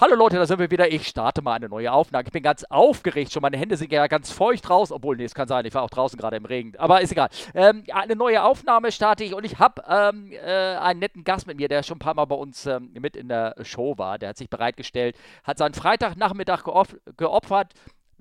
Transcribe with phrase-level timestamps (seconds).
[0.00, 0.90] Hallo Leute, da sind wir wieder.
[0.90, 2.24] Ich starte mal eine neue Aufnahme.
[2.24, 3.42] Ich bin ganz aufgeregt schon.
[3.42, 4.92] Meine Hände sind ja ganz feucht raus.
[4.92, 6.72] Obwohl, nee, es kann sein, ich war auch draußen gerade im Regen.
[6.78, 7.28] Aber ist egal.
[7.52, 11.58] Ähm, eine neue Aufnahme starte ich und ich habe ähm, äh, einen netten Gast mit
[11.58, 14.18] mir, der schon ein paar Mal bei uns ähm, mit in der Show war.
[14.18, 17.74] Der hat sich bereitgestellt, hat seinen Freitagnachmittag geop geopfert.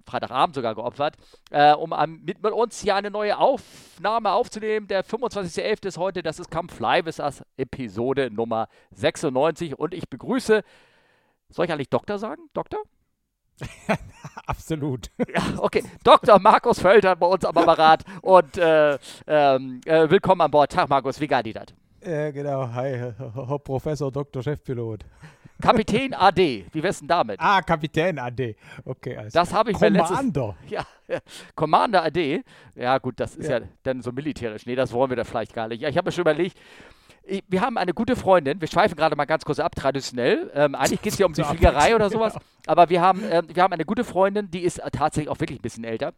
[0.05, 1.16] Freitagabend sogar geopfert,
[1.52, 4.88] äh, um um, mit, mit, uns hier eine neue Aufnahme aufzunehmen.
[4.88, 5.86] Der 25.11.
[5.86, 10.64] ist heute, das ist Kampf Live, ist das Episode Nummer 96 und ich begrüße
[11.50, 12.43] soll ich eigentlich Doktor sagen?
[12.54, 12.79] Doktor?
[14.45, 15.09] Absolut.
[15.34, 15.84] Ja, okay.
[16.03, 16.40] Dr.
[16.40, 20.71] Markus Völter bei uns am Apparat und äh, ähm, äh, willkommen an Bord.
[20.71, 21.67] Tag, Markus, wie geht die das?
[22.02, 22.71] Äh, genau.
[22.71, 24.41] Hi, Herr Professor Dr.
[24.41, 25.04] Chefpilot.
[25.62, 27.38] Kapitän AD, wie wär's denn damit?
[27.41, 28.55] Ah, Kapitän AD.
[28.85, 29.38] Okay, also.
[29.38, 30.55] Das habe ich Commander.
[30.70, 31.20] mir letztes, ja,
[31.54, 32.43] Commander AD.
[32.76, 33.57] Ja, gut, das ist ja.
[33.57, 34.66] ja dann so militärisch.
[34.66, 35.81] Nee, das wollen wir da vielleicht gar nicht.
[35.81, 36.57] Ja, ich habe mir schon überlegt,
[37.48, 40.52] wir haben eine gute Freundin, wir schweifen gerade mal ganz kurz ab, traditionell.
[40.54, 42.42] Ähm, eigentlich geht es ja um die Fliegerei oder sowas, ja.
[42.68, 45.63] aber wir haben, äh, wir haben eine gute Freundin, die ist tatsächlich auch wirklich ein
[45.63, 46.13] bisschen älter.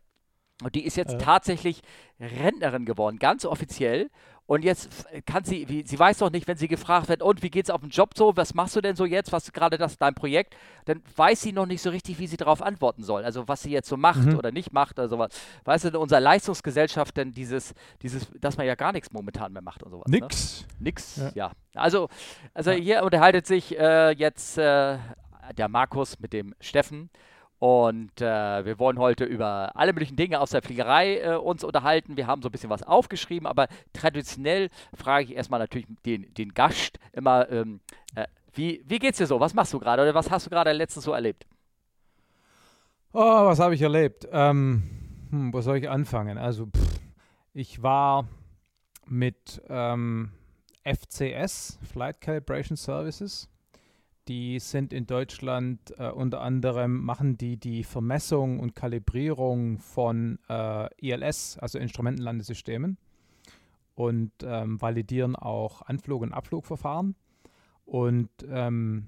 [0.63, 1.17] Und die ist jetzt äh.
[1.17, 1.81] tatsächlich
[2.19, 4.09] Rentnerin geworden, ganz offiziell.
[4.51, 7.49] Und jetzt kann sie, wie, sie weiß doch nicht, wenn sie gefragt wird, und wie
[7.49, 10.13] geht's auf dem Job so, was machst du denn so jetzt, was gerade das dein
[10.13, 13.23] Projekt, dann weiß sie noch nicht so richtig, wie sie darauf antworten soll.
[13.23, 14.37] Also was sie jetzt so macht mhm.
[14.37, 15.31] oder nicht macht oder sowas.
[15.63, 19.61] Weißt du, in unserer Leistungsgesellschaft denn dieses, dieses, dass man ja gar nichts momentan mehr
[19.61, 20.07] macht und sowas.
[20.09, 20.19] Ne?
[20.19, 20.65] Nix.
[20.67, 20.83] Ne?
[20.83, 21.31] Nix, ja.
[21.33, 21.51] ja.
[21.73, 22.09] Also,
[22.53, 22.77] also ja.
[22.77, 24.97] hier unterhaltet sich äh, jetzt äh,
[25.57, 27.09] der Markus mit dem Steffen.
[27.61, 32.17] Und äh, wir wollen heute über alle möglichen Dinge aus der Fliegerei äh, uns unterhalten.
[32.17, 36.55] Wir haben so ein bisschen was aufgeschrieben, aber traditionell frage ich erstmal natürlich den, den
[36.55, 37.79] Gast immer, ähm,
[38.15, 39.39] äh, wie, wie geht's dir so?
[39.39, 41.45] Was machst du gerade oder was hast du gerade letztens so erlebt?
[43.13, 44.27] Oh, was habe ich erlebt?
[44.31, 44.81] Ähm,
[45.29, 46.39] hm, wo soll ich anfangen?
[46.39, 46.99] Also, pff,
[47.53, 48.27] ich war
[49.05, 50.31] mit ähm,
[50.83, 53.47] FCS, Flight Calibration Services,
[54.27, 60.87] die sind in Deutschland äh, unter anderem, machen die die Vermessung und Kalibrierung von äh,
[61.01, 62.97] ILS, also Instrumentenlandesystemen
[63.95, 67.15] und ähm, validieren auch Anflug- und Abflugverfahren.
[67.85, 69.07] Und ähm,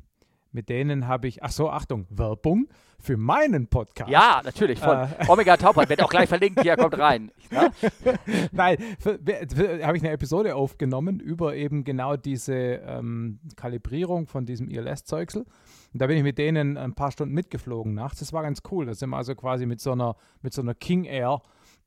[0.54, 2.68] mit denen habe ich, ach so, Achtung, Werbung
[3.00, 4.10] für meinen Podcast.
[4.10, 7.32] Ja, natürlich, von äh, Omega Tauber, wird auch gleich verlinkt, hier kommt rein.
[7.52, 7.72] Ne?
[8.52, 15.42] Nein, habe ich eine Episode aufgenommen über eben genau diese ähm, Kalibrierung von diesem ILS-Zeugsel.
[15.42, 18.20] Und da bin ich mit denen ein paar Stunden mitgeflogen nachts.
[18.20, 18.86] Das war ganz cool.
[18.86, 21.42] Da sind wir also quasi mit so einer, mit so einer King Air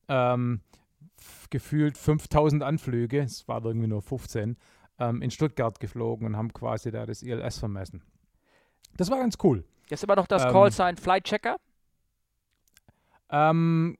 [0.08, 0.60] ähm,
[1.50, 4.56] gefühlt 5000 Anflüge, es war irgendwie nur 15,
[4.98, 8.02] ähm, in Stuttgart geflogen und haben quasi da das ILS vermessen.
[8.96, 9.64] Das war ganz cool.
[9.88, 11.56] Ist immer noch das ähm, Callsign Flight Checker?
[13.30, 13.96] Ähm,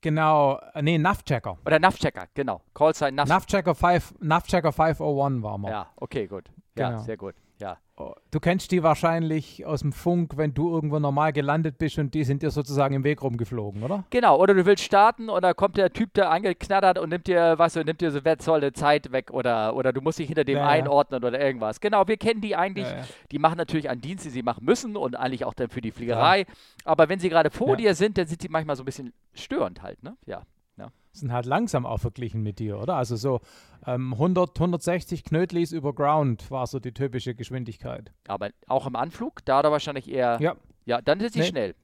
[0.00, 1.58] genau, äh, nee, Nav-Checker.
[1.64, 2.62] Oder Nav-Checker, genau.
[2.74, 5.70] Callsign Nav Nav-Checker 5, Nav 501 war mal.
[5.70, 6.50] Ja, okay, gut.
[6.76, 7.02] Ja, genau.
[7.02, 7.34] sehr gut.
[7.58, 7.78] Ja.
[7.96, 12.12] Oh, du kennst die wahrscheinlich aus dem Funk, wenn du irgendwo normal gelandet bist und
[12.12, 14.02] die sind dir sozusagen im Weg rumgeflogen, oder?
[14.10, 17.56] Genau, oder du willst starten und da kommt der Typ, der angeknattert und nimmt dir,
[17.56, 20.56] was du, nimmt dir so wertvolle Zeit weg oder, oder du musst dich hinter dem
[20.56, 21.28] ja, einordnen ja.
[21.28, 21.80] oder irgendwas.
[21.80, 22.86] Genau, wir kennen die eigentlich.
[22.86, 25.80] Ja, die machen natürlich einen Dienst, den sie machen müssen und eigentlich auch dann für
[25.80, 26.46] die Fliegerei.
[26.84, 29.82] Aber wenn sie gerade vor dir sind, dann sind sie manchmal so ein bisschen störend
[29.82, 30.16] halt, ne?
[30.26, 30.42] Ja
[31.14, 32.96] sind halt langsam auch verglichen mit dir, oder?
[32.96, 33.40] Also so
[33.86, 38.12] ähm, 100, 160 Knötlis über Ground war so die typische Geschwindigkeit.
[38.26, 40.38] Aber auch im Anflug, da da wahrscheinlich eher.
[40.40, 40.56] Ja.
[40.86, 41.46] Ja, dann sind sie nee.
[41.46, 41.74] schnell.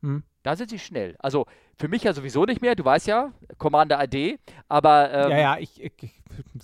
[0.00, 0.24] Hm.
[0.42, 1.14] Da sind sie schnell.
[1.20, 1.46] Also
[1.82, 4.38] für mich ja sowieso nicht mehr, du weißt ja, Commander AD,
[4.68, 5.12] aber.
[5.12, 5.92] Ähm, ja, ja, ich, ich,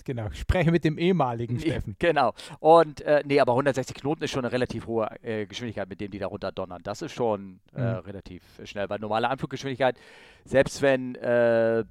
[0.05, 1.97] genau, ich spreche mit dem ehemaligen Steffen.
[1.99, 2.31] Genau.
[2.61, 6.09] Und äh, nee, aber 160 Knoten ist schon eine relativ hohe äh, Geschwindigkeit, mit dem
[6.09, 6.79] die da runter donnern.
[6.83, 7.97] Das ist schon äh, mhm.
[7.97, 9.97] relativ schnell, weil normale Anfluggeschwindigkeit,
[10.45, 11.83] selbst wenn, äh, äh,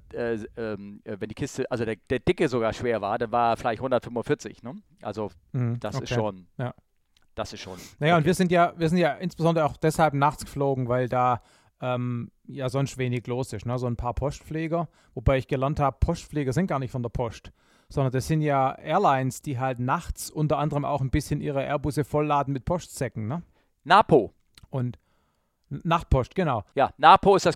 [0.57, 4.63] ähm, wenn die Kiste, also der, der, Dicke sogar schwer war, dann war vielleicht 145.
[4.63, 4.73] Ne?
[5.03, 6.05] Also mhm, das okay.
[6.05, 6.47] ist schon.
[6.57, 6.73] Ja.
[7.35, 7.77] Das ist schon.
[7.99, 8.21] Naja, okay.
[8.21, 11.43] und wir sind ja, wir sind ja insbesondere auch deshalb nachts geflogen, weil da
[11.81, 13.65] ähm, ja sonst wenig los ist.
[13.65, 13.77] Ne?
[13.77, 17.51] So ein paar Postpfleger, wobei ich gelernt habe, Postpfleger sind gar nicht von der Post,
[17.89, 22.03] sondern das sind ja Airlines, die halt nachts unter anderem auch ein bisschen ihre Airbusse
[22.03, 23.27] vollladen mit Postsäcken.
[23.27, 23.43] Ne?
[23.83, 24.33] Napo.
[24.69, 24.99] Und
[25.69, 26.63] Nachtpost, genau.
[26.73, 27.55] Ja, Napo ist das,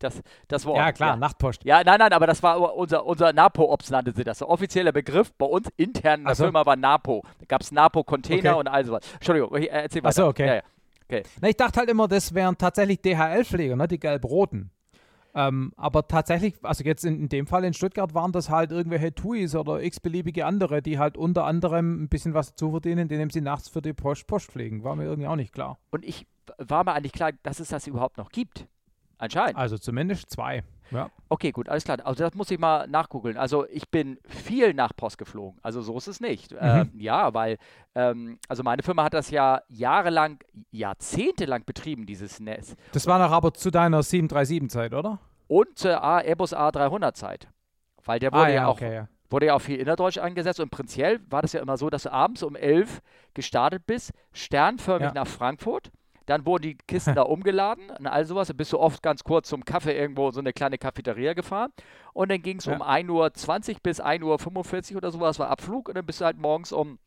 [0.00, 0.78] das, das Wort.
[0.78, 1.16] Ja, klar, ja.
[1.16, 1.64] Nachtpost.
[1.64, 4.38] Ja, nein, nein, aber das war unser, unser Napo-Ops nannte sie das.
[4.38, 6.44] Der offizielle Begriff bei uns intern in der so.
[6.44, 7.22] Firma war Napo.
[7.38, 8.58] Da gab es Napo-Container okay.
[8.58, 9.02] und all sowas.
[9.14, 10.08] Entschuldigung, erzähl weiter.
[10.08, 10.46] Achso, okay.
[10.46, 10.62] Ja, ja.
[11.04, 11.22] Okay.
[11.40, 13.88] Na, ich dachte halt immer, das wären tatsächlich DHL-Pfleger, ne?
[13.88, 14.70] die gelb-roten.
[15.34, 19.14] Ähm, aber tatsächlich, also jetzt in, in, dem Fall in Stuttgart waren das halt irgendwelche
[19.14, 23.40] TUIs oder x-beliebige andere, die halt unter anderem ein bisschen was zu verdienen, indem sie
[23.40, 24.84] nachts für die Post, Post pflegen.
[24.84, 25.78] War mir irgendwie auch nicht klar.
[25.90, 26.26] Und ich
[26.58, 28.66] war mir eigentlich klar, dass es das überhaupt noch gibt.
[29.16, 29.56] Anscheinend.
[29.56, 30.64] Also zumindest zwei.
[30.92, 31.10] Ja.
[31.28, 31.98] Okay, gut, alles klar.
[32.04, 33.36] Also das muss ich mal nachgoogeln.
[33.36, 35.58] Also ich bin viel nach Post geflogen.
[35.62, 36.52] Also so ist es nicht.
[36.52, 36.58] Mhm.
[36.60, 37.56] Ähm, ja, weil,
[37.94, 40.38] ähm, also meine Firma hat das ja jahrelang,
[40.70, 42.74] jahrzehntelang betrieben, dieses Netz.
[42.92, 45.18] Das war noch aber zu deiner 737-Zeit, oder?
[45.48, 47.48] Und zur A- Airbus A300-Zeit.
[48.04, 49.08] Weil der wurde ja, auch okay, ja.
[49.30, 52.12] wurde ja auch viel innerdeutsch eingesetzt und prinzipiell war das ja immer so, dass du
[52.12, 53.00] abends um 11
[53.34, 55.14] gestartet bist, sternförmig Ja.
[55.14, 55.90] nach Frankfurt.
[56.26, 58.48] Dann wurden die Kisten da umgeladen und all sowas.
[58.48, 61.72] Dann bist du oft ganz kurz zum Kaffee irgendwo in so eine kleine Cafeteria gefahren.
[62.12, 62.74] Und dann ging es Ja.
[62.74, 63.10] um 1.20
[63.74, 65.88] Uhr bis 1.45 Uhr oder sowas war Abflug.
[65.88, 66.98] Und dann bist du halt morgens um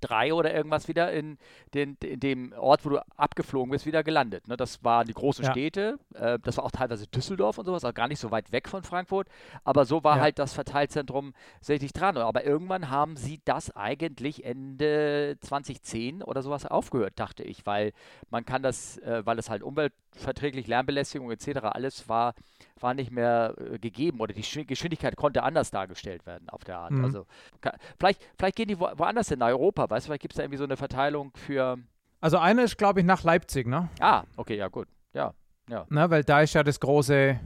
[0.00, 1.38] drei oder irgendwas wieder in,
[1.74, 4.46] den, in dem Ort, wo du abgeflogen bist, wieder gelandet.
[4.48, 4.56] Ne?
[4.56, 5.50] Das waren die großen Ja.
[5.52, 5.98] Städte.
[6.14, 8.82] Äh, das war auch teilweise Düsseldorf und sowas, also gar nicht so weit weg von
[8.82, 9.28] Frankfurt.
[9.64, 10.22] Aber so war Ja.
[10.22, 12.16] halt das Verteilzentrum tatsächlich dran.
[12.18, 17.92] Aber irgendwann haben sie das eigentlich Ende 2010 oder sowas aufgehört, dachte ich, weil
[18.30, 21.58] man kann das, äh, weil es halt umweltverträglich, Lärmbelästigung etc.
[21.62, 22.34] alles war,
[22.82, 26.78] war nicht mehr äh, gegeben oder die Schwi- Geschwindigkeit konnte anders dargestellt werden auf der
[26.78, 26.92] Art.
[26.92, 27.04] Mhm.
[27.04, 27.26] Also
[27.60, 30.36] ka- vielleicht, vielleicht gehen die wo, woanders hin, nach Europa, weißt du, vielleicht gibt es
[30.36, 31.78] da irgendwie so eine Verteilung für.
[32.20, 33.88] Also eine ist, glaube ich, nach Leipzig, ne?
[34.00, 34.88] Ah, okay, ja gut.
[35.14, 36.08] Ja, ne?
[36.10, 37.38] Weil da ist ja das große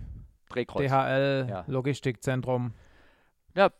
[0.50, 0.86] Drehkreuz.
[0.88, 1.64] DHL Ja.
[1.66, 2.72] Logistikzentrum.
[3.56, 3.70] Ja,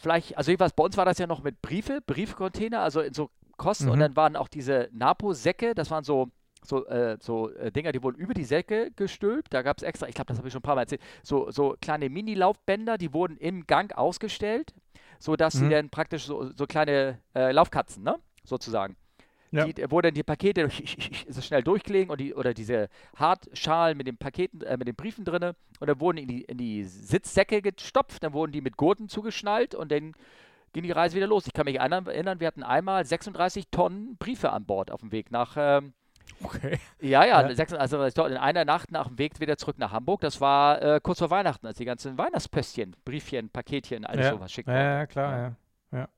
[0.00, 3.30] vielleicht, also jedenfalls bei uns war das ja noch mit Briefe, Briefcontainer, also in so
[3.56, 4.00] Kosten und Mhm.
[4.00, 6.28] dann waren auch diese Napo-Säcke, das waren so,
[6.64, 9.52] so, äh, so äh, Dinger, die wurden über die Säcke gestülpt.
[9.52, 11.50] Da gab es extra, ich glaube, das habe ich schon ein paar Mal erzählt, so,
[11.50, 14.72] so kleine Mini-Laufbänder, die wurden im Gang ausgestellt,
[15.18, 15.70] sodass sie Mhm.
[15.70, 18.18] dann praktisch so, so kleine äh, Laufkatzen, ne?
[18.44, 18.96] Sozusagen.
[19.50, 19.66] Ja.
[19.66, 20.68] Die, wo dann die Pakete
[21.28, 25.24] so schnell durchgelegen und die, oder diese Hartschalen mit den Paketen, äh, mit den Briefen
[25.26, 29.08] drinne und dann wurden in die, in die Sitzsäcke gestopft, dann wurden die mit Gurten
[29.08, 30.14] zugeschnallt und dann
[30.72, 31.46] ging die Reise wieder los.
[31.46, 35.12] Ich kann mich erinnern, erinnern, wir hatten einmal 36 Tonnen Briefe an Bord auf dem
[35.12, 35.92] Weg nach, ähm,
[36.44, 36.78] Okay.
[37.00, 37.54] ja, ja, Ja.
[37.54, 40.20] 36 Tonnen in einer Nacht nach dem Weg wieder zurück nach Hamburg.
[40.22, 44.32] Das war äh, kurz vor Weihnachten, als die ganzen Weihnachtspöstchen, Briefchen, Paketchen, alles Ja.
[44.32, 45.38] sowas schick Ja, ja, klar,
[45.92, 45.98] ja.
[45.98, 46.08] ja.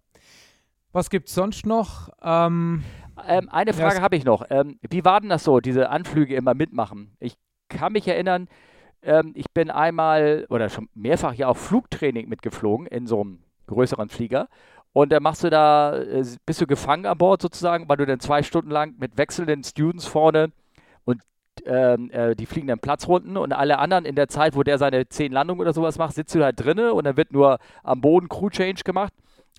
[0.92, 2.08] Was gibt's sonst noch?
[2.22, 2.84] Ähm,
[3.28, 4.44] Ähm, eine Frage es- habe ich noch.
[4.50, 7.16] Ähm, wie war denn das so, diese Anflüge immer mitmachen?
[7.20, 7.36] Ich
[7.68, 8.48] kann mich erinnern,
[9.02, 14.08] ähm, ich bin einmal oder schon mehrfach ja auch Flugtraining mitgeflogen in so einem größeren
[14.08, 14.48] Flieger.
[14.94, 18.20] Und dann machst du da, äh, bist du gefangen an Bord sozusagen, weil du dann
[18.20, 20.52] zwei Stunden lang mit wechselnden Students vorne
[21.04, 21.20] und
[21.66, 25.08] ähm, äh, die fliegen dann Platzrunden und alle anderen in der Zeit, wo der seine
[25.08, 28.28] zehn Landungen oder sowas macht, sitzt du halt drinne und dann wird nur am Boden
[28.28, 29.12] Crew Change gemacht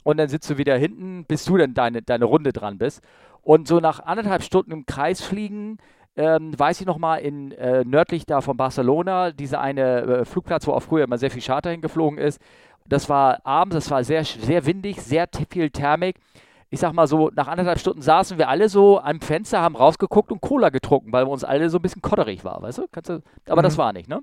[0.05, 3.03] und dann sitzt du wieder hinten, bis du dann deine, deine Runde dran bist.
[3.41, 5.79] Und so nach anderthalb Stunden im Kreis fliegen,
[6.15, 10.65] ähm, weiß ich noch mal in äh, nördlich da von Barcelona, dieser eine äh, Flugplatz,
[10.65, 12.39] wo auch früher immer sehr viel Charter hingeflogen ist.
[12.87, 16.17] Das war abends, das war sehr, sehr windig, sehr viel Thermik.
[16.69, 20.31] Ich sag mal so, nach anderthalb Stunden saßen wir alle so am Fenster, haben rausgeguckt
[20.31, 22.87] und Cola getrunken, weil wir uns alle so ein bisschen kotterig war, weißt du?
[22.91, 23.77] Kannst du aber das Mhm.
[23.77, 24.21] war nicht, ne?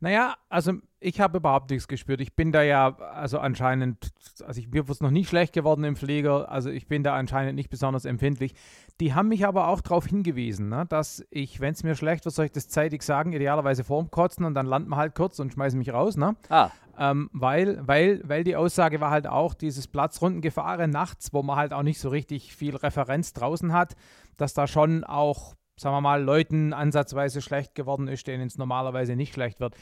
[0.00, 2.20] Naja, also ich habe überhaupt nichts gespürt.
[2.20, 4.10] Ich bin da ja, also anscheinend,
[4.44, 7.54] also ich, mir ist noch nie schlecht geworden im Flieger, also ich bin da anscheinend
[7.54, 8.54] nicht besonders empfindlich.
[9.00, 12.34] Die haben mich aber auch darauf hingewiesen, ne, dass ich, wenn es mir schlecht wird,
[12.34, 15.52] soll ich das zeitig sagen, idealerweise vorm Kotzen und dann landen wir halt kurz und
[15.52, 16.36] schmeißen mich raus, ne?
[16.48, 21.56] Ah, Ähm, weil, weil, weil die Aussage war halt auch, dieses Platzrundengefahre nachts, wo man
[21.56, 23.96] halt auch nicht so richtig viel Referenz draußen hat,
[24.36, 29.16] dass da schon auch, sagen wir mal, Leuten ansatzweise schlecht geworden ist, denen es normalerweise
[29.16, 29.74] nicht schlecht wird.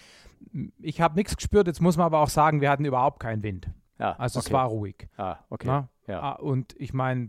[0.79, 3.69] Ich habe nichts gespürt, jetzt muss man aber auch sagen, wir hatten überhaupt keinen Wind.
[3.99, 4.13] ja.
[4.13, 4.47] Also okay.
[4.49, 5.09] es war ruhig.
[5.19, 5.67] Ah, okay.
[5.67, 5.89] Ne?
[6.07, 6.21] Ja.
[6.23, 7.29] Ah, Und ich meine,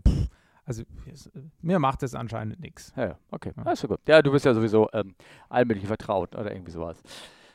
[0.64, 0.82] also
[1.12, 1.30] es,
[1.60, 2.92] mir macht es anscheinend nichts.
[2.96, 3.52] Ja, ja, okay.
[3.64, 3.72] Ja.
[3.72, 4.00] Ist ja gut.
[4.06, 5.14] Ja, du bist ja sowieso ähm,
[5.48, 7.02] allmählich vertraut oder irgendwie sowas.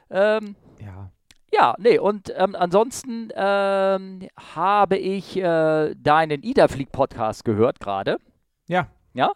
[0.09, 1.11] Ähm, Ja.
[1.53, 8.17] ja, nee, und ähm, ansonsten ähm, habe ich äh, deinen Ida-Flieg-Podcast gehört gerade.
[8.67, 8.87] Ja.
[9.13, 9.31] Ja.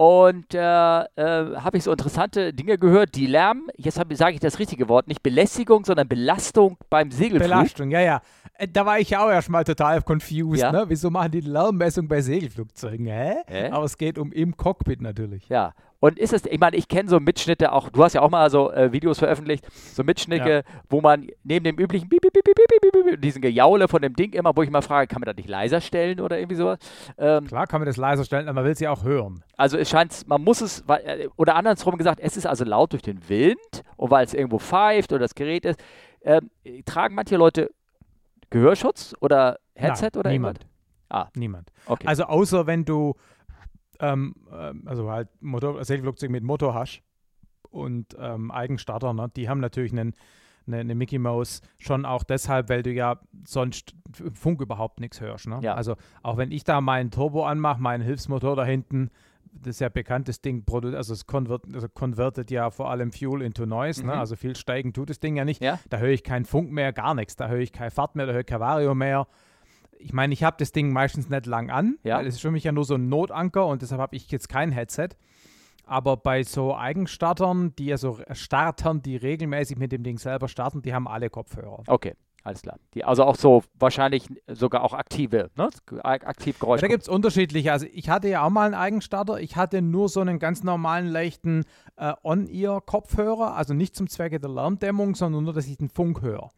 [0.00, 4.60] Und äh, äh, habe ich so interessante Dinge gehört, die Lärm, jetzt sage ich das
[4.60, 7.50] richtige Wort, nicht Belästigung, sondern Belastung beim Segelflug.
[7.50, 8.22] Belastung, ja, ja.
[8.54, 10.62] Äh, Da war ich ja auch erstmal total confused.
[10.62, 10.70] Ja.
[10.70, 10.84] Ne?
[10.86, 13.06] Wieso machen die Lärmmessung bei Segelflugzeugen?
[13.06, 13.38] Hä?
[13.48, 13.70] Hä?
[13.70, 15.48] Aber es geht um im Cockpit natürlich.
[15.48, 15.74] Ja.
[16.00, 18.48] Und ist es, ich meine, ich kenne so Mitschnitte auch, du hast ja auch mal
[18.50, 22.54] so äh, Videos veröffentlicht, so Mitschnitte, wo man neben dem üblichen Piep, Piep, Piep, Piep,
[22.54, 25.26] Piep, Piep, Piep, diesen Gejaule von dem Ding immer, wo ich mal frage, kann man
[25.26, 26.78] das nicht leiser stellen oder irgendwie sowas?
[27.18, 29.42] Ähm, Klar kann man das leiser stellen, aber man will sie auch hören.
[29.56, 33.02] also es scheint, man muss es, äh, oder andersrum gesagt, es ist also laut durch
[33.02, 35.80] den Wind und weil es irgendwo pfeift oder das Gerät ist.
[36.22, 36.50] Ähm,
[36.84, 37.70] tragen manche Leute
[38.50, 40.58] Gehörschutz oder Headset Nein, oder niemand.
[40.58, 40.68] irgendwas?
[41.10, 41.28] Ah.
[41.34, 41.70] Niemand.
[41.86, 42.06] Okay.
[42.06, 43.14] Also außer wenn du
[44.00, 47.02] ähm, ähm, also halt Motor, Segelflugzeug mit Motor hast
[47.70, 49.30] und ähm, Eigenstarter, ne?
[49.36, 50.14] die haben natürlich einen,
[50.66, 53.94] eine, eine Mickey Mouse schon auch deshalb, weil du ja sonst
[54.32, 55.48] Funk überhaupt nichts hörst.
[55.48, 55.60] Ne?
[55.62, 55.74] Ja.
[55.74, 59.10] Also auch wenn ich da meinen Turbo anmache, meinen Hilfsmotor da hinten,
[59.52, 63.66] das ist ja bekanntes Ding, also es konvert, also konvertet ja vor allem Fuel into
[63.66, 64.12] Noise, ne?
[64.12, 64.18] Mhm.
[64.18, 65.62] also viel steigen tut das Ding ja nicht.
[65.62, 65.78] Ja.
[65.88, 67.36] Da höre ich keinen Funk mehr, gar nichts.
[67.36, 69.26] Da höre ich kein Fahrt mehr, da höre ich kein Vario mehr.
[69.98, 72.18] Ich meine, ich habe das Ding meistens nicht lang an, Ja.
[72.18, 74.48] weil es ist für mich ja nur so ein Notanker und deshalb habe ich jetzt
[74.48, 75.08] kein Headset.
[75.84, 80.82] Aber bei so Eigenstartern, die ja so Startern, die regelmäßig mit dem Ding selber starten,
[80.82, 81.82] die haben alle Kopfhörer.
[81.86, 82.12] Okay,
[82.44, 82.76] alles klar.
[82.92, 85.70] Die, also auch so wahrscheinlich sogar auch aktive, ne?
[86.02, 86.82] Aktiv Geräusch.
[86.82, 87.72] Ja, da gibt es unterschiedliche.
[87.72, 89.40] Also ich hatte ja auch mal einen Eigenstarter.
[89.40, 91.64] Ich hatte nur so einen ganz normalen, leichten
[91.96, 96.50] äh, On-Ear-Kopfhörer, also nicht zum Zwecke der Lärmdämmung, sondern nur, dass ich den Funk höre.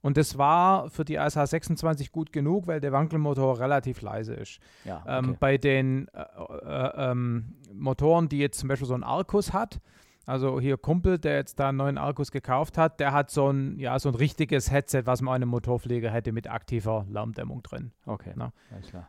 [0.00, 4.60] Und das war für die ASH 26 gut genug, weil der Wankelmotor relativ leise ist.
[4.84, 5.36] ja, Ähm, okay.
[5.40, 6.20] bei den äh,
[6.64, 9.80] äh, ähm, Motoren, die jetzt zum Beispiel so einen Arcus hat,
[10.26, 13.78] also hier Kumpel, der jetzt da einen neuen Arcus gekauft hat, der hat so ein,
[13.78, 17.92] ja, so ein richtiges Headset, was man an einem Motorpfleger hätte mit aktiver Lärmdämmung drin.
[18.06, 18.32] okay.
[18.36, 18.52] na.
[18.74, 19.08] Alles klar.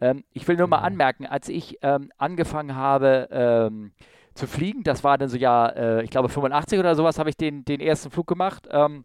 [0.00, 0.86] Ähm, ich will nur mal Genau.
[0.86, 3.92] anmerken, als ich ähm, angefangen habe ähm,
[4.34, 7.36] zu fliegen, das war dann so ja, äh, ich glaube 85 oder sowas, habe ich
[7.36, 8.68] den, den ersten Flug gemacht.
[8.70, 9.04] Ähm,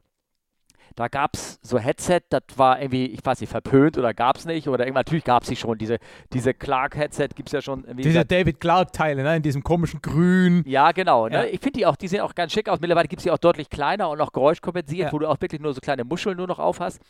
[0.96, 4.46] da gab es so Headset, das war irgendwie, ich weiß nicht, verpönt oder gab es
[4.46, 4.68] nicht.
[4.68, 5.78] Oder natürlich gab es sie schon.
[5.78, 5.98] Diese,
[6.32, 10.64] diese Clark-Headset gibt es ja schon Diese seit David Clark-Teile, ne, in diesem komischen Grün.
[10.68, 11.28] Ja, genau.
[11.28, 11.34] Ne?
[11.36, 11.44] Ja.
[11.46, 12.80] Ich finde die auch, die sehen auch ganz schick aus.
[12.80, 15.14] Mittlerweile gibt es die auch deutlich kleiner und noch geräuschkompensiert, Ja.
[15.14, 17.02] wo du auch wirklich nur so kleine Muscheln nur noch auf hast.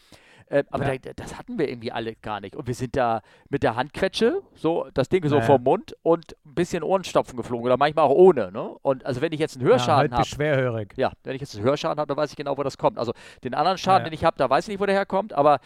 [0.47, 0.97] Äh, aber Ja.
[0.99, 2.55] da, das hatten wir irgendwie alle gar nicht.
[2.55, 5.47] Und wir sind da mit der Handquetsche, so das Ding so Ja, ja.
[5.47, 8.51] vom Mund und ein bisschen Ohrenstopfen geflogen oder manchmal auch ohne.
[8.51, 8.61] Ne?
[8.81, 10.93] Und also wenn ich jetzt einen Ja, Hörschaden halt habe, schwerhörig.
[10.97, 12.97] ja, wenn ich jetzt einen Hörschaden habe, dann weiß ich genau, wo das kommt.
[12.97, 14.09] Also den anderen Schaden, Ja, ja.
[14.09, 15.59] den ich habe, da weiß ich nicht, wo der herkommt, aber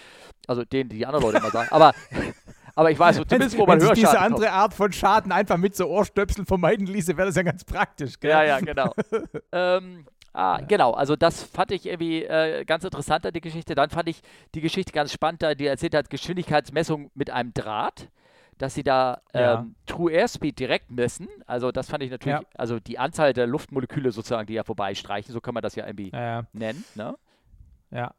[0.48, 1.68] also den, die anderen Leute immer sagen.
[1.72, 1.94] Aber,
[2.76, 4.22] aber ich weiß so zumindest, wo sich Hörschaden diese kommt.
[4.22, 8.20] andere Art von Schaden einfach mit so Ohrstöpseln vermeiden ließe, wäre das ja ganz praktisch.
[8.20, 8.32] Gell?
[8.32, 8.94] Ja, ja, genau.
[9.52, 10.06] ähm,
[10.38, 13.76] ah, Genau, also das fand ich irgendwie äh, ganz interessant, an die Geschichte.
[13.76, 14.22] Dann fand ich
[14.56, 18.10] die Geschichte ganz spannend, da die erzählt hat, Geschwindigkeitsmessung mit einem Draht,
[18.58, 19.66] dass sie da ähm, Ja.
[19.86, 21.28] True Airspeed direkt messen.
[21.46, 22.48] Also das fand ich natürlich, Ja.
[22.58, 26.12] also die Anzahl der Luftmoleküle sozusagen, die ja vorbeistreichen, so kann man das ja irgendwie
[26.12, 26.84] Ja, nennen.
[26.96, 27.16] Ne?
[27.92, 28.14] ja.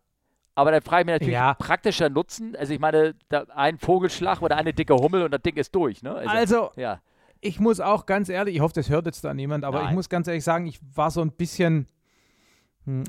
[0.54, 1.54] Aber dann frage ich mich natürlich, Ja.
[1.54, 3.14] praktischer Nutzen, also ich meine,
[3.54, 6.02] ein Vogelschlag oder eine dicke Hummel und das Ding ist durch.
[6.02, 6.12] Ne?
[6.26, 7.00] Also, ja.
[7.40, 9.94] ich muss auch ganz ehrlich, ich hoffe, das hört jetzt da niemand, aber ich Nein.
[9.94, 11.86] muss ganz ehrlich sagen, ich war so ein bisschen,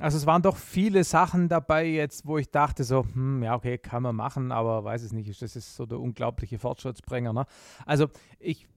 [0.02, 3.78] also es waren doch viele Sachen dabei jetzt, wo ich dachte so, hm, ja, okay,
[3.78, 7.34] kann man machen, aber weiß es nicht, das ist so der unglaubliche Fortschrittsbringer.
[7.34, 7.46] Ne?
[7.86, 8.08] Also
[8.40, 8.68] ich,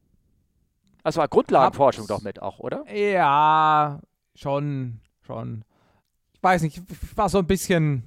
[1.03, 2.85] Das war Grundlagenforschung doch mit auch, oder?
[2.95, 4.01] ja,
[4.35, 5.65] schon, schon,
[6.33, 8.05] ich weiß nicht, ich war so ein bisschen,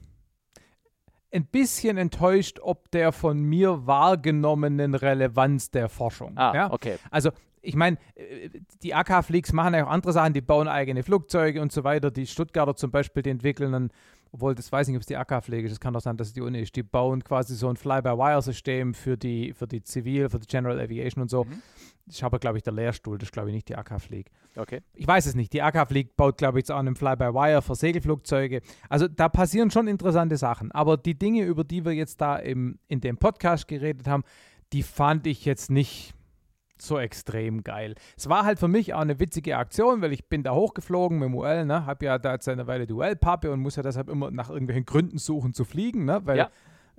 [1.32, 6.38] ein bisschen enttäuscht, ob der von mir wahrgenommenen Relevanz der Forschung.
[6.38, 6.72] Ah, ja?
[6.72, 6.98] okay.
[7.12, 7.32] Also,
[7.66, 8.50] ich meine, äh,
[8.84, 12.12] die AK-Fleaks machen ja auch andere Sachen, die bauen eigene Flugzeuge und so weiter.
[12.12, 13.90] Die Stuttgarter zum Beispiel, die entwickeln dann,
[14.32, 16.28] obwohl das weiß ich nicht, ob es die AK-Pflege ist, das kann doch sein, dass
[16.28, 20.30] es die Uni ist, die bauen quasi so ein Fly-by-Wire-System für die, für die Zivil,
[20.30, 21.46] für die General Aviation und so.
[21.46, 21.62] Mhm.
[22.06, 24.30] Das ist aber, glaube ich, der Lehrstuhl, das ist, glaube ich, nicht die AK-Fleak.
[24.56, 24.82] Okay.
[24.94, 25.54] Ich weiß es nicht.
[25.54, 28.62] Die AK-Fleak baut, glaube ich, jetzt auch einen Fly-by-Wire für Segelflugzeuge.
[28.90, 30.72] Also da passieren schon interessante Sachen.
[30.72, 34.24] Aber die Dinge, über die wir jetzt da im, in dem Podcast geredet haben,
[34.72, 36.14] die fand ich jetzt nicht
[36.78, 37.96] so extrem geil.
[38.18, 41.28] Es war halt für mich auch eine witzige Aktion, weil ich bin da hochgeflogen mit
[41.30, 44.10] dem UL, ne, habe ja da jetzt eine Weile die UL-Pappe und muss ja deshalb
[44.10, 46.50] immer nach irgendwelchen Gründen suchen zu fliegen, ne, weil Ja.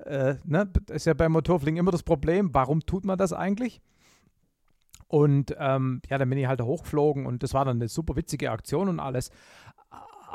[0.05, 3.81] äh, ne, das ist ja beim Motorfliegen immer das Problem, warum tut man das eigentlich?
[5.09, 8.17] Und ähm, ja, dann bin ich halt da hochgeflogen und das war dann eine super
[8.17, 9.31] witzige Aktion und alles.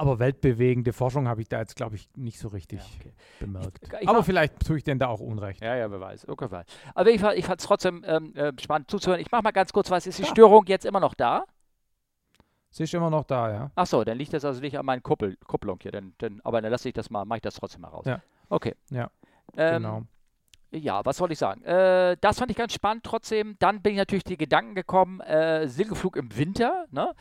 [0.02, 3.14] Aber weltbewegende Forschung habe ich da jetzt, glaube ich, nicht so richtig Ja, okay.
[3.40, 3.80] bemerkt.
[3.84, 5.62] Ich- ich Aber vielleicht tue ich denn da auch Unrecht.
[5.62, 6.28] Ja, ja, wer weiß.
[6.28, 6.66] Okay, wer weiß.
[6.96, 9.22] Aber ich, fand- ich fand es trotzdem ähm, äh, spannend zuzuhören.
[9.22, 10.08] Ich mache mal ganz kurz was.
[10.08, 11.46] Ist die Störung jetzt immer noch da?
[12.72, 13.72] Sie ist immer noch da, ja.
[13.76, 15.92] Achso, dann liegt das also nicht an meinen Kuppel, Kupplung hier.
[15.92, 18.06] Dann, dann, aber dann lasse ich das mal, mache ich das trotzdem mal raus.
[18.06, 18.22] Ja.
[18.50, 18.74] Okay.
[18.90, 19.12] Ja,
[19.58, 20.02] Ähm, genau.
[20.74, 21.64] Ja, was soll ich sagen?
[21.64, 23.56] Äh, das fand ich ganz spannend trotzdem.
[23.60, 27.14] Dann bin ich natürlich die Gedanken gekommen, äh, Segelflug im Winter, ne?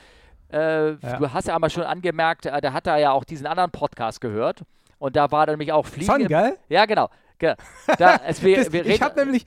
[0.52, 1.16] Äh, Ja.
[1.18, 4.20] Du hast ja einmal schon angemerkt, äh, der hat da ja auch diesen anderen Podcast
[4.20, 4.62] gehört.
[4.98, 6.06] Und da war nämlich auch Fliegen.
[6.12, 6.56] Sun, im, gell?
[6.68, 7.08] ja, genau.
[7.38, 7.54] Ge-
[7.98, 9.46] Da, es, wir, Das, wir ich habe nämlich,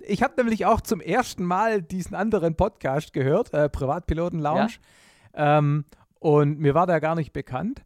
[0.00, 4.72] ich habe nämlich auch zum ersten Mal diesen anderen Podcast gehört, äh, Privatpiloten Lounge.
[5.34, 5.84] Ähm,
[6.18, 7.82] und mir war der gar nicht bekannt.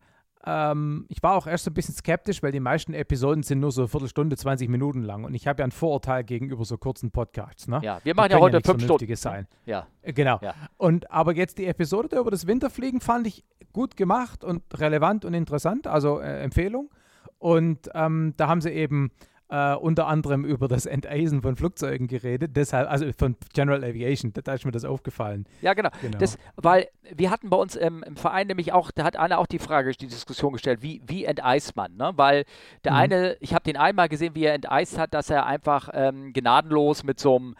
[0.47, 3.73] Ähm, ich war auch erst so ein bisschen skeptisch, weil die meisten Episoden sind nur
[3.73, 5.25] so eine Viertelstunde, 20 Minuten lang.
[5.25, 7.67] Und ich habe ja ein Vorurteil gegenüber so kurzen Podcasts.
[7.67, 7.81] Ne?
[7.83, 9.17] ja, wir machen ja heute nichts fünf Stunden.
[9.17, 9.47] Sein.
[9.65, 10.39] Ja, Äh, Genau.
[10.43, 10.55] Ja.
[10.77, 15.25] Und aber jetzt die Episode da über das Winterfliegen fand ich gut gemacht und relevant
[15.25, 16.91] und interessant, also äh, Empfehlung.
[17.39, 19.11] Und ähm, da haben sie eben
[19.55, 24.41] äh, unter anderem über das Enteisen von Flugzeugen geredet, deshalb, also von General Aviation, da,
[24.43, 25.47] da ist mir das aufgefallen.
[25.61, 25.91] ja, genau.
[26.01, 26.19] Genau.
[26.19, 29.47] Das, weil wir hatten bei uns im, im Verein nämlich auch, da hat einer auch
[29.47, 32.13] die Frage, die Diskussion gestellt, wie, wie enteist man, ne?
[32.17, 32.45] Weil
[32.85, 32.99] der Mhm.
[32.99, 37.05] eine, ich habe den einmal gesehen, wie er enteist hat, dass er einfach ähm, gnadenlos
[37.05, 37.55] mit so einem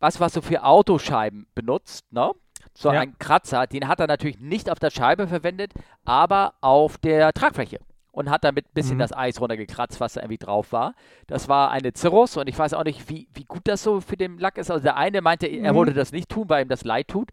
[0.00, 2.32] was, was du für Autoscheiben benutzt, ne?
[2.74, 3.00] So Ja.
[3.00, 5.72] ein Kratzer, den hat er natürlich nicht auf der Scheibe verwendet,
[6.04, 7.78] aber auf der Tragfläche.
[8.12, 9.00] Und hat damit ein bisschen Mhm.
[9.00, 10.94] das Eis runtergekratzt, was da irgendwie drauf war.
[11.26, 14.18] Das war eine Cirrus und ich weiß auch nicht, wie, wie gut das so für
[14.18, 14.70] den Lack ist.
[14.70, 15.76] Also der eine meinte, er Mhm.
[15.76, 17.30] wollte das nicht tun, weil ihm das leid tut.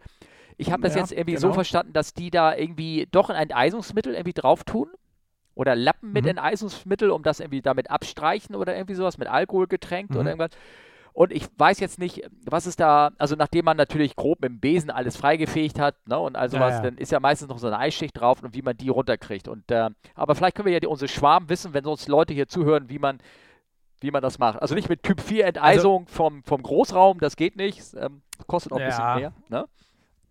[0.56, 1.54] Ich habe das Ja, jetzt irgendwie so genau.
[1.56, 4.90] verstanden, dass die da irgendwie doch ein Enteisungsmittel irgendwie drauf tun.
[5.54, 6.32] Oder Lappen mit Mhm.
[6.32, 10.18] Enteisungsmittel, um das irgendwie damit abstreichen oder irgendwie sowas, mit Alkohol getränkt Mhm.
[10.22, 10.52] oder irgendwas.
[11.20, 14.62] Und ich weiß jetzt nicht, was ist da, also nachdem man natürlich grob mit dem
[14.62, 16.82] Besen alles freigefegt hat, ne, und also Ja, was, ja.
[16.84, 19.50] dann ist ja meistens noch so eine Eisschicht drauf und wie man die runterkriegt.
[19.50, 22.48] Und äh, aber vielleicht können wir ja die, unsere Schwarm wissen, wenn uns Leute hier
[22.48, 23.18] zuhören, wie man,
[24.00, 24.62] wie man das macht.
[24.62, 27.82] Also nicht mit Typ 4 Enteisung vom, vom Großraum, das geht nicht.
[27.96, 28.88] Ähm, kostet auch ein Ja.
[28.88, 29.34] bisschen mehr.
[29.50, 29.68] Ne?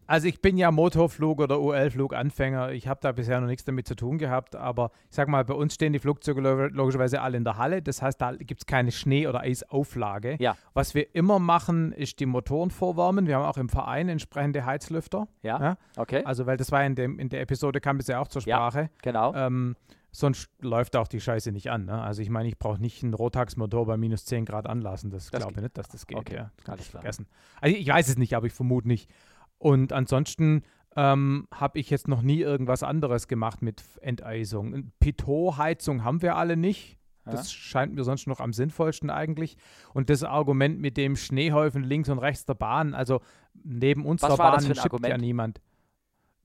[0.08, 2.72] Also ich bin ja Motorflug- oder UL-Fluganfänger.
[2.72, 5.52] Ich habe da bisher noch nichts damit zu tun gehabt, aber ich sag mal, bei
[5.54, 7.82] uns stehen die Flugzeuge lo- logischerweise alle in der Halle.
[7.82, 10.36] Das heißt, da gibt es keine Schnee- oder Eisauflage.
[10.40, 10.56] Ja.
[10.74, 13.26] Was wir immer machen, ist die Motoren vorwärmen.
[13.26, 15.28] Wir haben auch im Verein entsprechende Heizlüfter.
[15.42, 15.60] Ja.
[15.60, 15.76] Ja.
[15.96, 16.22] Okay.
[16.24, 18.56] Also, weil das war in, dem, in der Episode, kam es ja auch zur Ja.
[18.56, 18.90] Sprache.
[19.02, 19.34] Genau.
[19.34, 19.76] Ähm,
[20.10, 21.84] sonst läuft auch die Scheiße nicht an.
[21.84, 22.00] Ne?
[22.02, 25.10] Also ich meine, ich brauche nicht einen Rotax-Motor bei minus 10 Grad anlassen.
[25.10, 26.16] Das, Das glaube ich nicht, dass das geht.
[26.18, 26.50] Okay, Ja.
[26.56, 27.26] Das kann ich vergessen.
[27.60, 29.10] Also ich weiß es nicht, aber ich vermute nicht.
[29.58, 30.62] Und ansonsten
[30.96, 34.92] ähm, habe ich jetzt noch nie irgendwas anderes gemacht mit Enteisung.
[35.00, 36.98] Pitot-Heizung haben wir alle nicht.
[37.26, 37.32] Ja.
[37.32, 39.56] Das scheint mir sonst noch am sinnvollsten eigentlich.
[39.92, 43.20] Und das Argument mit dem Schneehäufen links und rechts der Bahn, also
[43.62, 45.60] neben unserer Bahn schippt ja niemand.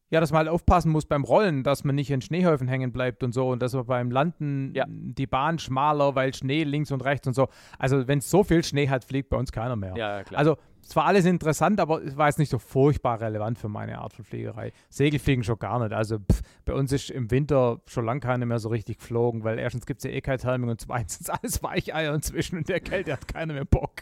[0.10, 3.24] Ja, dass man halt aufpassen muss beim Rollen, dass man nicht in Schneehäufen hängen bleibt
[3.24, 4.86] und so und dass man beim Landen Ja.
[4.88, 7.48] die Bahn schmaler, weil Schnee links und rechts und so.
[7.80, 9.96] Also wenn es so viel Schnee hat, fliegt bei uns keiner mehr.
[9.98, 10.38] ja, ja, klar.
[10.38, 14.00] Also es war alles interessant, aber es war jetzt nicht so furchtbar relevant für meine
[14.00, 14.72] Art von Fliegerei.
[14.90, 15.94] Segelfliegen schon gar nicht.
[15.94, 19.60] Also pff, bei uns ist im Winter schon lange keiner mehr so richtig geflogen, weil
[19.60, 22.80] erstens gibt es ja eh keine Thermik und zweitens ist alles Weicheier inzwischen und der
[22.80, 24.02] Kälte hat keiner mehr Bock.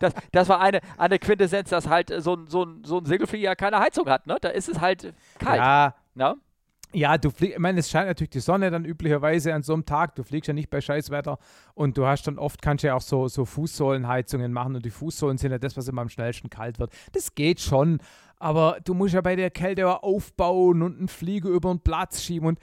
[0.00, 3.42] das, das war eine, eine Quintessenz, dass halt so ein, so, ein, so ein Segelflieger
[3.42, 4.36] ja keine Heizung hat, ne?
[4.40, 5.58] Da ist es halt kalt.
[5.58, 6.36] Ja, Ne?
[6.94, 9.86] Ja, du fliegst, ich meine, es scheint natürlich die Sonne dann üblicherweise an so einem
[9.86, 10.14] Tag.
[10.14, 11.38] Du fliegst ja nicht bei Scheißwetter
[11.74, 15.38] und du hast dann oft, kannst ja auch so, so Fußsohlenheizungen machen und die Fußsohlen
[15.38, 16.92] sind ja das, was immer am schnellsten kalt wird.
[17.12, 17.98] Das geht schon,
[18.38, 22.22] aber du musst ja bei der Kälte auch aufbauen und einen Flieger über den Platz
[22.22, 22.58] schieben und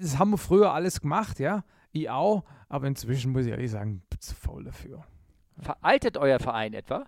[0.00, 1.64] das haben wir früher alles gemacht, ja.
[1.90, 5.04] Ich auch, aber inzwischen muss ich ehrlich sagen, bin zu faul dafür.
[5.58, 7.04] Veraltet euer Verein etwa?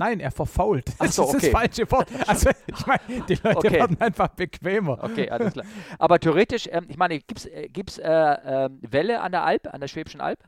[0.00, 0.94] Nein, er verfault.
[0.98, 1.38] Das so, ist okay.
[1.40, 2.08] das falsche Wort.
[2.26, 3.72] Also, ich meine, die Leute Okay.
[3.72, 4.98] werden einfach bequemer.
[5.02, 5.66] Okay, alles klar.
[5.98, 9.68] Aber theoretisch, ähm, ich meine, gibt es äh, gibt's, äh, ähm, Welle an der Alp,
[9.70, 10.38] an der Schwäbischen Alb?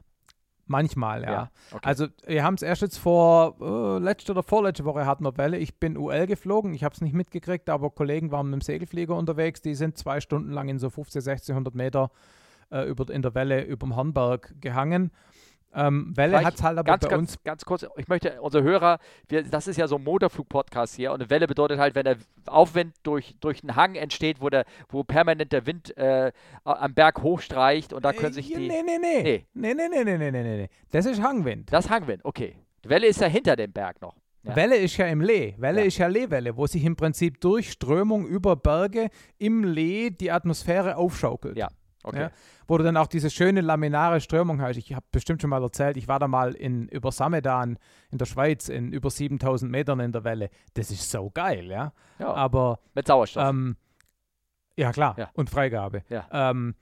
[0.66, 1.50] Manchmal, ja.
[1.70, 1.80] okay.
[1.82, 5.58] Also wir haben es erst jetzt vor äh, letzte oder vorletzte Woche hatten wir Welle.
[5.58, 9.14] Ich bin UL geflogen, ich habe es nicht mitgekriegt, aber Kollegen waren mit dem Segelflieger
[9.14, 12.10] unterwegs, die sind zwei Stunden lang in so 15, 1600 Meter
[12.70, 15.10] äh, über, in der Welle über dem Hornberg gehangen.
[15.74, 17.42] Ähm, Welle hat es halt aber ganz, bei ganz, uns.
[17.44, 21.20] ganz kurz, ich möchte, unsere Hörer, wir, das ist ja so ein Motorflug-Podcast hier und
[21.22, 25.02] eine Welle bedeutet halt, wenn der Aufwind durch, durch einen Hang entsteht, wo, der, wo
[25.04, 26.32] permanent der Wind äh,
[26.64, 28.68] am Berg hochstreicht und da können sich Äh, die.
[28.68, 29.22] nee, nee, nee.
[29.22, 29.46] Nee.
[29.54, 30.68] Nee, nee, nee, nee, nee, nee, nee.
[30.90, 31.72] Das ist Hangwind.
[31.72, 32.56] Das Hangwind, okay.
[32.84, 34.16] Die Welle ist ja hinter dem Berg noch.
[34.44, 34.56] Ja.
[34.56, 35.54] Welle ist ja im Lee.
[35.58, 35.86] Welle Ja.
[35.86, 39.08] ist ja Leewelle, wo sich im Prinzip durch Strömung über Berge
[39.38, 41.56] im Lee die Atmosphäre aufschaukelt.
[41.56, 41.68] Ja,
[42.02, 42.20] okay.
[42.20, 42.30] Ja,
[42.66, 44.76] wo du dann auch diese schöne laminare Strömung hast.
[44.76, 47.78] Ich habe bestimmt schon mal erzählt, ich war da mal in, über Samedan
[48.10, 50.50] in der Schweiz in über 7000 Metern in der Welle.
[50.74, 51.92] Das ist so geil, ja.
[52.18, 53.48] Ja, Aber, mit Sauerstoff.
[53.48, 53.76] ähm,
[54.76, 55.30] ja klar, Ja.
[55.34, 56.02] und Freigabe.
[56.08, 56.26] Ja.
[56.32, 56.74] Ähm,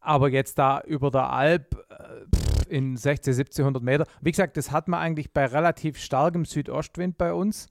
[0.00, 4.06] aber jetzt da über der Alp äh, pff, in 16, 1700 Meter.
[4.20, 7.68] Wie gesagt, das hat man eigentlich bei relativ starkem Südostwind bei uns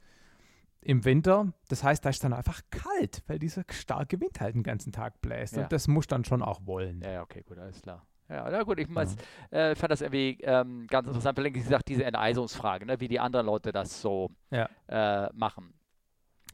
[0.82, 1.54] im Winter.
[1.68, 5.22] Das heißt, da ist dann einfach kalt, weil dieser starke Wind halt den ganzen Tag
[5.22, 5.56] bläst.
[5.56, 5.64] Ja.
[5.64, 7.02] Und das muss dann schon auch wollen.
[7.02, 8.06] Ja, ja, okay, gut, alles klar.
[8.30, 9.16] Ja, na gut, ich mein's,
[9.50, 13.20] äh, fand das irgendwie ähm, ganz interessant, weil wie gesagt, diese Enteisungsfrage, ne, wie die
[13.20, 14.70] anderen Leute das so Ja.
[14.88, 15.74] äh, machen.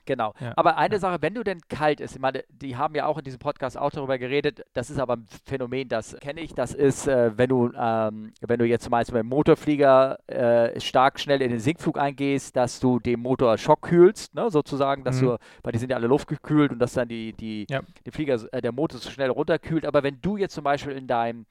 [0.05, 0.33] Genau.
[0.39, 3.17] Ja, Aber eine Sache, wenn du denn kalt ist, ich meine, die haben ja auch
[3.17, 6.73] in diesem Podcast auch darüber geredet, das ist aber ein Phänomen, das kenne ich, das
[6.73, 11.41] ist, äh, wenn du, ähm, wenn du jetzt zum Beispiel beim Motorflieger äh, stark schnell
[11.41, 15.25] in den Sinkflug eingehst, dass du den Motor schockkühlst, ne, sozusagen, dass Mhm.
[15.25, 17.81] du, weil die sind ja alle luftgekühlt und dass dann die, die, Ja.
[18.05, 19.85] die Flieger, äh, der Motor so schnell runterkühlt.
[19.85, 21.45] Aber wenn du jetzt zum Beispiel in deinem,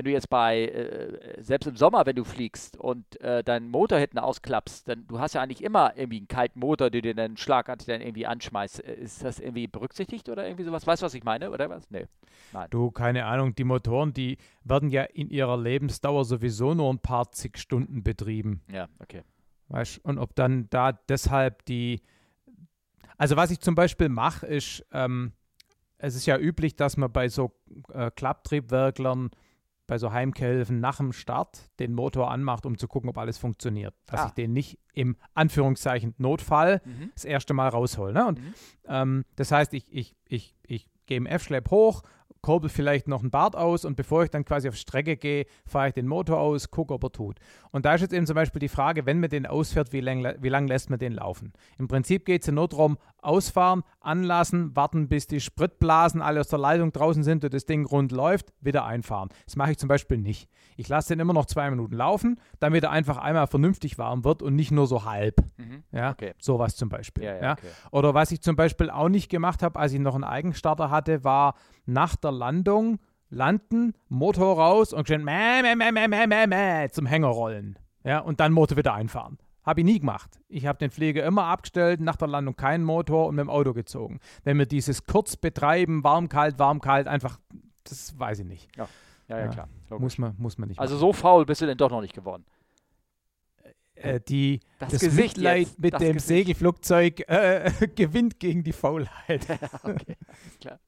[0.00, 3.98] wenn du jetzt bei, äh, selbst im Sommer, wenn du fliegst und äh, deinen Motor
[3.98, 7.36] hinten ausklappst, dann du hast ja eigentlich immer irgendwie einen kalten Motor, der dir dann
[7.36, 8.82] schlagartig dann irgendwie anschmeißt.
[8.82, 10.86] Äh, Ist das irgendwie berücksichtigt oder irgendwie sowas?
[10.86, 11.90] Weißt du, was ich meine, oder was?
[11.90, 12.06] Nee.
[12.70, 17.30] Du, keine Ahnung, die Motoren, die werden ja in ihrer Lebensdauer sowieso nur ein paar
[17.32, 18.62] zig Stunden betrieben.
[18.72, 19.22] Ja, okay.
[19.68, 22.00] Weißt Und ob dann da deshalb die.
[23.18, 25.32] Also, was ich zum Beispiel mache, ist, ähm,
[25.98, 27.52] es ist ja üblich, dass man bei so
[27.92, 29.30] äh, Klapptriebwerklern
[29.90, 33.92] bei so Heimkämpfen nach dem Start den Motor anmacht, um zu gucken, ob alles funktioniert.
[34.06, 34.26] Dass Ah.
[34.28, 37.10] ich den nicht im Anführungszeichen Notfall Mhm.
[37.12, 38.12] das erste Mal raushole.
[38.12, 38.24] Ne?
[38.24, 38.54] Und Mhm.
[38.86, 42.02] ähm, das heißt, ich, ich, ich, ich gehe im F-Schlepp hoch,
[42.42, 45.88] kurbel vielleicht noch einen Bart aus und bevor ich dann quasi auf Strecke gehe, fahre
[45.88, 47.38] ich den Motor aus, gucke, ob er tut.
[47.70, 50.36] Und da ist jetzt eben zum Beispiel die Frage, wenn man den ausfährt, wie lange
[50.40, 51.52] wie lang lässt man den laufen?
[51.78, 56.48] Im Prinzip geht es ja nur darum, ausfahren, anlassen, warten, bis die Spritblasen alle aus
[56.48, 59.28] der Leitung draußen sind und das Ding rund läuft, wieder einfahren.
[59.44, 60.48] Das mache ich zum Beispiel nicht.
[60.76, 64.42] Ich lasse den immer noch zwei Minuten laufen, damit er einfach einmal vernünftig warm wird
[64.42, 65.36] und nicht nur so halb.
[65.58, 65.82] Mhm.
[65.92, 66.32] Ja, Okay.
[66.40, 67.24] sowas zum Beispiel.
[67.24, 67.52] Ja, ja, ja.
[67.52, 67.66] okay.
[67.92, 71.22] Oder was ich zum Beispiel auch nicht gemacht habe, als ich noch einen Eigenstarter hatte,
[71.22, 71.54] war
[71.92, 72.98] nach der Landung
[73.28, 77.78] landen, Motor raus und schön mäh, mäh, mäh, mäh, mäh, mäh, zum Hänger rollen.
[78.04, 79.38] Ja, und dann Motor wieder einfahren.
[79.62, 80.40] Habe ich nie gemacht.
[80.48, 83.74] Ich habe den Flieger immer abgestellt, nach der Landung keinen Motor und mit dem Auto
[83.74, 84.18] gezogen.
[84.42, 87.38] Wenn wir dieses Kurzbetreiben, warm, kalt, warm, kalt, einfach,
[87.84, 88.68] das weiß ich nicht.
[88.76, 88.88] Ja,
[89.28, 89.48] ja, Ja.
[89.48, 89.68] klar.
[89.90, 90.02] Logisch.
[90.02, 91.00] Muss man, muss man nicht Also machen.
[91.00, 92.44] so faul bist du denn doch noch nicht geworden.
[93.94, 95.78] Äh, die, Das, das, Gesicht Mitleid jetzt.
[95.78, 96.26] mit das dem Gesicht.
[96.28, 99.46] Segelflugzeug äh, gewinnt gegen die Faulheit.
[99.82, 100.16] okay,
[100.58, 100.78] klar.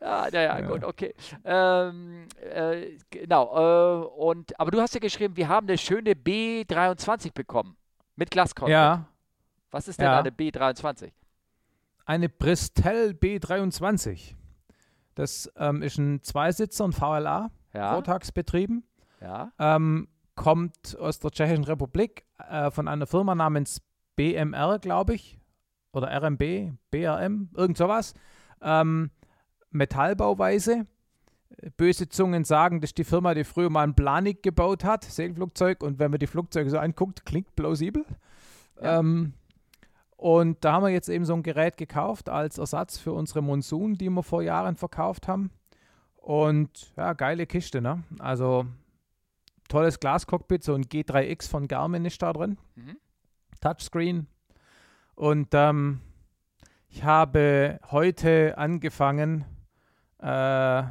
[0.00, 0.66] Ja, ja, ja, Ja.
[0.68, 1.14] gut, okay.
[1.44, 4.02] Ähm, äh, genau.
[4.02, 7.76] Äh, und, aber du hast ja geschrieben, wir haben eine schöne B23 bekommen.
[8.16, 8.72] Mit Glascockpit.
[8.72, 9.06] ja,
[9.70, 10.18] Was ist denn Ja.
[10.20, 11.12] eine B23?
[12.04, 14.34] eine Bristol B23.
[15.14, 17.94] Das ähm, ist ein Zweisitzer, ein VLA, Ja.
[17.94, 18.84] Rotax betrieben.
[19.20, 19.50] Ja.
[19.58, 23.80] Ähm, kommt aus der Tschechischen Republik äh, von einer Firma namens
[24.14, 25.38] BMR, glaube ich.
[25.92, 28.14] Oder RMB, BRM, irgend sowas.
[28.60, 29.10] Ähm,
[29.70, 30.86] Metallbauweise.
[31.76, 35.82] Böse Zungen sagen, das ist die Firma, die früher mal ein Planik gebaut hat, Segelflugzeug.
[35.82, 38.04] Und wenn man die Flugzeuge so anguckt, klingt plausibel.
[38.82, 38.98] Ja.
[38.98, 39.32] Ähm,
[40.16, 43.94] und da haben wir jetzt eben so ein Gerät gekauft als Ersatz für unsere Monsun,
[43.94, 45.50] die wir vor Jahren verkauft haben.
[46.16, 48.02] Und ja, geile Kiste, ne?
[48.18, 48.66] Also
[49.68, 52.58] tolles Glascockpit, so ein G3X von Garmin ist da drin.
[52.74, 52.96] Mhm.
[53.60, 54.26] Touchscreen.
[55.14, 56.00] Und ähm,
[56.88, 59.44] ich habe heute angefangen,
[60.20, 60.82] äh,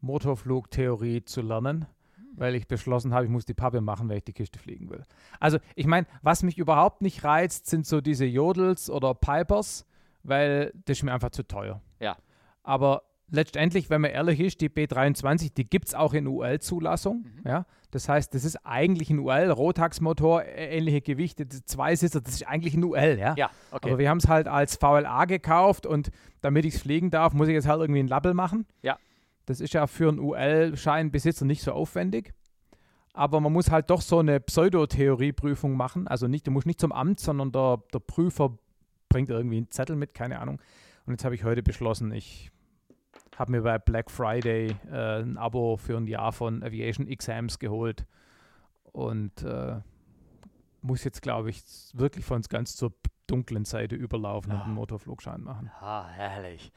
[0.00, 1.86] Motorflugtheorie zu lernen,
[2.34, 5.04] weil ich beschlossen habe, ich muss die Pappe machen, weil ich die Kiste fliegen will.
[5.40, 9.86] Also ich meine, was mich überhaupt nicht reizt, sind so diese Jodels oder Pipers,
[10.22, 11.80] weil das ist mir einfach zu teuer.
[12.00, 12.16] Ja.
[12.62, 17.24] Aber letztendlich, wenn man ehrlich ist, die B23, die gibt es auch in UL-Zulassung.
[17.24, 17.48] Mhm.
[17.48, 17.66] Ja?
[17.90, 22.74] Das heißt, das ist eigentlich ein UL, Rotax-Motor, ähnliche Gewichte, das Zweisitzer, das ist eigentlich
[22.74, 23.34] ein UL, ja.
[23.36, 23.88] Ja, okay.
[23.88, 27.48] Aber wir haben es halt als VLA gekauft und damit ich es fliegen darf, muss
[27.48, 28.66] ich jetzt halt irgendwie ein Label machen.
[28.82, 28.98] Ja.
[29.46, 32.32] Das ist ja für einen UL-Scheinbesitzer nicht so aufwendig.
[33.14, 36.06] Aber man muss halt doch so eine Pseudotheorieprüfung machen.
[36.08, 38.56] Also nicht, du musst nicht zum Amt, sondern der, der Prüfer
[39.08, 40.60] bringt irgendwie einen Zettel mit, keine Ahnung.
[41.04, 42.50] Und jetzt habe ich heute beschlossen, ich
[43.38, 48.06] habe mir bei Black Friday äh, ein Abo für ein Jahr von Aviation Exams geholt.
[48.92, 49.76] Und äh,
[50.82, 51.62] muss jetzt, glaube ich,
[51.94, 52.92] wirklich von uns ganz zur
[53.26, 54.64] dunklen Seite überlaufen und Ah.
[54.64, 55.70] einen Motorflugschein machen.
[55.80, 56.72] Ah, herrlich.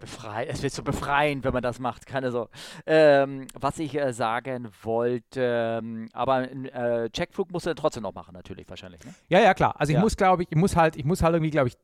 [0.00, 2.06] Befrei es wird so befreiend, wenn man das macht.
[2.06, 2.48] Keine so.
[2.86, 8.02] Ähm, was ich äh, sagen wollte, ähm, aber einen äh, Checkflug musst du dann trotzdem
[8.02, 9.04] noch machen, natürlich, wahrscheinlich.
[9.04, 9.14] Ne?
[9.28, 9.78] Ja, ja, klar.
[9.78, 10.00] Also ich Ja.
[10.00, 11.76] muss, glaube ich, ich muss halt, ich muss halt irgendwie, glaube ich,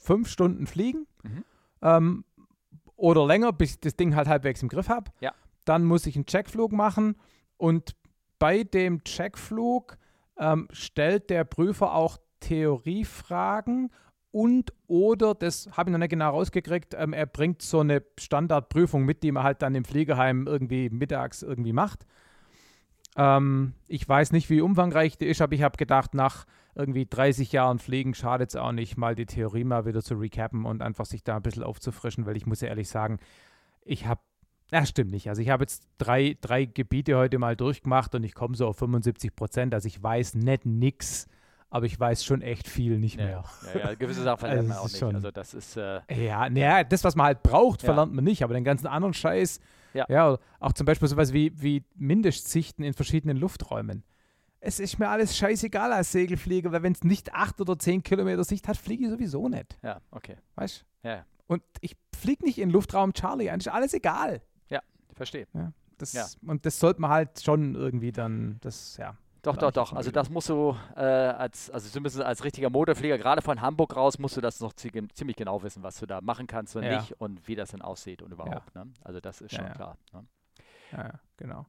[0.00, 1.06] fünf Stunden fliegen.
[1.24, 1.44] Mhm.
[1.82, 2.24] Ähm,
[2.98, 5.10] oder länger, bis ich das Ding halt halbwegs im Griff habe.
[5.20, 5.32] Ja.
[5.64, 7.16] Dann muss ich einen Checkflug machen
[7.56, 7.96] und
[8.38, 9.96] bei dem Checkflug
[10.38, 13.90] ähm, stellt der Prüfer auch Theoriefragen
[14.30, 19.04] und oder, das habe ich noch nicht genau rausgekriegt, ähm, er bringt so eine Standardprüfung
[19.04, 22.04] mit, die man halt dann im Fliegerheim irgendwie mittags irgendwie macht.
[23.16, 26.44] Ähm, ich weiß nicht, wie umfangreich die ist, aber ich habe gedacht, nach
[26.78, 30.64] irgendwie 30 Jahren Fliegen schadet es auch nicht, mal die Theorie mal wieder zu recappen
[30.64, 33.18] und einfach sich da ein bisschen aufzufrischen, weil ich muss ja ehrlich sagen,
[33.82, 34.20] ich habe,
[34.70, 38.34] ja stimmt nicht, also ich habe jetzt drei, drei Gebiete heute mal durchgemacht und ich
[38.34, 41.26] komme so auf 75 Prozent, also ich weiß nicht nix,
[41.70, 43.44] aber ich weiß schon echt viel nicht mehr.
[43.74, 44.98] Ja, ja, gewisse Sachen Also verlernt man es auch nicht.
[44.98, 47.86] schon- Also das ist, äh, Ja, naja, das, was man halt braucht, Ja.
[47.86, 49.60] verlernt man nicht, aber den ganzen anderen Scheiß,
[49.94, 50.06] Ja.
[50.08, 54.02] ja, auch zum Beispiel sowas wie, wie Mindestsichten in verschiedenen Lufträumen.
[54.60, 58.42] Es ist mir alles scheißegal als Segelflieger, weil wenn es nicht acht oder zehn Kilometer
[58.44, 59.78] Sicht hat, fliege ich sowieso nicht.
[59.82, 60.36] ja, okay.
[60.56, 61.24] Weißt Ja, ja.
[61.46, 64.42] Und ich fliege nicht in Luftraum Charlie ein, ist alles egal.
[65.14, 65.48] Verstehe.
[65.96, 66.26] Das, Ja.
[66.46, 69.16] Und das sollte man halt schon irgendwie dann, das, ja.
[69.42, 69.92] Doch, Ja, doch, doch.
[69.94, 74.16] Also das musst du äh, als, also zumindest als richtiger Motorflieger, gerade von Hamburg raus,
[74.20, 77.00] musst du das noch zie- ziemlich genau wissen, was du da machen kannst und Ja.
[77.00, 78.72] nicht und wie das dann aussieht und überhaupt.
[78.76, 78.86] Ne?
[79.02, 79.74] Also das ist Ja, schon ja.
[79.74, 79.98] klar.
[80.12, 80.24] Ne?
[80.92, 81.66] Ja, ja, genau.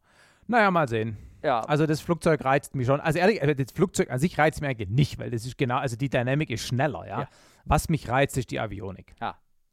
[0.49, 1.17] Naja, mal sehen.
[1.41, 2.99] Ja, Also das Flugzeug reizt mich schon.
[2.99, 5.77] Also ehrlich, äh, das Flugzeug an sich reizt mich eigentlich nicht, weil das ist genau,
[5.77, 7.21] also die Dynamik ist schneller, ja.
[7.21, 7.29] Ja.
[7.65, 9.15] Was mich reizt, ist die Avionik.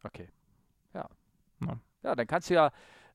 [0.04, 0.28] okay.
[0.94, 1.08] Ja.
[1.60, 1.80] Ja.
[2.04, 2.70] Ja, dann kannst du ja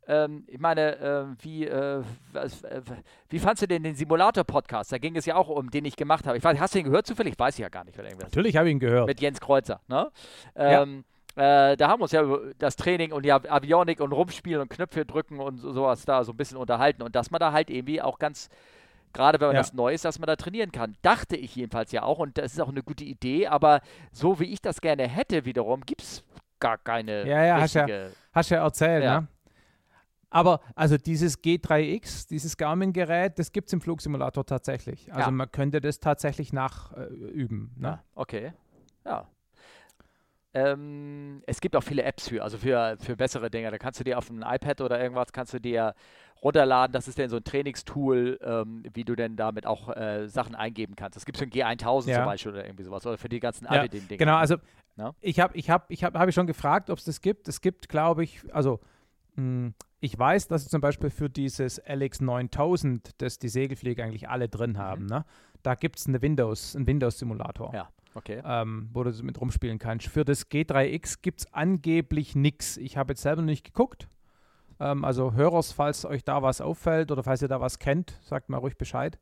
[0.08, 2.82] ähm, ich meine, äh, wie, äh, was, äh,
[3.30, 4.92] wie fandst du denn den Simulator-Podcast?
[4.92, 6.38] Da ging es ja auch um, den ich gemacht habe.
[6.38, 7.38] Ich weiß, hast du ihn gehört zufällig?
[7.38, 7.98] Weiß ich ja gar nicht.
[7.98, 9.08] Natürlich habe ich ihn gehört.
[9.08, 10.12] Mit Jens Kreuzer, ne?
[10.56, 11.11] Ähm, ja.
[11.36, 14.70] Äh, da haben wir uns ja über das Training und die Avionik und Rumspielen und
[14.70, 18.02] Knöpfe drücken und sowas da so ein bisschen unterhalten und dass man da halt irgendwie
[18.02, 18.50] auch ganz,
[19.14, 19.62] gerade wenn man ja.
[19.62, 20.98] das neu ist, dass man da trainieren kann.
[21.02, 24.46] Dachte ich jedenfalls ja auch und das ist auch eine gute Idee, aber so wie
[24.46, 26.24] ich das gerne hätte wiederum, gibt es
[26.60, 27.88] gar keine Ja, ja, hast ja,
[28.34, 29.22] hast ja erzählt, ja.
[29.22, 29.28] ne?
[30.34, 35.14] Aber also dieses G3X, dieses Garmin-Gerät, das gibt es im Flugsimulator tatsächlich.
[35.14, 35.32] Also ja.
[35.32, 37.76] man könnte das tatsächlich nachüben.
[37.78, 38.00] Äh, ne?
[38.16, 38.54] Okay.
[39.06, 39.28] Ja.
[40.54, 43.72] Ähm, es gibt auch viele Apps für, also für, für bessere Dinge.
[43.72, 45.96] Da kannst du dir auf einem iPad oder irgendwas, kannst du dir
[46.44, 46.92] runterladen.
[46.94, 50.96] Das ist dann so ein Trainingstool, ähm, wie du denn damit auch äh, Sachen eingeben
[50.96, 51.16] kannst.
[51.16, 52.18] Das gibt es für ein G1000 ja.
[52.18, 53.06] zum Beispiel oder irgendwie sowas.
[53.06, 54.18] Oder für die ganzen ja, Dinge.
[54.18, 54.58] Genau, also
[54.98, 55.16] no?
[55.22, 57.48] ich habe ich hab, ich hab, hab ich schon gefragt, ob es das gibt.
[57.48, 58.80] Es gibt, glaube ich, also
[59.36, 64.50] mh, hm, ich weiß, dass zum Beispiel für dieses LX9000, das die Segelflieger eigentlich alle
[64.50, 64.78] drin mhm.
[64.78, 65.10] haben, mhm.
[65.10, 65.26] ne?
[65.64, 67.74] da gibt es eine Windows, einen Windows-Simulator.
[67.74, 68.42] Ja, okay.
[68.46, 70.08] Ähm, wo du mit rumspielen kannst.
[70.08, 72.78] Für das G3X gibt es angeblich nichts.
[72.78, 74.08] Ich habe jetzt selber nicht geguckt.
[74.80, 78.50] Ähm, also Hörers, falls euch da was auffällt oder falls ihr da was kennt, sagt
[78.50, 79.20] mal ruhig Bescheid.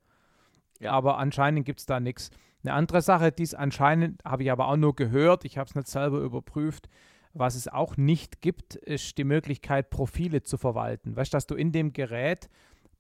[0.80, 0.92] Ja.
[0.92, 2.32] Aber anscheinend gibt es da nichts.
[2.64, 5.76] Eine andere Sache, die es anscheinend, habe ich aber auch nur gehört, ich habe es
[5.76, 6.90] nicht selber überprüft,
[7.34, 11.16] was es auch nicht gibt, ist die Möglichkeit, Profile zu verwalten.
[11.16, 12.50] Weißt du, dass du in dem Gerät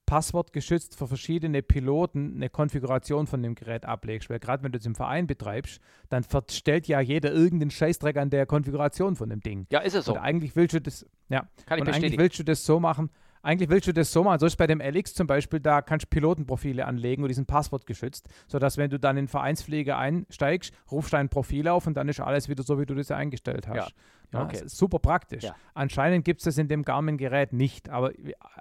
[0.09, 4.27] passwortgeschützt für verschiedene Piloten eine Konfiguration von dem Gerät ablegst.
[4.31, 8.31] Weil gerade wenn du es im Verein betreibst, dann stellt ja jeder irgendeinen Scheißdreck an
[8.31, 9.67] der Konfiguration von dem Ding.
[9.69, 10.13] Ja, ist es so.
[10.13, 13.11] Und eigentlich willst du das, ja, Kann ich und eigentlich willst du das so machen,
[13.43, 16.07] eigentlich willst du das so machen, so ist bei dem LX zum Beispiel, da kannst
[16.07, 21.13] du Pilotenprofile anlegen und die sind passwortgeschützt, sodass wenn du dann in Vereinspflege einsteigst, rufst
[21.13, 23.75] du ein Profil auf und dann ist alles wieder so, wie du das eingestellt hast.
[23.75, 23.87] Ja.
[24.31, 24.61] Ja, okay.
[24.65, 25.43] super praktisch.
[25.43, 25.55] Ja.
[25.73, 28.11] Anscheinend gibt es das in dem Garmin-Gerät nicht, aber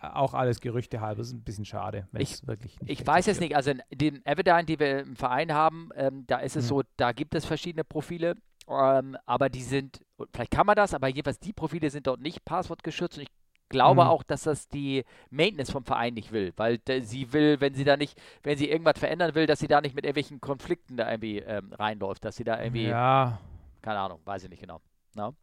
[0.00, 1.18] auch alles Gerüchte halber.
[1.18, 3.54] Das ist ein bisschen schade, wenn es wirklich nicht Ich weiß es nicht.
[3.54, 6.68] Also in den Everdine, die wir im Verein haben, ähm, da ist es mhm.
[6.68, 8.36] so, da gibt es verschiedene Profile,
[8.68, 10.00] ähm, aber die sind,
[10.32, 13.30] vielleicht kann man das, aber jedenfalls die Profile sind dort nicht passwortgeschützt und ich
[13.68, 14.08] glaube mhm.
[14.08, 17.96] auch, dass das die Maintenance vom Verein nicht will, weil sie will, wenn sie da
[17.96, 21.38] nicht, wenn sie irgendwas verändern will, dass sie da nicht mit irgendwelchen Konflikten da irgendwie
[21.38, 23.38] ähm, reinläuft, dass sie da irgendwie, ja.
[23.82, 24.80] keine Ahnung, weiß ich nicht genau.
[25.14, 25.34] No?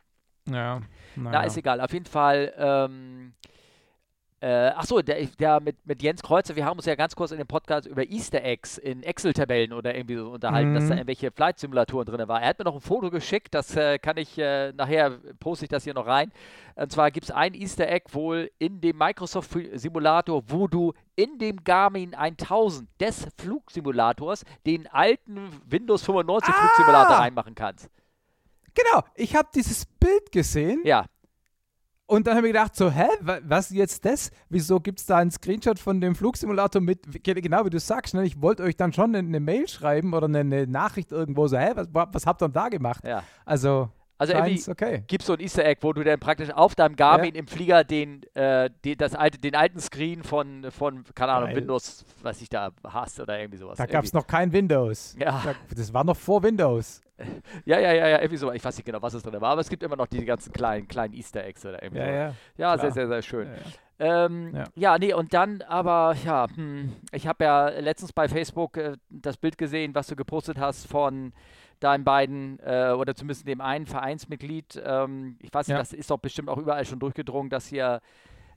[0.50, 0.82] Ja.
[1.16, 1.82] Na, ist egal.
[1.82, 3.34] Auf jeden Fall, ähm,
[4.42, 7.32] äh, ach so, der, der mit, mit Jens Kreuzer, wir haben uns ja ganz kurz
[7.32, 10.76] in dem Podcast über Easter Eggs in Excel-Tabellen oder irgendwie so unterhalten, mhm.
[10.76, 11.00] dass da mhm.
[11.00, 12.44] irgendwelche Flight-Simulatoren drin waren.
[12.44, 15.70] Er hat mir noch ein Foto geschickt, das äh, kann ich, äh, nachher poste ich
[15.70, 16.32] das hier noch rein.
[16.76, 21.64] Und zwar gibt es ein Easter Egg wohl in dem Microsoft-Simulator, wo du in dem
[21.64, 26.58] Garmin 1000 des Flugsimulators den alten Windows 95 ah!
[26.58, 27.90] Flugsimulator reinmachen kannst.
[28.76, 30.82] Genau, ich habe dieses Bild gesehen.
[30.84, 31.06] Ja.
[32.08, 34.30] Und dann habe ich gedacht, so, hä, was jetzt das?
[34.50, 38.24] Wieso gibt es da einen Screenshot von dem Flugsimulator mit, genau wie du sagst, ne?
[38.24, 41.72] ich wollte euch dann schon eine, Mail schreiben oder eine, eine, Nachricht irgendwo, so, hä,
[41.74, 43.04] was, was habt ihr denn da gemacht?
[43.04, 43.24] Ja.
[43.44, 45.04] Also, also irgendwie okay.
[45.08, 47.40] gibt es so ein Easter Egg, wo du dann praktisch auf deinem Garmin ja.
[47.40, 51.58] im Flieger den, äh, den, das alte, den alten Screen von, von keine Ahnung, Geil.
[51.58, 53.78] Windows, was ich da hast oder irgendwie sowas.
[53.78, 55.16] Da gab es noch kein Windows.
[55.20, 55.56] Ja.
[55.76, 57.02] Das war noch vor Windows.
[57.66, 58.52] Ja, ja, ja, ja, irgendwie so.
[58.52, 60.52] Ich weiß nicht genau, was es drin war, aber es gibt immer noch die ganzen
[60.52, 62.12] kleinen, kleinen Easter Eggs oder irgendwie ja, so.
[62.12, 63.48] Ja, ja sehr, sehr, sehr schön.
[63.98, 64.64] Ähm, ja.
[64.76, 69.38] ja, nee, und dann aber, ja, hm, ich habe ja letztens bei Facebook äh, das
[69.38, 71.32] Bild gesehen, was du gepostet hast von
[71.80, 74.82] deinen beiden äh, oder zumindest dem einen Vereinsmitglied.
[74.84, 78.02] Ähm, ich weiß nicht, das ist doch bestimmt auch überall schon durchgedrungen, dass hier.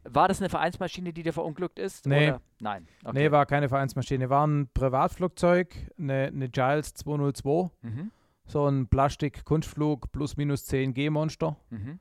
[0.05, 2.07] War das eine Vereinsmaschine, die dir verunglückt ist?
[2.07, 2.29] Nee.
[2.29, 2.41] Oder?
[2.61, 2.87] Nein.
[3.05, 3.19] Okay.
[3.19, 4.31] Nee, war keine Vereinsmaschine.
[4.31, 7.71] War ein Privatflugzeug, eine, eine Giles 202.
[7.83, 8.13] Mhm
[8.49, 11.57] so ein Plastik-Kunstflug plus minus 10 G-Monster.
[11.71, 12.01] Mhm.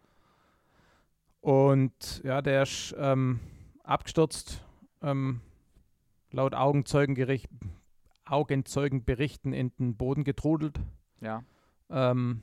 [1.41, 3.39] Und ja, der ist ähm,
[3.83, 4.65] abgestürzt,
[5.01, 5.41] ähm,
[6.31, 7.49] laut Augenzeugenbericht,
[8.25, 10.79] Augenzeugenberichten in den Boden getrudelt.
[11.21, 11.43] Ja.
[11.89, 12.41] Ähm,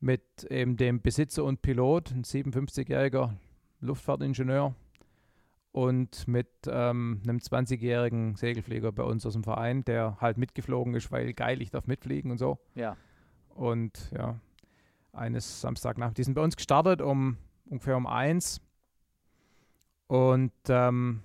[0.00, 3.34] mit eben dem Besitzer und Pilot, ein 57-jähriger
[3.80, 4.74] Luftfahrtingenieur
[5.72, 11.10] und mit ähm, einem 20-jährigen Segelflieger bei uns aus dem Verein, der halt mitgeflogen ist,
[11.10, 12.58] weil geil, ich darf mitfliegen und so.
[12.74, 12.96] Ja.
[13.54, 14.40] Und ja,
[15.12, 16.16] eines Samstagnacht.
[16.18, 18.60] Die sind bei uns gestartet um ungefähr um eins.
[20.06, 21.22] Und ähm,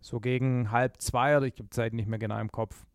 [0.00, 2.86] so gegen halb zwei, oder ich habe die Zeit nicht mehr genau im Kopf.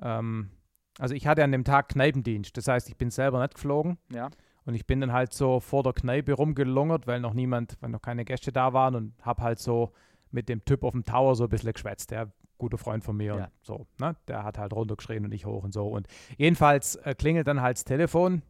[0.00, 0.50] Ähm,
[0.98, 2.56] also ich hatte an dem Tag Kneipendienst.
[2.56, 3.98] Das heißt, ich bin selber nicht geflogen.
[4.10, 4.30] Ja.
[4.64, 8.02] Und ich bin dann halt so vor der Kneipe rumgelungert, weil noch niemand, weil noch
[8.02, 9.92] keine Gäste da waren und habe halt so
[10.30, 12.10] mit dem Typ auf dem Tower so ein bisschen geschwätzt.
[12.10, 13.44] Der guter Freund von mir ja.
[13.44, 14.16] und so, ne?
[14.28, 15.86] Der hat halt runtergeschrien und ich hoch und so.
[15.86, 18.42] Und jedenfalls äh, klingelt dann halt das Telefon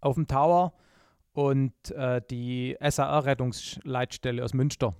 [0.00, 0.74] auf dem Tower
[1.32, 4.94] und äh, die SAR-Rettungsleitstelle aus Münster.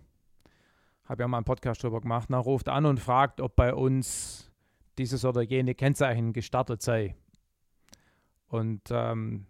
[1.05, 2.29] Habe ja mal einen Podcast drüber gemacht.
[2.31, 4.48] Na, ruft an und fragt, ob bei uns
[4.99, 7.15] dieses oder jene Kennzeichen gestartet sei.
[8.49, 9.47] Und ähm,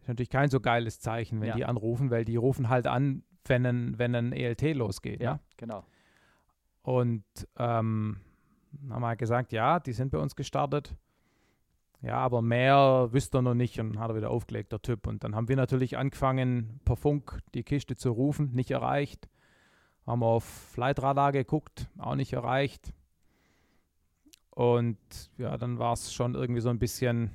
[0.00, 1.54] ist natürlich kein so geiles Zeichen, wenn Ja.
[1.56, 5.20] die anrufen, weil die rufen halt an, wenn ein, wenn ein ELT losgeht.
[5.20, 5.40] Ja, Ja?
[5.56, 5.84] genau.
[6.82, 7.24] Und
[7.58, 8.18] ähm,
[8.90, 10.94] haben wir halt gesagt, ja, die sind bei uns gestartet.
[12.00, 15.06] Ja, aber mehr wüsste er noch nicht und hat er wieder aufgelegt, der Typ.
[15.06, 19.28] Und dann haben wir natürlich angefangen, per Funk die Kiste zu rufen, nicht erreicht.
[20.06, 22.92] Haben auf Flightradar geguckt, auch nicht erreicht.
[24.58, 24.98] Und
[25.36, 27.30] ja, dann war es schon irgendwie so ein bisschen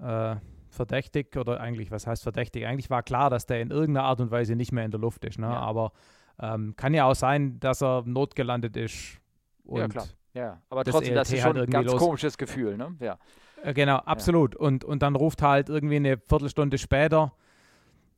[0.00, 0.36] äh,
[0.68, 2.64] verdächtig oder eigentlich, was heißt verdächtig?
[2.64, 5.24] Eigentlich war klar, dass der in irgendeiner Art und Weise nicht mehr in der Luft
[5.24, 5.36] ist.
[5.36, 5.46] Ne?
[5.48, 5.58] Ja.
[5.58, 5.90] Aber
[6.38, 9.18] ähm, kann ja auch sein, dass er notgelandet ist.
[9.64, 10.06] Und ja, klar.
[10.32, 12.94] Ja, aber das trotzdem, das ELT ist halt schon ein ganz los- komisches Gefühl, ne?
[13.00, 13.18] Ja.
[13.64, 14.54] Äh, genau, absolut.
[14.54, 17.32] Und, und dann ruft halt irgendwie eine Viertelstunde später,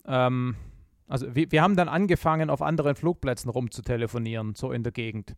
[0.05, 0.57] ähm,
[1.09, 5.35] also wir, wir haben dann angefangen, auf anderen Flugplätzen rumzutelefonieren, so in der Gegend.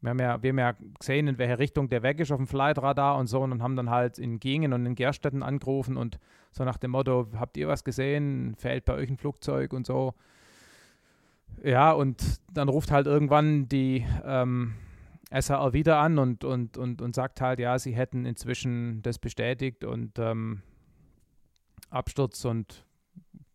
[0.00, 2.46] Wir haben ja, wir haben ja gesehen, in welche Richtung der weg ist auf dem
[2.46, 6.18] Flightradar und so und haben dann halt in Gingen und in Gerstetten angerufen und
[6.52, 8.54] so nach dem Motto, habt ihr was gesehen?
[8.56, 10.14] Fällt bei euch ein Flugzeug und so.
[11.62, 14.74] Ja, und dann ruft halt irgendwann die ähm,
[15.30, 19.84] SAR wieder an und, und, und, und sagt halt, ja, sie hätten inzwischen das bestätigt
[19.84, 20.62] und ähm,
[21.90, 22.86] Absturz und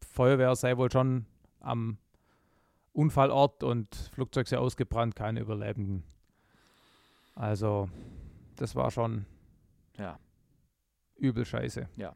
[0.02, 1.26] Feuerwehr sei wohl schon
[1.60, 1.98] am
[2.94, 6.04] Unfallort und Flugzeug sei ausgebrannt, keine Überlebenden.
[7.36, 7.90] Also,
[8.56, 9.26] das war schon
[9.98, 10.18] Ja.
[11.18, 11.88] übel scheiße.
[11.98, 12.16] Ja.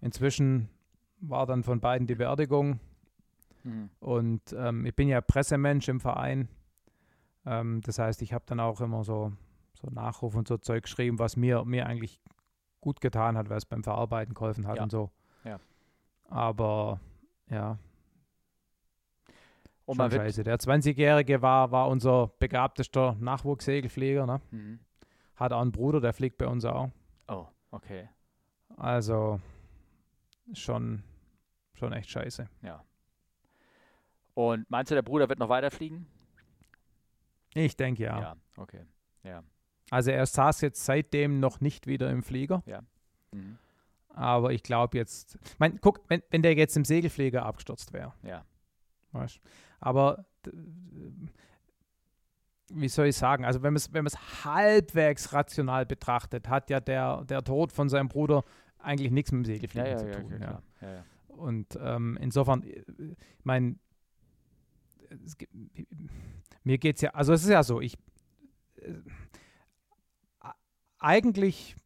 [0.00, 0.68] Inzwischen
[1.20, 2.80] war dann von beiden die Beerdigung
[3.64, 3.90] Mhm.
[4.00, 6.48] und ähm, ich bin ja Pressemensch im Verein.
[7.46, 9.32] Ähm, das heißt, ich habe dann auch immer so,
[9.74, 12.20] so Nachruf und so Zeug geschrieben, was mir, mir eigentlich
[12.80, 14.82] gut getan hat, weil es beim Verarbeiten geholfen hat Ja.
[14.82, 15.10] und so.
[15.44, 15.58] Ja.
[16.28, 17.00] Aber
[17.50, 17.78] ja,
[19.86, 20.44] Und schon man scheiße.
[20.44, 24.26] Der 20-Jährige war, war unser begabtester Nachwuchssegelflieger.
[24.26, 24.40] Ne?
[24.50, 24.80] Mhm.
[25.36, 26.90] Hat auch einen Bruder, der fliegt bei uns auch.
[27.28, 28.08] Oh, okay.
[28.76, 29.40] Also
[30.52, 31.02] schon,
[31.74, 32.48] schon echt scheiße.
[34.34, 36.06] Und meinst du, der Bruder wird noch weiterfliegen?
[37.54, 38.20] Ich denke ja.
[38.20, 38.84] Ja, okay.
[39.22, 39.42] Ja.
[39.90, 42.62] Also er saß jetzt seitdem noch nicht wieder im Flieger.
[43.32, 43.58] Mhm.
[44.08, 48.44] Aber ich glaube jetzt, mein, guck, wenn, wenn der jetzt im Segelflieger abgestürzt wäre, Ja.
[49.12, 49.40] weißt
[49.84, 50.24] Aber
[52.70, 56.80] wie soll ich sagen, also wenn man es wenn man's halbwegs rational betrachtet, hat ja
[56.80, 58.44] der, der Tod von seinem Bruder
[58.78, 60.30] eigentlich nichts mit dem Segelfliegen ja, zu ja, tun.
[60.30, 60.62] ja, Ja, klar.
[60.80, 61.04] Ja.
[61.28, 62.82] Und ähm, insofern, äh,
[63.38, 63.76] ich meine,
[66.62, 67.98] mir geht es ja, also es ist ja so, ich
[68.76, 68.94] äh,
[70.98, 71.76] eigentlich,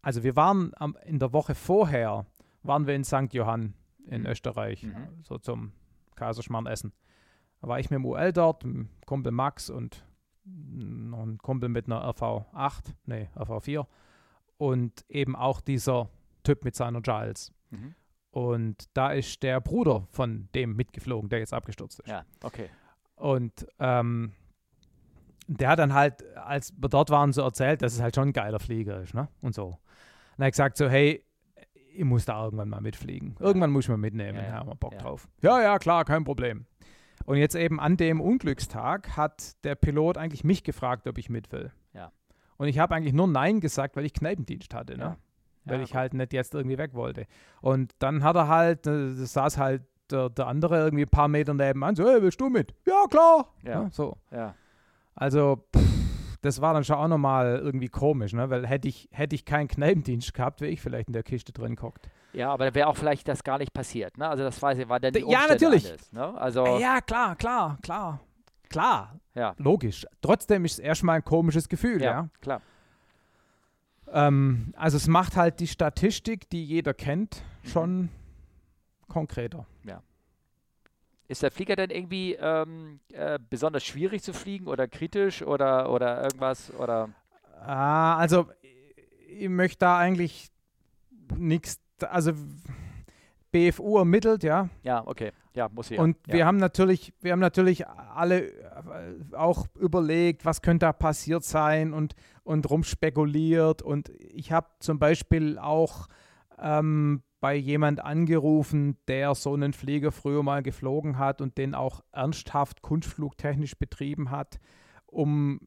[0.00, 2.24] also wir waren am, in der Woche vorher,
[2.62, 3.32] waren wir in St.
[3.34, 3.74] Johann
[4.06, 4.28] in Mhm.
[4.28, 5.08] Österreich, Mhm.
[5.22, 5.72] so zum
[6.14, 6.92] Kaiserschmarrn essen.
[7.64, 10.04] Da war ich mit dem UL dort, mit dem Kumpel Max und
[10.44, 13.86] noch ein Kumpel mit einer RV8, nee, RV4
[14.58, 16.10] und eben auch dieser
[16.42, 17.54] Typ mit seiner Giles.
[17.70, 17.94] Mhm.
[18.32, 22.06] Und da ist der Bruder von dem mitgeflogen, der jetzt abgestürzt ist.
[22.08, 22.68] Ja, okay.
[23.14, 24.32] Und ähm,
[25.46, 28.32] der hat dann halt, als wir dort waren, so erzählt, dass es halt schon ein
[28.34, 29.28] geiler Flieger ist, ne?
[29.40, 29.68] Und so.
[29.68, 29.78] Und
[30.36, 31.24] er hat gesagt so, hey,
[31.94, 33.36] ich muss da irgendwann mal mitfliegen.
[33.38, 34.54] Irgendwann muss ich mal mitnehmen, Ja, ja, ja.
[34.56, 34.98] haben wir Bock Ja.
[34.98, 35.28] drauf.
[35.40, 36.66] Ja, ja, klar, kein Problem.
[37.26, 41.52] Und jetzt eben an dem Unglückstag hat der Pilot eigentlich mich gefragt, ob ich mit
[41.52, 41.72] will.
[41.92, 42.12] Ja.
[42.56, 45.04] Und ich habe eigentlich nur Nein gesagt, weil ich Kneipendienst hatte, ne?
[45.04, 45.16] Ja.
[45.64, 45.96] weil Ja, ich gut.
[45.98, 47.26] halt nicht jetzt irgendwie weg wollte.
[47.60, 51.28] Und dann hat er halt, äh, das saß halt der, der andere irgendwie ein paar
[51.28, 52.74] Meter nebenan, so, hey, willst du mit?
[52.86, 53.48] Ja, klar.
[53.62, 53.88] Ja.
[53.90, 54.16] so.
[54.30, 54.54] Ja.
[55.14, 55.93] Also, pff,
[56.44, 58.50] das war dann schon auch nochmal irgendwie komisch, ne?
[58.50, 61.74] weil hätte ich, hätte ich keinen Kneipendienst gehabt, wäre ich vielleicht in der Kiste drin
[61.76, 62.08] gehockt.
[62.34, 64.28] ja, aber da wäre auch vielleicht das gar nicht passiert, ne?
[64.28, 65.90] Also das weiß ich, war dann die ja, Umstände natürlich.
[65.90, 66.38] Alles, ne?
[66.38, 68.20] Also, Äh, Ja, klar, klar, klar.
[68.68, 69.54] Klar, ja.
[69.58, 70.06] logisch.
[70.20, 72.10] Trotzdem ist es erstmal ein komisches Gefühl, ja.
[72.10, 72.60] Ja, klar.
[74.12, 78.10] Ähm, also es macht halt die Statistik, die jeder kennt, schon
[79.08, 79.66] konkreter.
[81.26, 86.22] Ist der Flieger denn irgendwie ähm, äh, besonders schwierig zu fliegen oder kritisch oder, oder
[86.22, 86.72] irgendwas?
[86.78, 87.08] Oder
[87.60, 88.46] Ah, also
[89.28, 90.50] ich- möchte da eigentlich
[91.36, 92.32] nichts, also
[93.50, 94.68] BFU ermittelt, ja.
[94.82, 95.32] ja, okay.
[95.54, 95.98] Ja, muss ich.
[95.98, 96.34] Und ja.
[96.34, 101.92] wir haben natürlich, wir haben natürlich alle äh, auch überlegt, was könnte da passiert sein
[101.94, 103.80] und, und rumspekuliert.
[103.80, 106.08] Und ich habe zum Beispiel auch
[106.64, 112.00] ähm, bei jemand angerufen, der so einen Flieger früher mal geflogen hat und den auch
[112.10, 114.58] ernsthaft kunstflugtechnisch betrieben hat,
[115.06, 115.60] um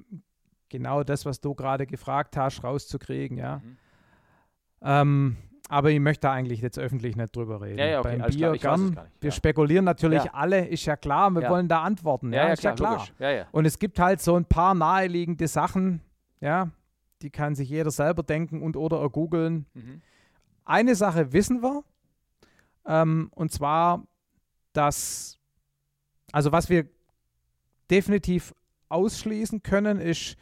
[0.70, 3.60] genau das, was du gerade gefragt hast, rauszukriegen, ja.
[3.60, 3.78] Mhm.
[4.82, 5.38] Ähm,
[5.70, 7.78] aber ich möchte da eigentlich jetzt öffentlich nicht drüber reden.
[7.78, 9.32] Ja, ja, okay, Beim Bier klar, nicht, Wir ja.
[9.32, 10.34] spekulieren natürlich Ja.
[10.34, 12.34] alle, ist ja klar, wir wollen da antworten.
[12.34, 13.06] Ja, ist ja klar.
[13.20, 13.46] Ja, ja.
[13.52, 16.02] Und es gibt halt so ein paar naheliegende Sachen,
[16.40, 16.72] ja,
[17.22, 19.66] die kann sich jeder selber denken und oder ergoogeln.
[19.74, 20.02] Mhm.
[20.68, 21.84] Eine Sache wissen wir,
[22.86, 24.04] ähm, und zwar,
[24.74, 25.40] dass,
[26.34, 26.88] also was wir
[27.90, 28.54] definitiv
[28.90, 30.36] ausschließen können, ist,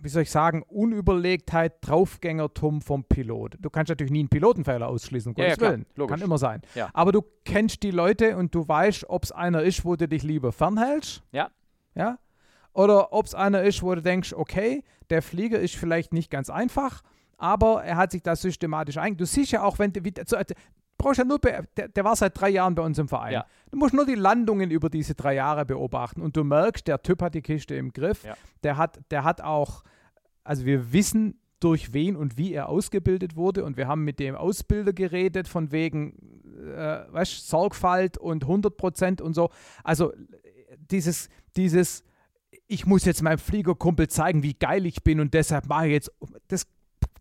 [0.00, 3.56] wie soll ich sagen, Unüberlegtheit, Draufgängertum vom Pilot.
[3.60, 5.86] Du kannst natürlich nie einen Pilotenfehler ausschließen, um Ja, ja, Gottes Willen.
[5.96, 6.14] logisch.
[6.14, 6.62] Kann immer sein.
[6.76, 6.88] Ja.
[6.92, 10.22] Aber du kennst die Leute und du weißt, ob es einer ist, wo du dich
[10.22, 11.22] lieber fernhältst.
[11.32, 11.50] Ja.
[11.96, 12.18] Ja.
[12.74, 16.48] Oder ob es einer ist, wo du denkst, okay, der Flieger ist vielleicht nicht ganz
[16.50, 17.02] einfach,
[17.38, 19.16] aber er hat sich da systematisch ein.
[19.16, 20.00] Du siehst ja auch, wenn du.
[20.26, 20.54] So, du
[20.96, 23.32] brauchst ja nur, der, der war seit drei Jahren bei uns im Verein.
[23.32, 23.46] Ja.
[23.70, 27.22] Du musst nur die Landungen über diese drei Jahre beobachten und du merkst, der Typ
[27.22, 28.24] hat die Kiste im Griff.
[28.24, 28.36] Ja.
[28.62, 29.82] Der, hat, der hat auch,
[30.44, 34.34] also wir wissen, durch wen und wie er ausgebildet wurde und wir haben mit dem
[34.34, 36.14] Ausbilder geredet, von wegen,
[36.76, 39.48] äh, weißt, Sorgfalt und 100 Prozent und so.
[39.82, 40.16] Also äh,
[40.90, 42.04] dieses, dieses,
[42.66, 46.12] ich muss jetzt meinem Fliegerkumpel zeigen, wie geil ich bin und deshalb mache ich jetzt,
[46.48, 46.66] das,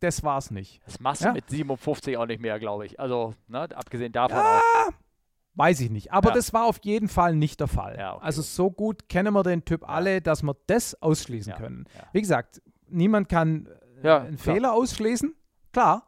[0.03, 0.81] das war's nicht.
[0.85, 1.29] Das machst Ja.
[1.29, 2.99] du mit 57 auch nicht mehr, glaube ich.
[2.99, 4.61] Also, ne, abgesehen davon auch.
[5.55, 6.11] Weiß ich nicht.
[6.11, 6.35] Aber Ja.
[6.35, 7.95] das war auf jeden Fall nicht der Fall.
[7.97, 11.57] Ja, okay, also so gut kennen wir den Typ alle, dass wir das ausschließen Ja,
[11.57, 11.85] können.
[11.95, 12.03] ja.
[12.11, 13.67] Wie gesagt, niemand kann
[14.01, 14.55] äh, Ja, einen klar.
[14.55, 15.35] Fehler ausschließen,
[15.71, 16.07] klar.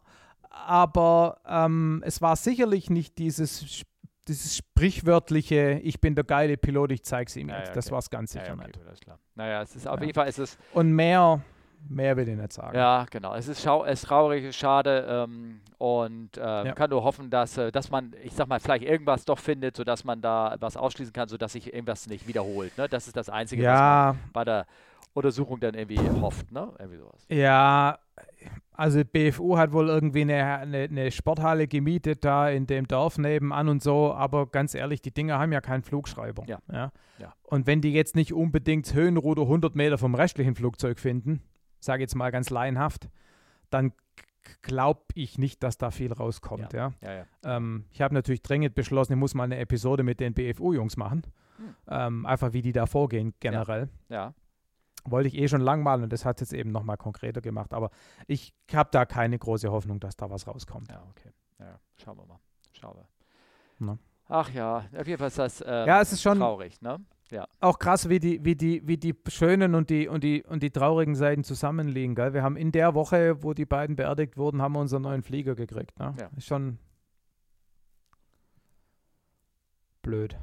[0.49, 3.83] Aber ähm, es war sicherlich nicht dieses,
[4.27, 7.67] dieses sprichwörtliche, ich bin der geile Pilot, ich zeig's ihm Ja, jetzt.
[7.69, 7.91] ja, das okay.
[7.93, 9.07] war es ganz Ja, sicher ja, okay, nicht.
[9.35, 10.01] Naja, es ist auf Ja.
[10.05, 11.41] jeden Fall ist es, Und mehr,
[11.89, 12.75] mehr will ich nicht sagen.
[12.77, 13.33] ja, genau.
[13.35, 16.73] Es ist, schau es ist traurig, es ist schade ähm, und äh, Ja.
[16.73, 20.03] kann nur hoffen, dass, äh, dass man, ich sag mal, vielleicht irgendwas doch findet, sodass
[20.03, 22.77] man da was ausschließen kann, sodass sich irgendwas nicht wiederholt.
[22.77, 22.87] Ne?
[22.89, 24.65] Das ist das Einzige, was man Ja, bei der
[25.13, 26.51] Untersuchung dann irgendwie hofft.
[26.51, 26.71] Ne?
[26.79, 27.25] Irgendwie sowas.
[27.29, 27.97] Ja,
[28.73, 33.69] also BFU hat wohl irgendwie eine, eine, eine Sporthalle gemietet da in dem Dorf nebenan
[33.69, 36.43] und so, aber ganz ehrlich, die Dinger haben ja keinen Flugschreiber.
[36.47, 36.59] Ja.
[36.71, 36.91] Ja?
[37.17, 37.33] Ja.
[37.43, 41.41] Und wenn die jetzt nicht unbedingt Höhenruder 100 Meter vom restlichen Flugzeug finden,
[41.85, 43.09] sage jetzt mal ganz laienhaft,
[43.69, 43.93] dann
[44.61, 46.73] glaube ich nicht, dass da viel rauskommt.
[46.73, 46.93] Ja.
[47.01, 47.25] Ja, ja.
[47.43, 51.23] Ähm, ich habe natürlich dringend beschlossen, ich muss mal eine Episode mit den BFU-Jungs machen.
[51.57, 51.75] Hm.
[51.87, 54.33] Ähm, einfach wie die da vorgehen generell ja.
[55.05, 57.73] wollte ich eh schon lang mal und das hat es jetzt eben nochmal konkreter gemacht.
[57.73, 57.91] Aber
[58.27, 60.91] ich habe da keine große Hoffnung, dass da was rauskommt.
[60.91, 61.31] Ja, okay.
[61.59, 62.39] Ja, schauen wir mal.
[62.73, 63.07] Schauen wir.
[63.79, 63.97] Na.
[64.27, 66.99] Ach ja, auf jeden Fall ist das ähm, Ja, es ist schon traurig, ne?
[67.59, 70.71] Auch krass, wie die, wie die, wie die schönen und die, und die, und die
[70.71, 72.15] traurigen Seiten zusammenliegen.
[72.15, 72.33] Gell?
[72.33, 75.55] Wir haben in der Woche, wo die beiden beerdigt wurden, haben wir unseren neuen Flieger
[75.55, 75.97] gekriegt.
[75.99, 76.13] Ne?
[76.19, 76.29] Ja.
[76.37, 76.77] Ist schon
[80.01, 80.37] blöd.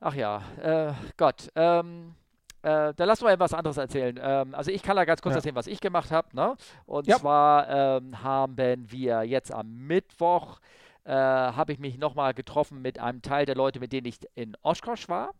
[0.00, 1.48] Ach ja, äh, Gott.
[1.54, 2.14] Ähm,
[2.62, 4.18] äh, dann lass mal was anderes erzählen.
[4.20, 5.36] Ähm, also ich kann da ganz kurz Ja.
[5.36, 6.28] erzählen, was ich gemacht habe.
[6.34, 6.56] Ne?
[6.86, 7.16] Und Ja.
[7.16, 10.60] zwar ähm, haben wir jetzt am Mittwoch,
[11.04, 14.56] äh, habe ich mich nochmal getroffen mit einem Teil der Leute, mit denen ich in
[14.62, 15.32] Oshkosh war.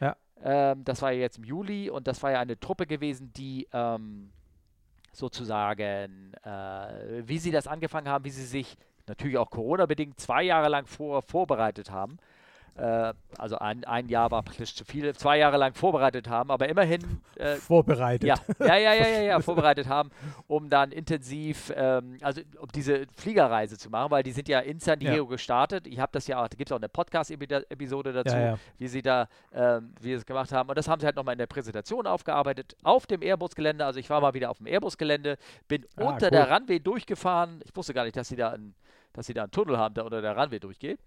[0.00, 0.16] Ja.
[0.42, 3.68] Ähm, das war ja jetzt im Juli und das war ja eine Truppe gewesen, die
[3.72, 4.30] ähm,
[5.12, 10.68] sozusagen, äh, wie sie das angefangen haben, wie sie sich natürlich auch Corona-bedingt zwei Jahre
[10.68, 12.18] lang vor, vorbereitet haben.
[12.76, 16.68] Äh, also ein, ein Jahr war praktisch zu viel, zwei Jahre lang vorbereitet haben, aber
[16.68, 17.00] immerhin
[17.36, 18.28] äh, Vorbereitet.
[18.28, 20.10] ja, ja, ja, ja, ja, ja, vorbereitet haben,
[20.46, 24.78] um dann intensiv, ähm, also um diese Fliegerreise zu machen, weil die sind ja in
[24.78, 25.12] San Ja.
[25.12, 25.86] Diego gestartet.
[25.86, 28.58] Ich habe das ja, auch- da gibt es auch eine Podcast-Episode dazu, Ja, ja.
[28.78, 30.68] wie sie da, ähm, wie sie es gemacht haben.
[30.68, 33.84] Und das haben sie halt nochmal in der Präsentation aufgearbeitet, auf dem Airbus-Gelände.
[33.84, 36.30] Also ich war mal wieder auf dem Airbus-Gelände, bin Ah, unter cool.
[36.30, 37.60] der Runway durchgefahren.
[37.64, 38.74] Ich wusste gar nicht, dass sie da einen,
[39.16, 40.98] dass sie da einen Tunnel haben, der unter der Runway durchgeht.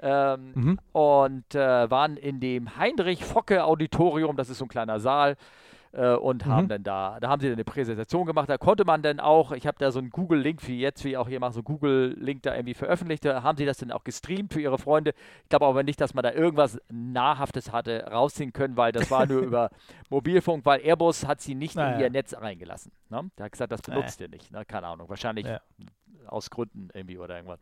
[0.00, 0.78] Ähm, Mhm.
[0.92, 5.36] und äh, waren in dem Heinrich-Focke-Auditorium, das ist so ein kleiner Saal,
[5.92, 6.68] äh, und haben Mhm.
[6.68, 9.66] dann da, da haben sie dann eine Präsentation gemacht, da konnte man dann auch, ich
[9.66, 12.54] habe da so einen Google-Link, wie jetzt, wie auch hier mal so einen Google-Link da
[12.54, 15.14] irgendwie veröffentlicht, da haben sie das dann auch gestreamt für ihre Freunde.
[15.44, 19.26] Ich glaube aber nicht, dass man da irgendwas Nahrhaftes hatte rausziehen können, weil das war
[19.26, 19.70] nur über
[20.10, 22.00] Mobilfunk, weil Airbus hat sie nicht in Naja.
[22.00, 22.92] ihr Netz reingelassen.
[23.08, 23.30] Ne?
[23.38, 24.64] Der hat gesagt, das benutzt ihr nicht, ne?
[24.66, 25.60] keine Ahnung, wahrscheinlich Ja.
[26.28, 27.60] Aus Gründen irgendwie oder irgendwas.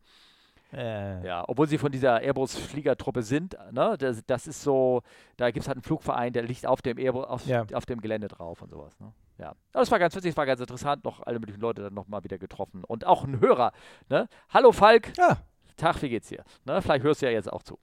[0.73, 3.97] Äh, Ja, obwohl sie von dieser Airbus-Fliegertruppe sind, ne?
[3.99, 5.03] Das, das ist so,
[5.37, 7.65] da gibt es halt einen Flugverein, der liegt auf dem Airbus, auf, Ja.
[7.73, 8.99] auf dem Gelände drauf und sowas.
[8.99, 9.13] Ne?
[9.39, 9.51] Ja.
[9.51, 12.25] Aber das war ganz witzig, es war ganz interessant, noch alle möglichen Leute dann nochmal
[12.25, 12.83] wieder getroffen.
[12.85, 13.73] Und auch ein Hörer,
[14.09, 14.29] ne?
[14.51, 15.39] Hallo Falk, ja,
[15.77, 16.43] Tag, wie geht's dir?
[16.65, 16.81] Ne?
[16.83, 17.79] Vielleicht hörst du ja jetzt auch zu.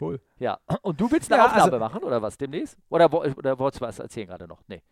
[0.00, 0.20] cool.
[0.38, 0.58] Ja.
[0.82, 2.76] Und du willst eine Ja, Aufnahme also- machen oder was demnächst?
[2.88, 4.60] Oder, oder wolltest du was erzählen gerade noch?
[4.66, 4.82] Nee.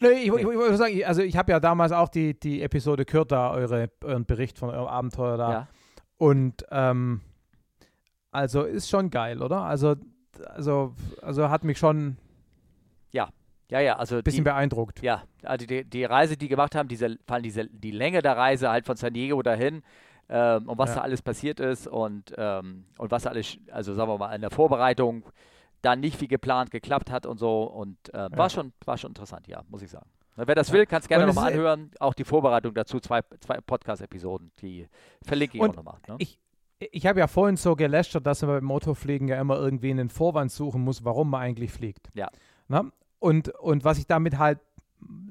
[0.00, 2.62] Nee, ich, ich, ich wollte sagen, ich- also ich habe ja damals auch die, die
[2.62, 5.50] Episode gehört, da eure, euren Bericht von eurem Abenteuer da.
[5.52, 5.68] Ja.
[6.16, 7.20] Und ähm,
[8.30, 9.62] also ist schon geil, oder?
[9.62, 9.96] Also,
[10.46, 12.16] also, also hat mich schon.
[13.72, 15.00] Ja, ja, also bisschen die, beeindruckt.
[15.00, 18.36] Ja, also die, die Reise, die gemacht haben, diese, vor allem diese, die Länge der
[18.36, 19.84] Reise halt von San Diego dahin
[20.28, 20.96] ähm, und was Ja.
[20.96, 24.50] da alles passiert ist und, ähm, und was alles, also sagen wir mal, in der
[24.50, 25.22] Vorbereitung
[25.82, 28.50] dann nicht wie geplant geklappt hat und so und äh, war, Ja.
[28.50, 30.08] schon, war schon interessant, ja, muss ich sagen.
[30.36, 31.90] Wer das will, kann es gerne nochmal ist- anhören.
[31.98, 34.86] Auch die Vorbereitung dazu, zwei, zwei Podcast-Episoden, die
[35.22, 35.98] verlinke ich Und auch nochmal.
[36.08, 36.16] Ne?
[36.18, 36.38] Ich,
[36.78, 40.50] ich habe ja vorhin so gelästert, dass man beim Motorfliegen ja immer irgendwie einen Vorwand
[40.50, 42.08] suchen muss, warum man eigentlich fliegt.
[42.14, 42.28] Ja.
[42.68, 42.90] Na?
[43.18, 44.60] Und, und was ich damit halt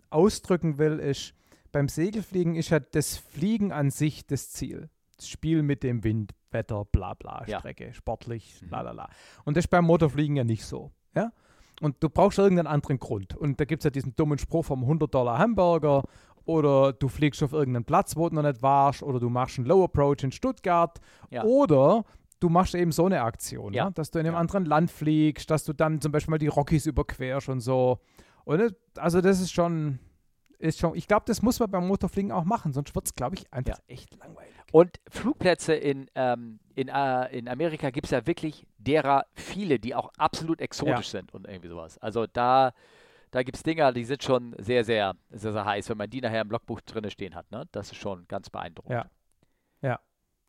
[0.10, 1.34] ausdrücken will, ist,
[1.72, 4.90] beim Segelfliegen ist ja das Fliegen an sich das Ziel.
[5.18, 7.60] Das Spiel mit dem Wind, Wetter, bla bla, Ja.
[7.60, 8.70] Strecke, sportlich, Mhm.
[8.72, 9.10] la la la.
[9.46, 10.92] Und das ist beim Motorfliegen ja nicht so.
[11.16, 11.32] Ja?
[11.82, 13.36] Und du brauchst irgendeinen anderen Grund.
[13.36, 16.04] Und da gibt es ja diesen dummen Spruch vom 100 Dollar Hamburger
[16.46, 19.68] oder du fliegst auf irgendeinen Platz, wo du noch nicht warst, oder du machst einen
[19.68, 21.44] Low Approach in Stuttgart, Ja.
[21.44, 22.04] oder
[22.40, 23.86] du machst eben so eine Aktion, Ja.
[23.86, 23.92] ne?
[23.92, 24.40] dass du in einem Ja.
[24.40, 28.00] anderen Land fliegst, dass du dann zum Beispiel mal die Rockies überquerst und so.
[28.46, 30.00] Und also das ist schon,
[30.60, 33.36] ist schon, ich glaube, das muss man beim Motorfliegen auch machen, sonst wird es, glaube
[33.36, 33.84] ich, einfach Ja.
[33.88, 34.54] echt langweilig.
[34.72, 39.96] Und Flugplätze in, ähm, in, äh, in Amerika gibt es ja wirklich derer viele, die
[39.96, 41.98] auch absolut exotisch sind und irgendwie sowas.
[41.98, 42.74] Also da,
[43.32, 46.22] da gibt es Dinger, die sind schon sehr, sehr, sehr, sehr heiß, wenn man die
[46.22, 47.50] nachher im Logbuch drin stehen hat.
[47.52, 47.66] Ne?
[47.72, 48.92] Das ist schon ganz beeindruckend.
[48.94, 49.10] Ja.
[49.82, 50.00] Ja,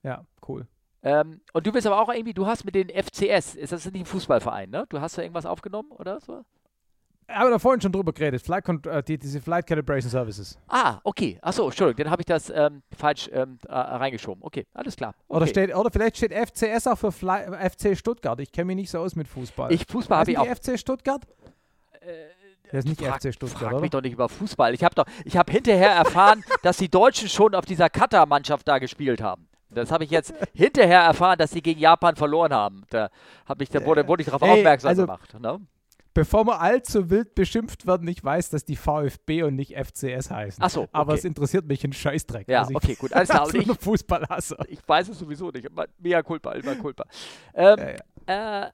[0.02, 0.66] ja, cool.
[1.02, 4.02] Ähm, und du bist aber auch irgendwie, du hast mit den FCS, ist das nicht
[4.02, 4.84] ein Fußballverein, ne?
[4.90, 6.44] Du hast da irgendwas aufgenommen oder so?
[7.34, 10.58] Aber da vorhin schon drüber geredet, Flight äh, die, diese Flight Calibration Services.
[10.68, 11.38] Ah, okay.
[11.42, 14.42] Achso, Entschuldigung, dann habe ich das ähm, falsch ähm, äh, reingeschoben.
[14.42, 15.14] Okay, alles klar.
[15.28, 15.36] Okay.
[15.36, 18.40] Oder, steht, oder vielleicht steht FCS auch für Fly, FC Stuttgart.
[18.40, 19.72] Ich kenne mich nicht so aus mit Fußball.
[19.72, 20.46] ich Fußball habe ich auch.
[20.46, 21.26] FC Stuttgart?
[22.72, 23.80] das ist nicht frag, FC Stuttgart, frag oder?
[23.80, 24.74] mich doch nicht über Fußball.
[24.74, 29.48] Ich habe habe hinterher erfahren, dass die Deutschen schon auf dieser Katar-Mannschaft da gespielt haben.
[29.70, 32.82] Das habe ich jetzt hinterher erfahren, dass sie gegen Japan verloren haben.
[32.90, 33.08] Da,
[33.46, 35.38] hab ich, da wurde, wurde ich darauf aufmerksam also- gemacht.
[35.40, 35.60] Ne?
[36.20, 40.62] Bevor wir allzu wild beschimpft werden, ich weiß, dass die VfB und nicht FCS heißen.
[40.62, 41.18] Ach so, Aber okay.
[41.20, 42.46] es interessiert mich ein Scheißdreck.
[42.46, 43.42] Ja, Also ich okay, gut, alles klar.
[43.44, 44.56] Absoluter ich, Fußballhasser.
[44.68, 45.64] ich weiß es sowieso nicht.
[45.70, 47.04] aber Mea culpa, immer culpa.
[47.54, 47.76] Ähm,
[48.28, 48.70] Ja, Äh, äh,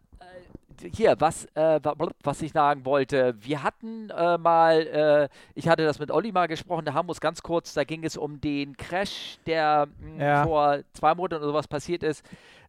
[0.92, 1.80] hier, was, äh,
[2.24, 3.34] was ich sagen wollte.
[3.38, 7.10] Wir hatten äh, mal, äh, ich hatte das mit Olli mal gesprochen, da haben wir
[7.12, 10.44] uns ganz kurz, da ging es um den Crash, der mh, Ja.
[10.44, 12.24] vor zwei Monaten oder sowas passiert ist.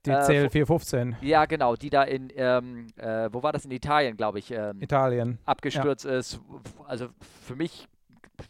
[0.08, 3.72] Die äh, CL 415, Ja, genau, die da in, ähm, äh, wo war das in
[3.72, 5.38] Italien, glaube ich, ähm, Italien.
[5.46, 6.40] abgestürzt ist.
[6.88, 7.10] Also
[7.46, 7.88] für mich,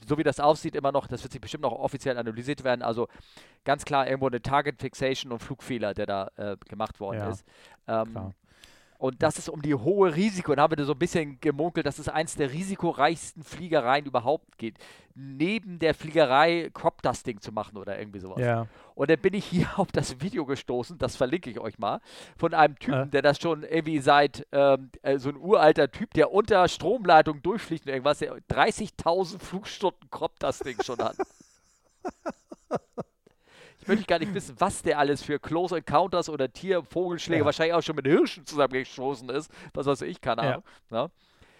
[0.08, 2.82] so wie das aussieht, immer noch, das wird sich bestimmt noch offiziell analysiert werden.
[2.82, 3.08] Also
[3.64, 7.45] ganz klar irgendwo eine Target Fixation und Flugfehler, der da äh, gemacht worden Ja, ist.
[7.88, 8.34] Ähm, klar.
[8.98, 10.52] Und das ist um die hohe Risiko.
[10.54, 14.78] Und haben wir so ein bisschen gemunkelt, dass es eins der risikoreichsten Fliegereien überhaupt geht.
[15.14, 18.39] Neben der Fliegerei Crop-Dusting zu machen oder irgendwie sowas.
[18.39, 18.68] Ja.
[18.95, 22.02] Und dann bin ich hier auf das Video gestoßen, das verlinke ich euch mal,
[22.38, 23.08] von einem Typen, Äh.
[23.08, 27.86] der das schon irgendwie seit, ähm, äh, so ein uralter Typ, der unter Stromleitung durchfliegt
[27.86, 31.18] und irgendwas, der 30.000 Flugstunden Crop das Ding schon hat.
[33.88, 37.46] Ich möchte gar nicht wissen, was der alles für Close Encounters oder Tier-, Vogelschläge, Ja.
[37.46, 40.50] wahrscheinlich auch schon mit Hirschen zusammengestoßen ist, was weiß ich, keine Ja.
[40.50, 40.64] Ahnung.
[40.90, 41.12] Ne?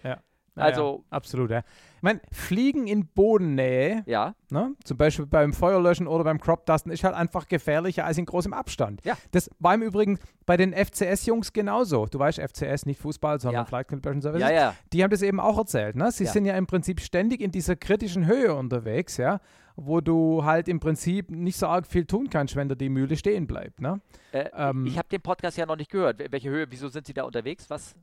[0.04, 0.18] Ja,
[0.62, 1.62] Also- ja, absolut, ja.
[1.96, 7.02] Ich meine, Fliegen in Bodennähe, Ja, ne, zum Beispiel beim Feuerlöschen oder beim Crop-Dusten, ist
[7.02, 9.04] halt einfach gefährlicher als in großem Abstand.
[9.04, 9.16] Ja.
[9.32, 12.06] Das war im Übrigen bei den FCS-Jungs genauso.
[12.06, 13.64] Du weißt, FCS, nicht Fußball, sondern Ja.
[13.64, 14.48] Flight Calibration Services.
[14.48, 14.74] ja, ja.
[14.92, 15.96] Die haben das eben auch erzählt.
[15.96, 16.12] Ne?
[16.12, 19.40] Sie sind ja im Prinzip ständig in dieser kritischen Höhe unterwegs, ja,
[19.74, 23.16] wo du halt im Prinzip nicht so arg viel tun kannst, wenn da die Mühle
[23.16, 23.80] stehen bleibt.
[23.80, 24.00] Ne?
[24.32, 26.20] Äh, Ähm, ich habe den Podcast ja noch nicht gehört.
[26.20, 27.68] Wel- Welche Höhe, wieso sind Sie da unterwegs?
[27.70, 27.94] Was?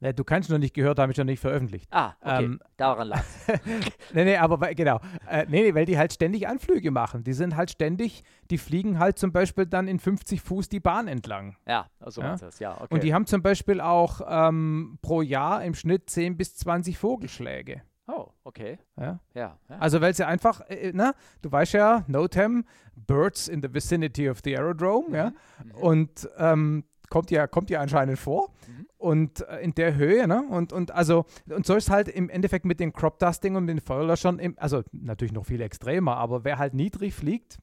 [0.00, 1.88] Ja, du kannst noch nicht gehört, habe ich noch nicht veröffentlicht.
[1.90, 3.22] Ah, okay, Ähm, daran lag
[4.12, 5.00] Nee, nee, aber weil- genau.
[5.28, 7.24] Äh, nee, nee, weil die halt ständig Anflüge machen.
[7.24, 11.08] Die sind halt ständig, die fliegen halt zum Beispiel dann in 50 Fuß die Bahn
[11.08, 11.56] entlang.
[11.66, 12.36] Ja, so Ja.
[12.36, 12.88] das, ja, okay.
[12.92, 17.80] Und die haben zum Beispiel auch ähm, pro Jahr im Schnitt 10 bis 20 Vogelschläge.
[18.08, 18.78] oh, okay.
[19.00, 19.18] Ja?
[19.34, 19.78] Ja, ja.
[19.78, 24.40] Also weil sie einfach, äh, na, du weißt ja, NOTAM, Birds in the vicinity of
[24.44, 25.32] the aerodrome, ja,
[25.64, 25.70] Mhm.
[25.80, 28.52] und ähm, kommt ja, kommt ja anscheinend vor.
[28.66, 28.86] Mhm.
[28.98, 30.42] Und äh, in der Höhe, ne?
[30.48, 33.80] Und, und also, und so ist halt im Endeffekt mit den Crop Dusting und den
[33.80, 37.58] Feuerlöschern, im, also natürlich noch viel extremer, aber wer halt niedrig fliegt,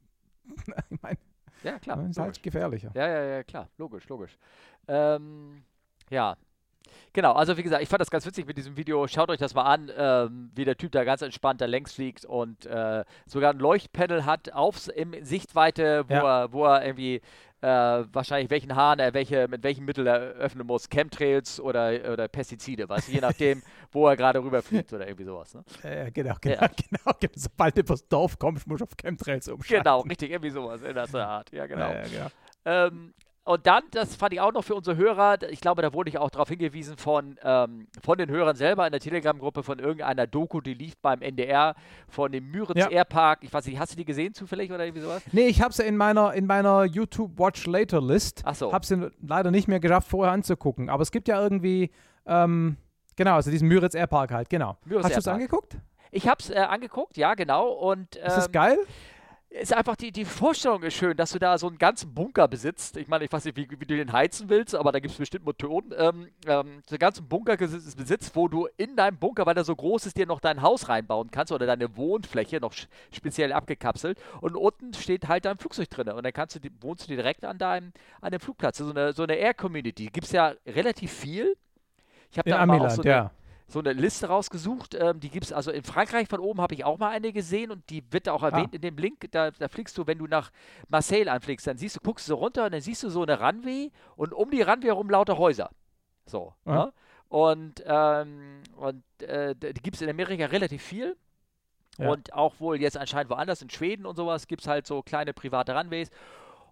[0.89, 1.18] ich meine,
[1.64, 1.98] ja, klar.
[1.98, 2.18] ist logisch.
[2.18, 2.91] halt gefährlicher.
[2.94, 3.70] Ja, ja, ja, klar.
[3.78, 4.38] Logisch, logisch.
[4.88, 5.64] Ähm,
[6.10, 6.36] ja.
[7.14, 9.08] Genau, also wie gesagt, ich fand das ganz witzig mit diesem Video.
[9.08, 12.26] Schaut euch das mal an, ähm, wie der Typ da ganz entspannt da längs fliegt
[12.26, 16.44] und äh, sogar ein Leuchtpanel hat auf im Sichtweite, wo, Ja.
[16.44, 17.22] er, wo er irgendwie
[17.64, 20.89] äh, wahrscheinlich welchen Hahn er welche, mit welchem Mittel er öffnen muss.
[20.89, 23.61] Chemtrails oder, oder Pestizide, was je nachdem,
[23.91, 25.53] wo er gerade rüberfliegt oder irgendwie sowas.
[25.53, 25.64] Ne?
[25.84, 26.68] Äh, genau, genau, Ja.
[26.68, 27.34] genau, genau.
[27.36, 29.84] Sobald du übers Dorf kommst, musst du auf Chemtrails umschalten.
[29.84, 31.51] Genau, richtig, irgendwie sowas in der Art.
[31.53, 31.89] Ja, genau.
[31.89, 32.28] Ja, ja, genau.
[32.66, 33.14] Ähm,
[33.46, 36.18] und dann, das fand ich auch noch für unsere Hörer, ich glaube, da wurde ich
[36.18, 40.62] auch darauf hingewiesen von, ähm, von den Hörern selber in der Telegram-Gruppe von irgendeiner Doku,
[40.62, 41.76] die lief beim NDR
[42.08, 42.89] von dem Müritz Ja.
[42.89, 43.39] Airpark.
[43.44, 45.24] Ich weiß nicht, hast du die gesehen zufällig oder irgendwie sowas?
[45.34, 48.44] Nee, ich habe sie in meiner, in meiner YouTube Watch Later List.
[48.46, 48.72] Ach so.
[48.72, 50.89] Habe sie leider nicht mehr geschafft, vorher anzugucken.
[50.89, 51.91] Aber es gibt ja irgendwie,
[52.26, 52.78] ähm,
[53.18, 54.78] genau, also diesen Müritz Airpark halt, genau.
[54.86, 55.78] Müritz Hast du es angeguckt?
[56.12, 57.72] Ich habe es äh, angeguckt, ja, genau.
[57.72, 58.78] Und Ist das ähm, geil?
[59.62, 62.97] Ist einfach die, die Vorstellung ist schön, dass du da so einen ganzen Bunker besitzt.
[62.97, 65.18] Ich meine, ich weiß nicht, wie, wie du den heizen willst, aber da gibt es
[65.20, 65.93] bestimmt Motoren.
[65.95, 69.76] Ähm, ähm, so einen ganzen Bunker besitzt, wo du in deinem Bunker, weil der so
[69.76, 72.74] groß ist, dir noch dein Haus reinbauen kannst oder deine Wohnfläche noch
[73.12, 74.20] speziell abgekapselt.
[74.41, 76.10] Und unten steht halt dein Flugzeug drin.
[76.10, 78.80] Und dann kannst du, die- wohnst du direkt an deinem an dem Flugplatz.
[78.80, 80.08] So eine, so eine Air-Community.
[80.08, 81.56] Gibt es ja relativ viel.
[82.32, 83.32] Ich habe da aber auch Amiland, so eine, ja.
[83.68, 84.95] So eine Liste rausgesucht.
[84.95, 87.72] Ähm, die gibt es also in Frankreich von oben, habe ich auch mal eine gesehen
[87.72, 88.76] und die wird da auch erwähnt Ah.
[88.76, 89.32] in dem Link.
[89.32, 90.51] Da, da fliegst du, wenn du nach
[90.89, 93.39] Marseille anfliegst, dann siehst du, guckst du so runter und dann siehst du so eine
[93.39, 95.70] Runway und um die Runway herum lauter Häuser.
[96.26, 96.53] So.
[96.66, 96.74] Ah.
[96.74, 96.93] Ne?
[97.30, 101.18] Und, ähm, und äh, die gibt es in Amerika relativ viel.
[101.97, 102.09] Ja.
[102.09, 105.34] Und auch wohl jetzt anscheinend woanders, in Schweden und sowas, gibt es halt so kleine
[105.34, 106.09] private Runways.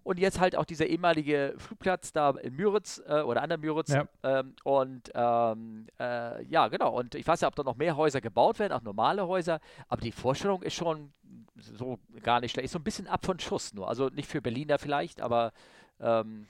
[0.04, 3.92] Und jetzt halt auch dieser ehemalige Flugplatz da in Müritz äh, oder an der Müritz.
[3.92, 4.06] Ja.
[4.22, 6.98] Ähm, und ähm, äh, ja, genau.
[6.98, 9.60] Und ich weiß ja, ob da noch mehr Häuser gebaut werden, auch normale Häuser.
[9.88, 11.12] Aber die Vorstellung ist schon
[11.56, 12.64] so gar nicht schlecht.
[12.66, 13.88] Ist so ein bisschen ab von Schuss nur.
[13.88, 15.52] Also nicht für Berliner vielleicht, aber
[16.00, 16.46] ähm,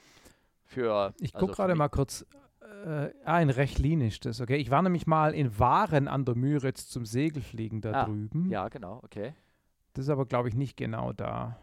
[0.65, 1.15] für.
[1.21, 2.25] Ich also gucke für gerade mal kurz.
[2.87, 4.57] Äh, ah, in Rechlin ist das, okay.
[4.57, 8.49] Ich war nämlich mal in Waren an der Müritz zum Segelfliegen da Ah, drüben.
[8.51, 9.35] Ja, genau, okay.
[9.93, 11.59] Das ist aber, glaube ich, nicht genau da.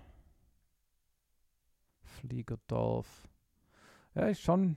[2.19, 3.07] Fliegerdorf.
[4.15, 4.75] Ja, ist schon.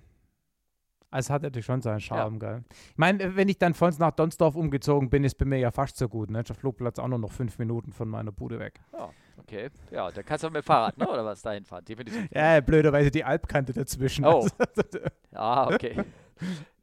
[1.10, 2.64] Also es hat natürlich schon seinen Charme, gell.
[2.90, 5.98] Ich meine, wenn ich dann von nach Donsdorf umgezogen bin, ist bei mir ja fast
[5.98, 6.30] so gut.
[6.30, 6.42] Ne?
[6.42, 8.80] Der Flugplatz auch nur noch fünf Minuten von meiner Bude weg.
[8.94, 9.68] Ja, okay.
[9.90, 11.06] Ja, dann kannst du mit dem Fahrrad, ne?
[11.06, 11.84] Oder was dahin fahren?
[11.84, 12.28] Definitiv.
[12.32, 14.24] Ja, blöderweise die Alpkante dazwischen.
[14.24, 14.46] Oh.
[15.34, 16.02] Ah, okay.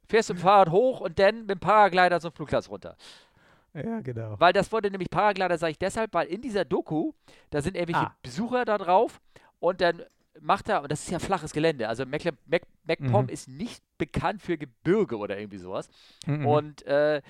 [0.08, 2.96] Fährst du mit dem Fahrrad hoch und dann mit dem Paraglider zum Flugplatz runter.
[3.74, 4.34] ja, genau.
[4.38, 7.12] Weil das wurde nämlich Paraglider, sage ich deshalb, weil in dieser Doku,
[7.50, 8.16] da sind irgendwelche Ah.
[8.22, 9.20] Besucher da drauf
[9.60, 10.02] und dann
[10.40, 13.28] macht er, und das ist ja flaches Gelände, also Mecklen, Meck, MacPom Mhm.
[13.30, 15.88] ist nicht bekannt für Gebirge oder irgendwie sowas.
[16.26, 16.46] Mhm.
[16.46, 17.22] Und, äh,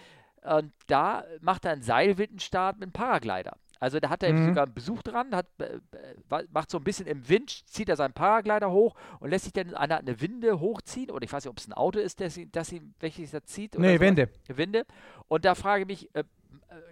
[0.42, 3.56] und da macht er einen Seilwindenstart mit einem Paraglider.
[3.78, 4.46] Also da hat er Mhm.
[4.48, 7.96] sogar einen Besuch dran, hat, äh, äh, macht so ein bisschen im Wind, zieht er
[7.96, 11.10] seinen Paraglider hoch und lässt sich dann an eine Winde hochziehen.
[11.10, 13.42] Oder ich weiß nicht, ob es ein Auto ist, das, ihn- das ihn, welches er
[13.44, 13.74] zieht.
[13.76, 14.00] Oder nee, sowas.
[14.06, 14.28] Wende.
[14.48, 14.86] Winde.
[15.28, 16.24] Und da frage ich mich, äh, äh,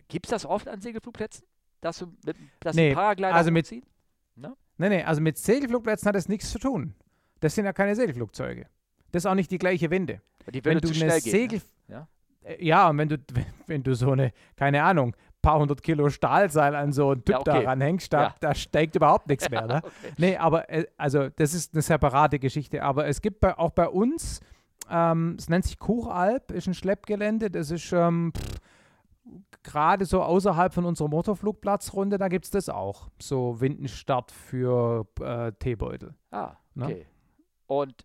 [0.09, 1.45] gibt es das oft an Segelflugplätzen?
[1.83, 3.85] Dass du mit dass Nee, ein Paraglider also mit- hochzieht?
[4.79, 6.95] Nee, nee, also mit Segelflugplätzen hat das nichts zu tun.
[7.41, 8.67] Das sind ja keine Segelflugzeuge.
[9.13, 10.21] Das ist auch nicht die gleiche Winde.
[10.53, 11.31] Die wenn du zu eine schnell gehen.
[11.31, 11.63] Segel...
[11.89, 11.95] ne?
[11.95, 12.09] Ja.
[12.51, 13.17] Äh, ja, und wenn du,
[13.67, 17.41] wenn du so eine, keine Ahnung, paar hundert Kilo Stahlseil an so einen Typ Ja,
[17.41, 17.63] okay.
[17.65, 18.35] da ranhängst, da, Ja.
[18.41, 19.63] da steigt überhaupt nichts mehr.
[19.67, 19.77] Ne?
[19.79, 20.13] Okay.
[20.17, 22.83] Nee, aber äh, also das ist eine separate Geschichte.
[22.83, 24.41] Aber es gibt bei, auch bei uns,
[24.91, 28.57] ähm, es nennt sich Kuchalp, ist ein Schleppgelände, das ist ähm, pff,
[29.71, 33.09] gerade so außerhalb von unserer Motorflugplatzrunde, da gibt es das auch.
[33.21, 36.15] So Windenstart für äh, Teebeutel.
[36.31, 36.85] Ah, Ne?
[36.85, 37.07] okay.
[37.67, 38.05] Und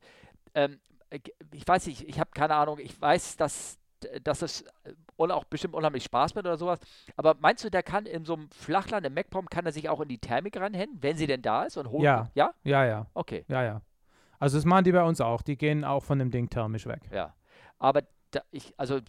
[0.55, 1.19] ähm, äh,
[1.53, 3.79] ich weiß nicht, ich habe keine Ahnung, ich weiß, dass,
[4.23, 4.93] dass es äh,
[5.31, 6.79] auch bestimmt unheimlich Spaß macht oder sowas,
[7.15, 10.01] aber meinst du, der kann in so einem Flachland, im MacPom, kann er sich auch
[10.01, 12.03] in die Thermik ranhängen, wenn sie denn da ist und holen?
[12.03, 12.29] Ja.
[12.35, 12.53] Ja?
[12.63, 13.81] Ja, ja, Okay, ja, ja.
[14.39, 15.41] Also das machen die bei uns auch.
[15.41, 17.01] Die gehen auch von dem Ding thermisch weg.
[17.11, 17.33] ja.
[17.79, 18.01] Aber
[18.35, 18.99] da, ich, also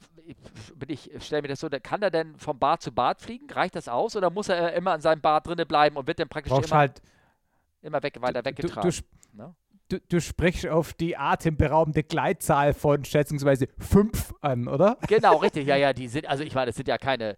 [0.86, 3.50] ich, ich stelle mir das so, da kann er denn vom Bad zu Bad fliegen?
[3.50, 6.28] Reicht das aus oder muss er immer an seinem Bad drinne bleiben und wird dann
[6.28, 7.02] praktisch Brauchst immer, halt
[7.82, 8.82] immer weg, weiter du, weggetragen?
[8.82, 9.54] du, sp- ne?
[9.88, 14.98] du, du sprichst auf die atemberaubende Gleitzahl von schätzungsweise fünf an, oder?
[15.08, 17.36] Genau, richtig, ja, ja, die sind, also ich meine, das sind ja keine,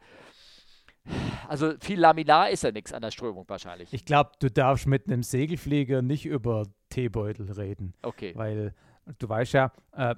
[1.49, 3.93] also viel Laminar ist ja nichts an der Strömung wahrscheinlich.
[3.93, 8.33] Ich glaube, du darfst mit einem Segelflieger nicht über Teebeutel reden, okay.
[8.35, 8.75] weil
[9.19, 10.15] du weißt ja, äh,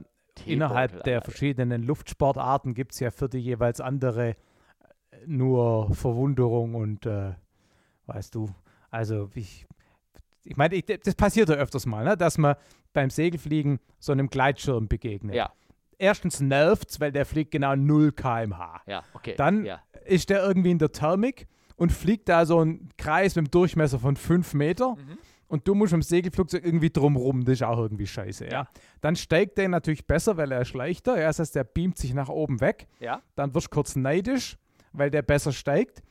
[0.47, 4.37] innerhalb der verschiedenen Luftsportarten gibt es ja für die jeweils andere äh,
[5.27, 7.35] nur Verwunderung und, äh,
[8.07, 8.55] weißt du,
[8.91, 9.67] also ich,
[10.45, 12.57] ich meine, das passiert ja öfters mal, ne, dass man
[12.93, 15.35] beim Segelfliegen so einem Gleitschirm begegnet.
[15.35, 15.53] Ja,
[15.99, 18.83] Erstens nervt's, weil der fliegt genau 0 km/h.
[18.87, 19.35] ja, okay.
[19.37, 19.83] Dann ja.
[20.05, 23.99] ist der irgendwie in der Thermik und fliegt da so einen Kreis mit einem Durchmesser
[23.99, 25.19] von 5 Meter Mhm.
[25.49, 28.51] Und du musst im Segelflugzeug irgendwie drumrum, das ist auch irgendwie scheiße, ja.
[28.51, 28.69] Ja.
[29.01, 32.15] Dann steigt der natürlich besser, weil er ist leichter, ja, das heißt, der beamt sich
[32.15, 34.57] nach oben weg, Ja, dann wirst du kurz neidisch,
[34.93, 36.03] weil der besser steigt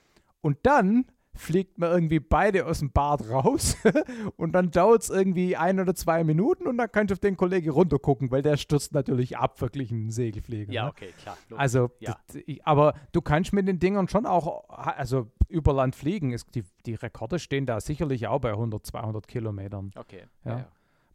[0.41, 1.05] und dann
[1.37, 3.77] fliegt man irgendwie beide aus dem Bad raus
[4.37, 7.37] und dann dauert es irgendwie ein oder zwei Minuten und dann kannst du auf den
[7.37, 10.71] Kollegen runtergucken, weil der stürzt natürlich ab, verglichen einen Segelflieger.
[10.73, 10.89] ja, ne?
[10.89, 11.37] okay, klar.
[11.49, 11.61] logisch.
[11.61, 12.17] Also, Ja.
[12.27, 16.33] das, aber du kannst mit den Dingern schon auch, also über Land fliegen.
[16.33, 19.91] Es, die, die Rekorde stehen da sicherlich auch bei 100, 200 Kilometern.
[19.95, 20.23] okay.
[20.45, 20.57] ja.
[20.59, 20.67] Ja.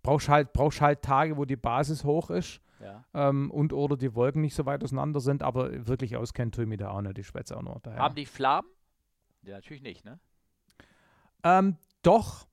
[0.05, 3.05] Brauchst halt, brauchst halt Tage, wo die Basis hoch ist Ja.
[3.15, 6.69] ähm, und oder die Wolken nicht so weit auseinander sind, aber wirklich auskennt tue ich
[6.69, 8.01] mich da auch nicht, ich schwätze auch nur daher.
[8.01, 8.69] Haben die Flammen?
[9.43, 10.19] Ja, natürlich nicht, ne?
[11.45, 12.47] Ähm, doch,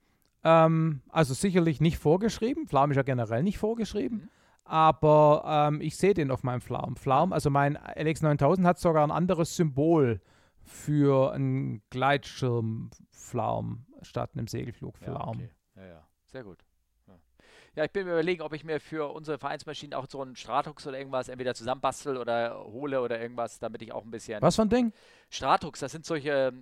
[0.43, 2.67] ähm, also sicherlich nicht vorgeschrieben.
[2.67, 4.17] Flaum ist ja generell nicht vorgeschrieben.
[4.17, 4.29] Mhm.
[4.63, 6.95] Aber ähm, ich sehe den auf meinem Flaum.
[6.95, 10.21] Flaum, also mein LX9000 hat sogar ein anderes Symbol
[10.61, 15.39] für einen Gleitschirmflaum statt einem Segelflugflaum.
[15.39, 15.49] Ja, okay.
[15.75, 16.07] ja, ja.
[16.31, 16.63] Sehr gut.
[17.07, 17.15] Ja.
[17.75, 20.85] ja, ich bin mir überlegen, ob ich mir für unsere Vereinsmaschinen auch so einen Stratux
[20.85, 24.41] oder irgendwas entweder zusammenbastel oder hole oder irgendwas, damit ich auch ein bisschen.
[24.41, 24.93] Was für ein Ding?
[25.31, 26.53] Stratux, das sind solche,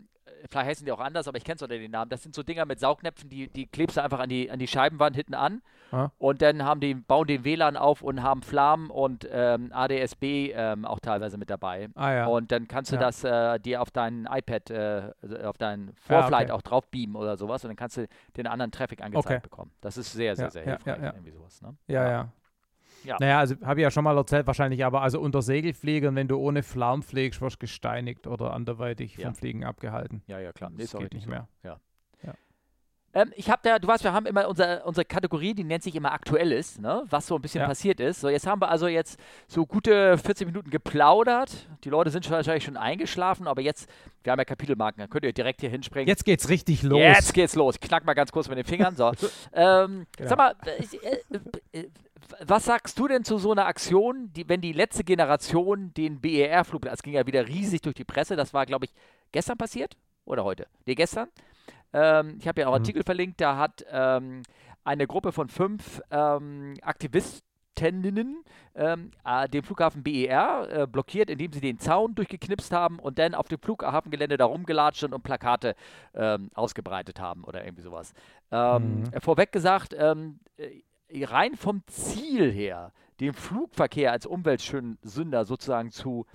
[0.49, 2.09] vielleicht heißen die auch anders, aber ich kenne es unter den Namen.
[2.09, 4.67] Das sind so Dinger mit Saugnäpfen, die, die klebst du einfach an die, an die
[4.67, 6.11] Scheibenwand hinten an Ah.
[6.17, 10.83] und dann haben die, bauen den WLAN auf und haben Flammen und ähm, ADSB ähm,
[10.83, 11.87] auch teilweise mit dabei.
[11.95, 12.25] Ah ja.
[12.25, 13.01] Und dann kannst du Ja.
[13.01, 16.51] das äh, dir auf dein iPad, äh, also auf dein Ja, Vorflight okay.
[16.51, 19.39] auch drauf beamen oder sowas und dann kannst du den anderen Traffic angezeigt Okay.
[19.41, 19.71] bekommen.
[19.79, 20.97] Das ist sehr, sehr, Ja, sehr ja, hilfreich.
[20.97, 21.13] ja, ja.
[21.13, 21.75] Irgendwie sowas, ne?
[21.87, 22.27] ja, ja.
[23.07, 23.17] Ja.
[23.19, 26.37] Naja, also habe ich ja schon mal erzählt, wahrscheinlich aber, also unter Segelfliegern, wenn du
[26.37, 29.25] ohne Flaum fliegst, wirst du gesteinigt oder anderweitig Ja.
[29.27, 30.21] vom Fliegen abgehalten.
[30.27, 30.69] Ja, ja, klar.
[30.69, 31.29] Nee, Das auch geht nicht so.
[31.29, 31.47] mehr.
[31.63, 31.79] Ja.
[32.23, 32.33] Ja.
[33.13, 35.95] Ähm, ich habe da, du weißt, wir haben immer unser, unsere Kategorie, die nennt sich
[35.95, 37.03] immer Aktuelles, ne?
[37.09, 38.19] was so ein bisschen passiert ist.
[38.19, 41.67] So, jetzt haben wir also jetzt so gute 40 Minuten geplaudert.
[41.85, 43.89] Die Leute sind wahrscheinlich schon eingeschlafen, aber jetzt,
[44.23, 46.07] wir haben ja Kapitelmarken, dann könnt ihr direkt hier hinspringen.
[46.07, 46.99] Jetzt geht's richtig los.
[46.99, 47.79] Jetzt geht's los.
[47.79, 48.95] Knack mal ganz kurz mit den Fingern.
[48.95, 49.11] So.
[49.53, 50.29] ähm, Genau.
[50.29, 50.83] Sag mal, äh,
[51.73, 51.89] äh, äh,
[52.45, 56.83] was sagst du denn zu so einer Aktion, die, wenn die letzte Generation den BER-Flug,
[56.83, 58.93] das ging ja wieder riesig durch die Presse, das war, glaube ich,
[59.31, 59.95] gestern passiert
[60.25, 60.67] oder heute?
[60.85, 61.29] Nee, gestern.
[61.93, 62.85] Ähm, ich habe ja auch einen Mhm.
[62.85, 64.43] Artikel verlinkt, da hat ähm,
[64.83, 68.43] eine Gruppe von fünf ähm, Aktivistinnen
[68.75, 73.35] ähm, äh, den Flughafen BER äh, blockiert, indem sie den Zaun durchgeknipst haben und dann
[73.35, 75.75] auf dem Flughafengelände da rumgelatscht sind und Plakate
[76.15, 78.13] ähm, ausgebreitet haben oder irgendwie sowas.
[78.51, 79.19] Ähm, Mhm.
[79.19, 80.81] Vorweg gesagt, ähm, äh,
[81.13, 86.25] rein vom Ziel her, den Flugverkehr als Umweltsünder sozusagen zu,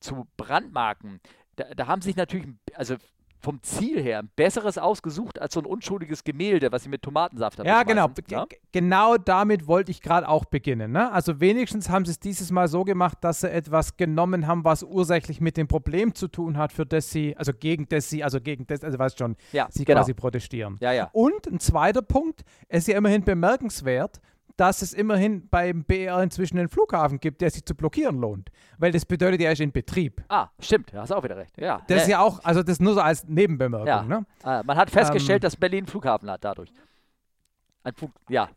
[0.00, 1.20] zu brandmarken,
[1.56, 2.96] da, da haben sich natürlich, also
[3.42, 7.58] vom Ziel her, ein besseres ausgesucht als so ein unschuldiges Gemälde, was sie mit Tomatensaft
[7.58, 8.08] da Ja, genau.
[8.28, 8.44] ja?
[8.46, 10.92] G- Genau damit wollte ich gerade auch beginnen.
[10.92, 11.10] Ne?
[11.12, 14.82] Also wenigstens haben sie es dieses Mal so gemacht, dass sie etwas genommen haben, was
[14.82, 18.40] ursächlich mit dem Problem zu tun hat, für das sie, also gegen das sie, also
[18.40, 20.00] gegen das, also weißt schon, Ja, sie genau.
[20.00, 20.76] quasi protestieren.
[20.80, 21.10] Ja, ja.
[21.12, 24.20] Und ein zweiter Punkt, es ist ja immerhin bemerkenswert,
[24.56, 28.50] dass es immerhin beim BR inzwischen einen Flughafen gibt, der sich zu blockieren lohnt.
[28.78, 30.22] Weil das bedeutet, er ist in Betrieb.
[30.28, 31.56] Ah, stimmt, da hast du auch wieder recht.
[31.58, 33.86] Ja, Das ist äh, ja auch, also das nur so als Nebenbemerkung.
[33.88, 34.02] Ja.
[34.02, 34.26] Ne?
[34.44, 36.72] äh, man hat festgestellt, ähm, dass Berlin einen Flughafen hat dadurch.
[37.84, 38.48] Ein Flug, ja,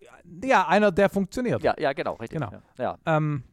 [0.44, 1.64] Ja, einer, der funktioniert.
[1.64, 2.40] ja, ja, genau, richtig.
[2.40, 2.52] Genau.
[2.78, 2.98] Ja.
[3.06, 3.44] Ähm,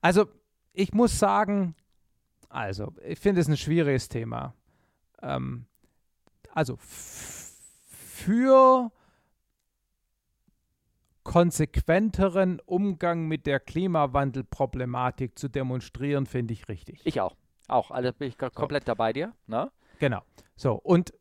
[0.00, 0.26] also,
[0.72, 1.74] ich muss sagen,
[2.50, 4.54] also, ich finde es ein schwieriges Thema.
[5.22, 5.66] Ähm,
[6.52, 8.90] also, für
[11.24, 17.00] konsequenteren Umgang mit der Klimawandelproblematik zu demonstrieren, finde ich richtig.
[17.04, 17.34] Ich auch.
[17.66, 19.32] Auch, also bin ich komplett dabei dir.
[19.46, 19.70] Ne?
[19.98, 20.20] Genau.
[20.54, 21.14] So, und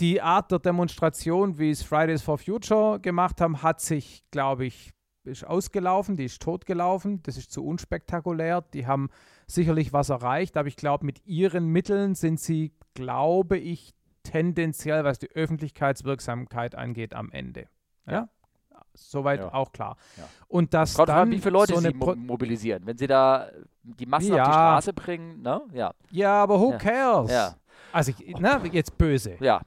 [0.00, 4.92] die Art der Demonstration, wie es Fridays for Future gemacht haben, hat sich, glaube ich,
[5.22, 8.62] ist ausgelaufen, die ist totgelaufen, das ist zu unspektakulär.
[8.74, 9.08] Die haben
[9.46, 15.18] sicherlich was erreicht, aber ich glaube, mit ihren Mitteln sind sie, glaube ich, tendenziell, was
[15.18, 17.68] die Öffentlichkeitswirksamkeit angeht, am Ende.
[18.06, 18.28] Ja?
[18.94, 19.52] Soweit Ja.
[19.52, 19.96] auch klar.
[20.16, 20.24] Ja.
[20.48, 22.86] Und dass Kommt drauf an, dann wie viele Leute so eine sie Pro mobilisieren.
[22.86, 23.48] Wenn sie da
[23.82, 24.44] die Massen auf die Ja.
[24.46, 25.60] Straße bringen, ne?
[25.72, 26.78] Ja, Ja, aber who Ja.
[26.78, 27.30] cares?
[27.30, 27.54] ja,
[27.92, 29.36] Also, ich, na, jetzt böse.
[29.40, 29.60] ja.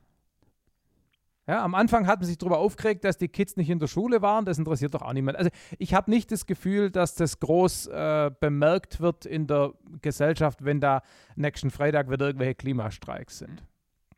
[1.50, 4.22] Ja, am Anfang hat man sich darüber aufgeregt, dass die Kids nicht in der Schule
[4.22, 4.44] waren.
[4.44, 5.38] Das interessiert doch auch niemand.
[5.38, 5.50] Also
[5.80, 9.72] ich habe nicht das Gefühl, dass das groß äh, bemerkt wird in der
[10.02, 11.02] Gesellschaft, wenn da
[11.38, 13.64] nächsten Freitag wieder irgendwelche Klimastreiks sind.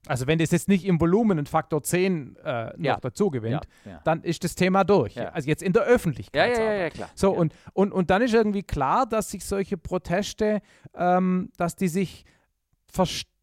[0.08, 2.97] Also wenn das jetzt nicht im Volumen einen Faktor 10 äh, noch Ja.
[3.02, 4.02] dazu gewinnt, Ja, ja.
[4.06, 5.20] dann ist das Thema durch.
[5.20, 6.58] Also jetzt in der Öffentlichkeit.
[6.58, 7.10] ja, ja, ja, klar.
[7.16, 10.62] So, und, und, und dann ist irgendwie klar, dass sich solche Proteste,
[10.95, 12.26] ähm, dass die sich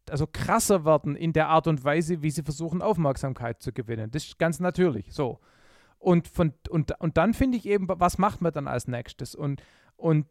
[0.09, 4.09] also krasser werden in der Art und Weise, wie sie versuchen, Aufmerksamkeit zu gewinnen.
[4.11, 5.39] Das ist ganz natürlich so.
[5.99, 9.35] Und, von, und, und dann finde ich eben, was macht man dann als nächstes?
[9.35, 9.61] Und,
[9.95, 10.25] und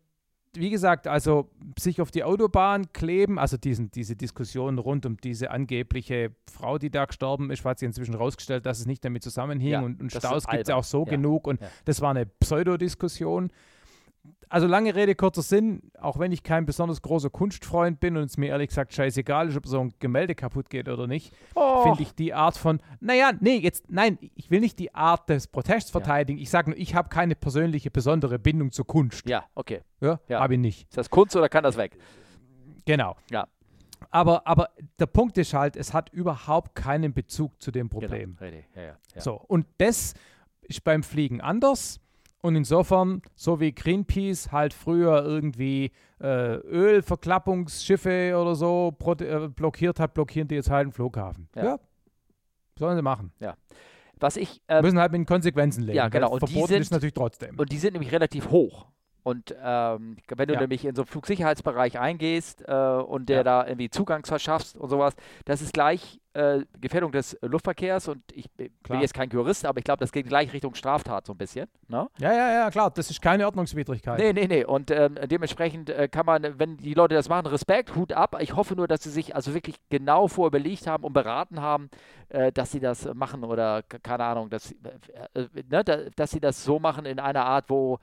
[0.58, 5.50] wie gesagt, also sich auf die Autobahn kleben, also diesen, diese Diskussion rund um diese
[5.50, 9.68] angebliche Frau, die da gestorben ist, hat sich inzwischen rausgestellt, dass es nicht damit zusammenhing
[9.68, 13.50] Ja, und, und Staus gibt es ja auch so genug und das war eine Pseudodiskussion.
[14.48, 18.36] Also lange Rede, kurzer Sinn, auch wenn ich kein besonders großer Kunstfreund bin und es
[18.36, 21.82] mir ehrlich gesagt scheißegal ist, ob so ein Gemälde kaputt geht oder nicht, Oh.
[21.82, 25.48] finde ich die Art von, naja, nee, jetzt, nein, ich will nicht die Art des
[25.48, 26.38] Protests verteidigen.
[26.38, 29.28] Ich sage nur, ich habe keine persönliche, besondere Bindung zur Kunst.
[29.28, 29.80] Ja, okay.
[30.00, 30.40] Ja, Ja.
[30.40, 30.88] habe ich nicht.
[30.90, 31.98] Ist das Kunst oder kann das weg?
[32.84, 33.16] Genau.
[33.30, 33.48] Ja.
[34.10, 34.68] Aber, aber
[35.00, 38.00] der Punkt ist halt, es hat überhaupt keinen Bezug zu dem Genau.
[38.00, 38.36] Problem.
[38.40, 38.82] Ja, ja,
[39.14, 39.20] ja.
[39.20, 40.14] So, und das
[40.62, 41.98] ist beim Fliegen anders.
[42.46, 45.90] Und insofern, so wie Greenpeace halt früher irgendwie
[46.20, 51.48] äh, Ölverklappungsschiffe oder so äh, blockiert hat, blockieren die jetzt halt einen Flughafen.
[51.56, 51.64] Ja.
[51.64, 51.80] ja.
[52.78, 53.32] Sollen sie machen.
[53.40, 53.56] Ja.
[54.20, 54.62] Was ich.
[54.68, 55.96] Ähm, müssen halt mit den Konsequenzen leben.
[55.96, 56.30] Ja, genau.
[56.30, 57.58] Und Verboten sind, ist natürlich trotzdem.
[57.58, 58.86] Und die sind nämlich relativ hoch.
[59.26, 60.60] Und ähm, wenn du ja.
[60.60, 63.42] nämlich in so einen Flugsicherheitsbereich eingehst äh, und der ja.
[63.42, 65.16] da irgendwie Zugang verschaffst und sowas,
[65.46, 69.84] das ist gleich äh, Gefährdung des Luftverkehrs und ich bin jetzt kein Jurist, aber ich
[69.84, 71.66] glaube, das geht gleich Richtung Straftat so ein bisschen.
[71.88, 72.06] Ne?
[72.20, 74.16] Ja, ja, ja, klar, das ist keine Ordnungswidrigkeit.
[74.16, 74.64] Nee, nee, nee.
[74.64, 78.36] Und ähm, dementsprechend äh, kann man, wenn die Leute das machen, Respekt, Hut ab.
[78.38, 81.90] Ich hoffe nur, dass sie sich also wirklich genau vorüberlegt haben und beraten haben,
[82.28, 85.82] äh, dass sie das machen oder keine Ahnung, dass, äh, äh, ne,
[86.14, 87.98] dass sie das so machen in einer Art, wo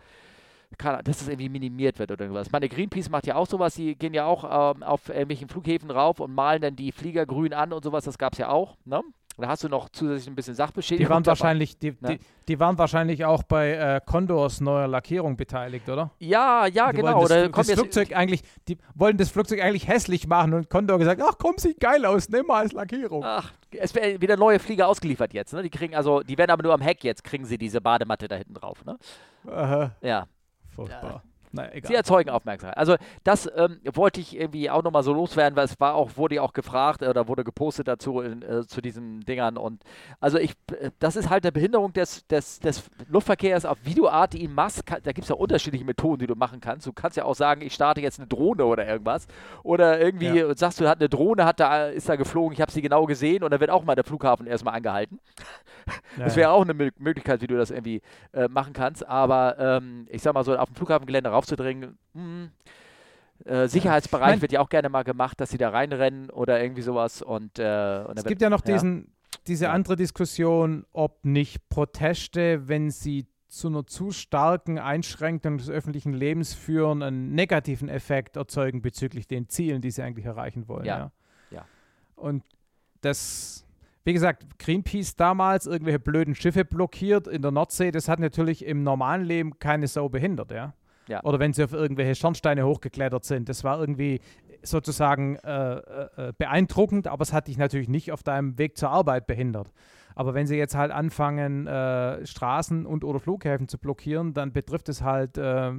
[0.78, 2.52] dass das irgendwie minimiert wird oder irgendwas.
[2.52, 6.20] Meine Greenpeace macht ja auch sowas, die gehen ja auch ähm, auf irgendwelchen Flughäfen rauf
[6.20, 9.02] und malen dann die Flieger grün an und sowas, das gab es ja auch, ne?
[9.38, 11.08] Da hast du noch zusätzlich ein bisschen Sachbeschädigung.
[11.08, 12.18] Die waren, wahrscheinlich, die, ne?
[12.18, 16.12] die, die, waren wahrscheinlich auch bei äh, Condors neuer Lackierung beteiligt, oder?
[16.20, 17.28] Ja, ja, die genau.
[17.28, 21.36] Das, das Flugzeug eigentlich, die wollten das Flugzeug eigentlich hässlich machen und Condor gesagt, ach
[21.40, 23.24] komm, sieht geil aus, nimm mal als Lackierung.
[23.26, 25.64] Ach, es werden wieder neue Flieger ausgeliefert jetzt, ne?
[25.64, 28.36] Die kriegen also, die werden aber nur am Heck jetzt, kriegen sie diese Badematte da
[28.36, 28.98] hinten drauf, ne?
[29.48, 29.96] Aha.
[30.02, 30.28] Ja.
[30.76, 31.24] Furchtbar.
[31.56, 32.76] Naja, sie erzeugen Aufmerksamkeit.
[32.78, 36.36] Also das ähm, wollte ich irgendwie auch nochmal so loswerden, weil es war auch, wurde
[36.36, 39.58] ja auch gefragt oder wurde gepostet dazu in, äh, zu diesen Dingern.
[39.58, 39.84] Und
[40.20, 44.48] also ich, äh, das ist halt eine Behinderung des, des, des Luftverkehrs auf Videoart, die
[44.48, 44.88] machst.
[44.88, 46.88] Kann, da gibt es ja unterschiedliche Methoden, die du machen kannst.
[46.88, 49.28] Du kannst ja auch sagen, ich starte jetzt eine Drohne oder irgendwas.
[49.62, 50.56] Oder irgendwie ja.
[50.56, 53.44] sagst du, hat eine Drohne, hat da, ist da geflogen, ich habe sie genau gesehen
[53.44, 55.20] und dann wird auch mal der Flughafen erstmal angehalten.
[56.18, 58.02] Ja, das wäre auch eine Möglichkeit, wie du das irgendwie
[58.34, 59.08] äh, machen kannst.
[59.08, 61.98] Aber ähm, ich sag mal so, auf dem Flughafengelände rauf aufzudringen.
[62.14, 62.52] Hm.
[63.46, 64.42] Äh, Sicherheitsbereich Nein.
[64.42, 67.22] wird ja auch gerne mal gemacht, dass sie da reinrennen oder irgendwie sowas.
[67.22, 69.12] Und, äh, und es gibt ja noch diesen,
[69.48, 76.14] diese andere Diskussion, ob nicht Proteste, wenn sie zu einer zu starken Einschränkung des öffentlichen
[76.14, 80.86] Lebens führen, einen negativen Effekt erzeugen bezüglich den Zielen, die sie eigentlich erreichen wollen.
[80.86, 80.98] Ja.
[80.98, 81.12] ja.
[81.52, 81.66] ja.
[82.16, 82.44] Und
[83.02, 83.66] das,
[84.06, 88.84] wie gesagt, Greenpeace damals irgendwelche blöden Schiffe blockiert in der Nordsee, das hat natürlich im
[88.84, 90.74] normalen Leben keine Sau behindert, ja.
[91.08, 91.24] Ja.
[91.24, 93.50] Oder wenn sie auf irgendwelche Schornsteine hochgeklettert sind.
[93.50, 94.22] Das war irgendwie
[94.62, 99.28] sozusagen äh, äh, beeindruckend, aber es hat dich natürlich nicht auf deinem Weg zur Arbeit
[99.28, 99.72] behindert.
[100.16, 104.90] Aber wenn sie jetzt halt anfangen, äh, Straßen und oder Flughäfen zu blockieren, dann betrifft
[104.90, 105.72] es halt äh,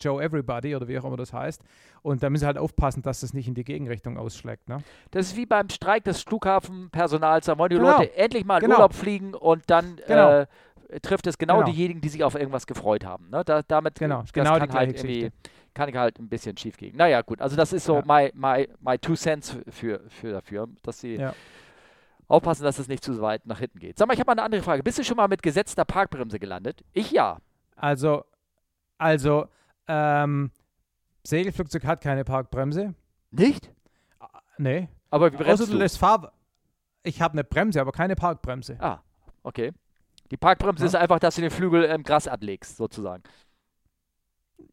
[0.00, 1.62] Joe Everybody oder wie auch immer das heißt.
[2.02, 4.68] Und da müssen sie halt aufpassen, dass das nicht in die Gegenrichtung ausschlägt.
[4.68, 4.82] Ne?
[5.10, 7.46] Das ist wie beim Streik des Flughafenpersonals.
[7.46, 7.98] Da wollen die genau.
[7.98, 8.76] Leute endlich mal in genau.
[8.76, 10.44] Urlaub fliegen und dann genau.
[11.02, 13.30] Trifft es genau, genau, diejenigen, die sich auf irgendwas gefreut haben.
[13.30, 13.42] Ne?
[13.44, 15.30] Da, damit genau, das genau kann halt irgendwie
[15.74, 16.96] kann ich halt ein bisschen schief gehen.
[16.96, 18.02] Naja, gut, also das ist so ja.
[18.06, 21.34] my, my, my two cents für, für dafür, dass sie ja.
[22.28, 23.98] aufpassen, dass es nicht zu weit nach hinten geht.
[23.98, 24.84] Sag mal, ich habe mal eine andere Frage.
[24.84, 26.84] Bist du schon mal mit gesetzter Parkbremse gelandet?
[26.92, 27.38] Ich ja.
[27.74, 28.24] Also,
[28.98, 29.46] also,
[29.88, 30.52] ähm,
[31.24, 32.94] Segelflugzeug hat keine Parkbremse.
[33.32, 33.72] Nicht?
[34.58, 34.88] Nee.
[35.10, 35.76] Aber wie bremst du?
[35.76, 36.32] lässt Fahr
[37.04, 38.76] ich habe eine Bremse, aber keine Parkbremse.
[38.80, 39.00] Ah,
[39.42, 39.72] okay.
[40.30, 40.88] Die Parkbremse ja.
[40.88, 43.22] ist einfach, dass du den Flügel im Gras ablegst, sozusagen.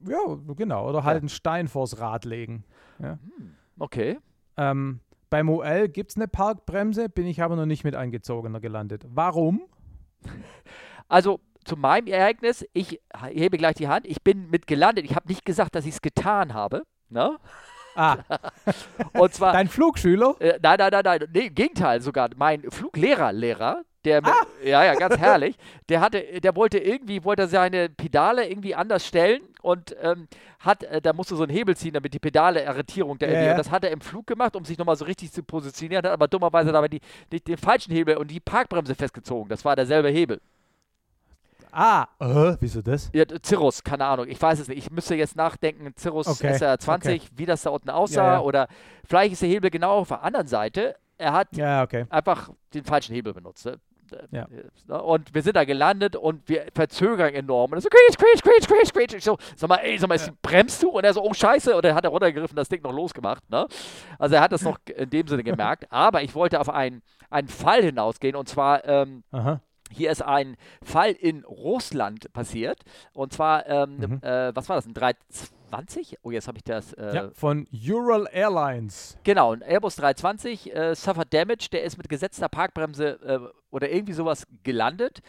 [0.08, 0.20] Ja,
[0.56, 0.90] genau.
[0.90, 1.20] Oder halt ja.
[1.20, 2.64] einen Stein vors Rad legen.
[3.00, 3.20] Ja.
[3.38, 4.20] Hm, okay.
[4.58, 5.00] Ähm,
[5.30, 9.06] beim OL gibt es eine Parkbremse, bin ich aber noch nicht mit eingezogener gelandet.
[9.08, 9.64] Warum?
[11.08, 15.04] Also zu meinem Ereignis, ich hebe gleich die Hand, ich bin mit gelandet.
[15.04, 16.84] Ich habe nicht gesagt, dass ich es getan habe.
[17.10, 17.38] Ne?
[17.96, 18.20] Ah.
[19.20, 19.52] Und zwar.
[19.52, 20.36] Dein Flugschüler?
[20.40, 21.28] Äh, nein, nein, nein, nein.
[21.34, 22.30] Nee, Im Gegenteil sogar.
[22.38, 24.46] Mein Fluglehrer, Lehrer, der, ah.
[24.64, 25.56] ja, ja, ganz herrlich.
[25.90, 30.28] Der hatte, der wollte irgendwie, wollte seine Pedale irgendwie anders stellen und ähm,
[30.60, 33.46] hat, äh, da musste so ein Hebel ziehen, damit die Pedale Arretierung irgendwie.
[33.46, 33.52] Ja.
[33.52, 36.12] Und das hat er im Flug gemacht, um sich nochmal so richtig zu positionieren, hat
[36.12, 39.50] aber dummerweise dabei die, die, den falschen Hebel und die Parkbremse festgezogen.
[39.50, 40.42] Das war derselbe Hebel.
[41.72, 43.10] Ah, uh, wieso das?
[43.14, 44.28] Ja, Cirrus, keine Ahnung.
[44.28, 44.78] Ich weiß es nicht.
[44.78, 46.54] Ich müsste jetzt nachdenken, Cirrus okay.
[46.54, 47.22] SR20, okay.
[47.36, 48.24] wie das da unten aussah.
[48.24, 48.40] Ja, ja.
[48.42, 48.68] Oder
[49.06, 50.96] vielleicht ist der Hebel genau auf der anderen Seite.
[51.18, 52.08] Er hat ja, okay.
[52.10, 53.70] einfach den falschen Hebel benutzt.
[54.12, 54.28] Ne?
[54.32, 54.48] Ja.
[54.88, 55.02] Ne?
[55.02, 57.72] Und wir sind da gelandet und wir verzögern enorm.
[57.72, 59.14] Und er so, quietsch, quietsch, quietsch, quietsch, quietsch.
[59.16, 60.28] Ich so, sag mal, ey, sag mal, ja.
[60.42, 60.90] bremst du?
[60.90, 61.76] Und er so, oh Scheiße.
[61.76, 63.50] Und er hat er runtergegriffen, das Ding noch losgemacht.
[63.50, 63.68] Ne?
[64.20, 65.92] Also er hat das noch in dem Sinne gemerkt.
[65.92, 69.24] Aber ich wollte auf einen, einen Fall hinausgehen und zwar, ähm,
[69.92, 72.80] hier ist ein Fall in Russland passiert.
[73.14, 74.20] Und zwar, ähm, mhm.
[74.22, 74.86] äh, was war das?
[74.86, 74.94] Ein
[75.72, 76.18] 320?
[76.24, 76.94] Oh, jetzt habe ich das.
[76.94, 79.18] Äh, ja, von Ural Airlines.
[79.24, 81.70] Genau, ein Airbus 320 äh, suffered damage.
[81.72, 83.40] Der ist mit gesetzter Parkbremse äh,
[83.72, 85.22] oder irgendwie sowas gelandet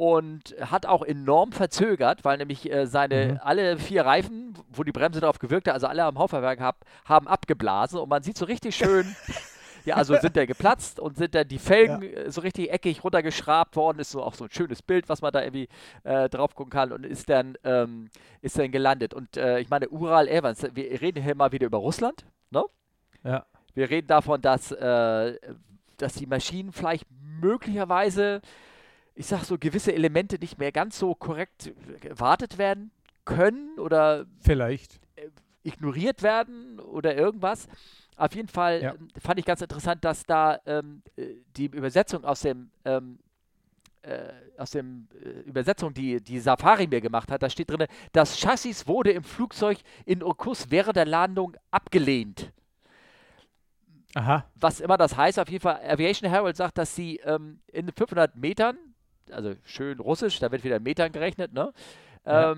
[0.00, 3.40] und hat auch enorm verzögert, weil nämlich äh, seine mhm.
[3.42, 7.28] alle vier Reifen, wo die Bremse drauf gewirkt hat, also alle am Hauptfahrwerk hab, haben
[7.28, 9.14] abgeblasen und man sieht so richtig schön
[9.84, 12.30] Ja, also sind der geplatzt und sind dann die Felgen ja.
[12.30, 13.98] so richtig eckig runtergeschrabt worden.
[13.98, 15.68] Ist so auch so ein schönes Bild, was man da irgendwie
[16.04, 18.10] äh, drauf gucken kann und ist dann, ähm,
[18.42, 19.14] ist dann gelandet.
[19.14, 22.64] Und äh, ich meine, Ural Evans, wir reden hier mal wieder über Russland, ne?
[23.24, 23.46] Ja.
[23.74, 25.38] Wir reden davon, dass, äh,
[25.96, 27.06] dass die Maschinen vielleicht
[27.40, 28.40] möglicherweise,
[29.14, 32.90] ich sag so, gewisse Elemente nicht mehr ganz so korrekt gewartet werden
[33.24, 35.28] können oder vielleicht äh,
[35.62, 37.68] ignoriert werden oder irgendwas.
[38.20, 38.94] Auf jeden Fall ja.
[39.18, 43.18] fand ich ganz interessant, dass da ähm, äh, die Übersetzung aus dem ähm,
[44.02, 48.38] äh, aus dem äh, Übersetzung, die, die Safari mir gemacht hat, da steht drin, das
[48.38, 52.52] Chassis wurde im Flugzeug in Irkutsk während der Landung abgelehnt.
[54.14, 54.44] Aha.
[54.54, 58.36] Was immer das heißt, auf jeden Fall, Aviation Herald sagt, dass sie ähm, in 500
[58.36, 58.76] Metern,
[59.30, 61.72] also schön russisch, da wird wieder in Metern gerechnet, ne?
[62.26, 62.52] Ja.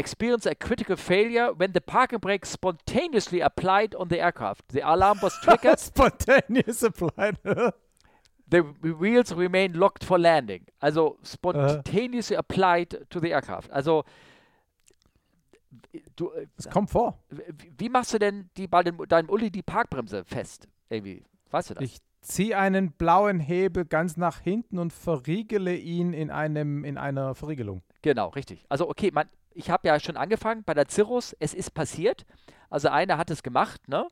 [0.00, 4.68] Experience a critical failure when the parking brake spontaneously applied on the aircraft.
[4.68, 5.78] The alarm was triggered.
[5.92, 7.36] Spontaneous applied.
[8.48, 8.62] the
[8.98, 10.62] wheels remain locked for landing.
[10.80, 12.40] Also spontaneously uh.
[12.40, 13.70] applied to the aircraft.
[13.70, 14.04] Also
[16.16, 17.22] du, es äh, kommt vor.
[17.78, 20.68] Wie machst du denn die, bei deinem Uli die Parkbremse fest?
[20.88, 21.84] Irgendwie, weißt du das?
[21.84, 27.34] Ich ziehe einen blauen Hebel ganz nach hinten und verriegele ihn in, einem, in einer
[27.34, 27.82] Verriegelung.
[28.02, 28.64] Genau, richtig.
[28.68, 29.28] Also okay, man,
[29.60, 32.24] ich habe ja schon angefangen bei der Cirrus, es ist passiert.
[32.70, 34.08] Also einer hat es gemacht, ne?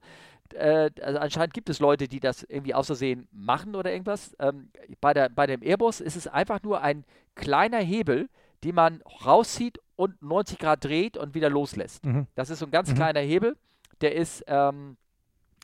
[0.55, 4.37] Äh, also anscheinend gibt es Leute, die das irgendwie außersehen machen oder irgendwas.
[4.39, 4.71] Ähm,
[5.01, 8.29] bei, der, bei dem Airbus ist es einfach nur ein kleiner Hebel,
[8.63, 12.05] den man rauszieht und 90 Grad dreht und wieder loslässt.
[12.05, 12.27] Mhm.
[12.35, 12.97] Das ist so ein ganz mhm.
[12.97, 13.57] kleiner Hebel.
[14.03, 14.97] Der ist, ähm,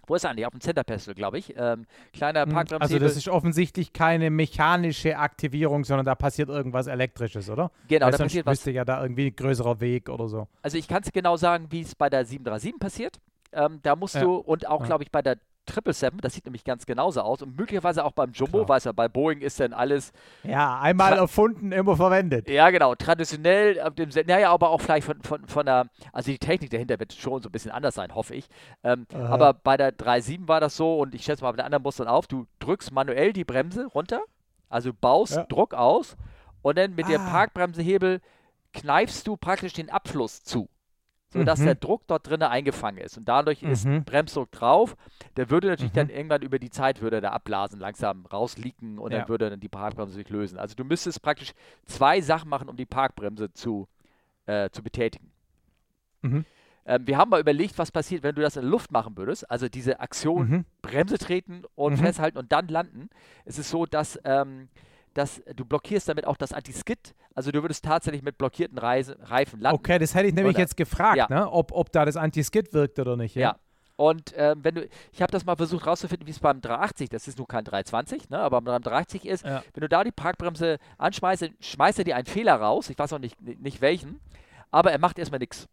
[0.06, 0.46] wo ist er eigentlich?
[0.46, 1.54] Auf dem Center Pestle, glaube ich.
[1.56, 2.52] Ähm, kleiner mhm.
[2.52, 2.82] Parkbremshebel.
[2.82, 7.70] Also das ist offensichtlich keine mechanische Aktivierung, sondern da passiert irgendwas Elektrisches, oder?
[7.88, 8.64] Genau, Weil da passiert was.
[8.64, 10.48] ja da irgendwie ein größerer Weg oder so.
[10.62, 13.20] Also ich kann es genau sagen, wie es bei der 737 passiert.
[13.52, 14.22] Ähm, da musst ja.
[14.22, 14.86] du, und auch, ja.
[14.86, 18.32] glaube ich, bei der 777, das sieht nämlich ganz genauso aus und möglicherweise auch beim
[18.32, 18.68] Jumbo, Klar.
[18.68, 20.12] weiß ja, bei Boeing ist dann alles.
[20.42, 22.48] Ja, einmal erfunden, immer verwendet.
[22.48, 26.70] Ja, genau, traditionell, dem, naja, aber auch vielleicht von, von, von der, also die Technik
[26.70, 28.48] dahinter wird schon so ein bisschen anders sein, hoffe ich.
[28.82, 31.82] Ähm, aber bei der 3.7 war das so und ich schätze mal bei den anderen
[31.82, 34.22] Mustern auf, du drückst manuell die Bremse runter,
[34.68, 35.44] also baust ja.
[35.44, 36.16] Druck aus
[36.62, 37.10] und dann mit ah.
[37.10, 38.20] dem Parkbremsehebel
[38.72, 40.68] kneifst du praktisch den Abfluss zu
[41.34, 41.64] sodass mhm.
[41.64, 43.18] der Druck dort drinnen eingefangen ist.
[43.18, 43.70] Und dadurch mhm.
[43.70, 44.96] ist Bremsdruck drauf.
[45.36, 45.96] Der würde natürlich mhm.
[45.96, 49.18] dann irgendwann über die Zeit würde der abblasen, langsam rausliegen und ja.
[49.18, 50.58] dann würde dann die Parkbremse sich lösen.
[50.58, 51.52] Also du müsstest praktisch
[51.86, 53.88] zwei Sachen machen, um die Parkbremse zu,
[54.46, 55.32] äh, zu betätigen.
[56.22, 56.44] Mhm.
[56.86, 59.50] Ähm, wir haben mal überlegt, was passiert, wenn du das in der Luft machen würdest.
[59.50, 60.64] Also diese Aktion mhm.
[60.82, 62.04] Bremse treten und mhm.
[62.04, 63.08] festhalten und dann landen.
[63.44, 64.68] Es ist so, dass ähm,
[65.14, 67.14] dass du blockierst damit auch das Anti-Skid.
[67.34, 69.78] Also du würdest tatsächlich mit blockierten Reise, Reifen landen.
[69.78, 70.62] Okay, das hätte ich nämlich oder?
[70.62, 71.26] jetzt gefragt, ja.
[71.28, 71.50] ne?
[71.50, 73.34] ob, ob da das Anti-Skid wirkt oder nicht.
[73.36, 73.42] Ja.
[73.42, 73.56] ja.
[73.96, 77.28] Und ähm, wenn du, ich habe das mal versucht rauszufinden, wie es beim 380, das
[77.28, 79.62] ist nur kein 320, ne, aber beim 380 ist, ja.
[79.72, 83.20] wenn du da die Parkbremse anschmeißt, schmeißt er dir einen Fehler raus, ich weiß auch
[83.20, 84.20] nicht, nicht welchen,
[84.72, 85.68] aber er macht erstmal nichts.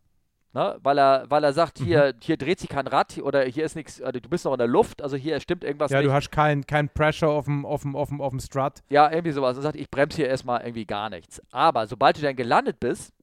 [0.53, 0.77] Ne?
[0.83, 2.19] Weil, er, weil er sagt, hier, mhm.
[2.21, 4.67] hier dreht sich kein Rad oder hier ist nichts, also du bist noch in der
[4.67, 6.05] Luft, also hier stimmt irgendwas ja, nicht.
[6.05, 8.73] Ja, du hast kein, kein Pressure auf dem, auf, dem, auf, dem, auf dem Strut.
[8.89, 9.55] Ja, irgendwie sowas.
[9.55, 11.41] Er sagt, ich bremse hier erstmal irgendwie gar nichts.
[11.51, 13.13] Aber sobald du dann gelandet bist,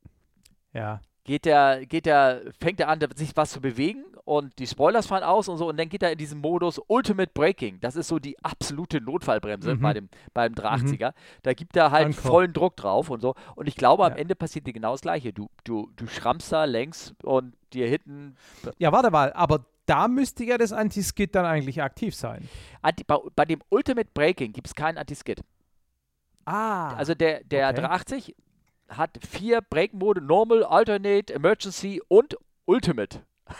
[0.72, 1.00] ja.
[1.28, 5.22] Geht der, geht der, fängt er an, sich was zu bewegen und die Spoilers fahren
[5.22, 7.80] aus und so und dann geht er in diesen Modus Ultimate Braking.
[7.80, 9.80] Das ist so die absolute Notfallbremse mhm.
[9.80, 11.08] bei dem beim 380er.
[11.08, 11.14] Mhm.
[11.42, 12.28] Da gibt er halt Anko.
[12.28, 13.34] vollen Druck drauf und so.
[13.56, 15.34] Und ich glaube, am Ende passiert dir genau das Gleiche.
[15.34, 18.34] Du, du, du schrammst da längs und dir hinten.
[18.78, 22.48] Ja, warte mal, aber da müsste ja das Anti-Skid dann eigentlich aktiv sein.
[22.80, 25.42] Anti, bei, bei, dem Ultimate Braking gibt es keinen Anti-Skid.
[26.46, 26.94] Ah.
[26.94, 27.82] Also der, der okay.
[27.82, 28.34] 380
[28.88, 33.20] hat vier Brake-Mode: Normal, Alternate, Emergency und Ultimate.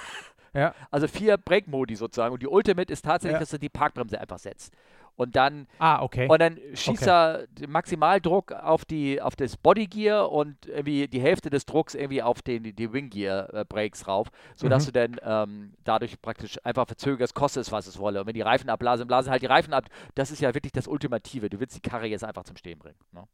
[0.55, 0.75] Ja.
[0.91, 2.33] Also vier Brake-Modi sozusagen.
[2.33, 3.41] Und die Ultimate ist tatsächlich, ja.
[3.41, 4.75] dass du die Parkbremse einfach setzt.
[5.19, 6.29] Und dann, ah, okay.
[6.29, 7.11] und dann schießt okay.
[7.11, 12.23] er den Maximaldruck auf, die, auf das Bodygear und irgendwie die Hälfte des Drucks irgendwie
[12.23, 14.93] auf den, die, die Winggear-Brakes rauf, sodass mhm.
[14.93, 18.21] du dann ähm, dadurch praktisch einfach verzögerst, kostet es, was es wolle.
[18.21, 19.87] Und wenn die Reifen abblasen, blasen halt die Reifen ab.
[20.15, 21.51] Das ist ja wirklich das Ultimative.
[21.51, 22.99] Du willst die Karre jetzt einfach zum Stehen bringen.
[23.11, 23.25] Ne?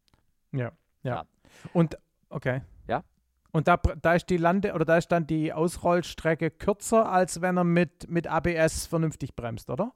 [0.52, 0.72] Ja,
[1.02, 1.24] ja, ja.
[1.72, 1.98] Und,
[2.28, 2.62] okay.
[2.86, 3.02] Ja?
[3.52, 7.56] Und da, da ist die Lande oder da ist dann die Ausrollstrecke kürzer, als wenn
[7.56, 9.92] er mit, mit ABS vernünftig bremst, oder?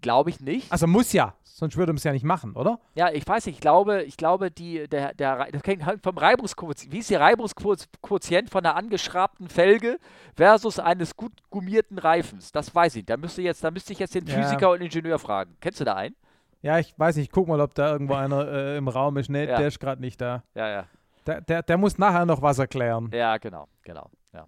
[0.00, 0.70] Glaube ich nicht.
[0.70, 2.80] Also muss ja, sonst würde man es ja nicht machen, oder?
[2.94, 6.18] Ja, ich weiß nicht, ich glaube, ich glaube, die, der, der, das hängt halt vom
[6.18, 9.98] Reibungsquotient, wie ist der Reibungsquotient von einer angeschrabten Felge
[10.34, 12.52] versus eines gut gummierten Reifens?
[12.52, 13.06] Das weiß ich.
[13.06, 14.34] Da müsste jetzt, da müsste ich jetzt den ja.
[14.34, 15.56] Physiker und Ingenieur fragen.
[15.60, 16.14] Kennst du da einen?
[16.62, 19.28] Ja, ich weiß nicht, guck mal, ob da irgendwo einer äh, im Raum ist.
[19.28, 19.58] Nee, ja.
[19.58, 20.42] der ist gerade nicht da.
[20.54, 20.84] Ja, ja.
[21.26, 23.10] Der, der, der muss nachher noch was erklären.
[23.12, 24.10] Ja, genau, genau.
[24.32, 24.46] Ja.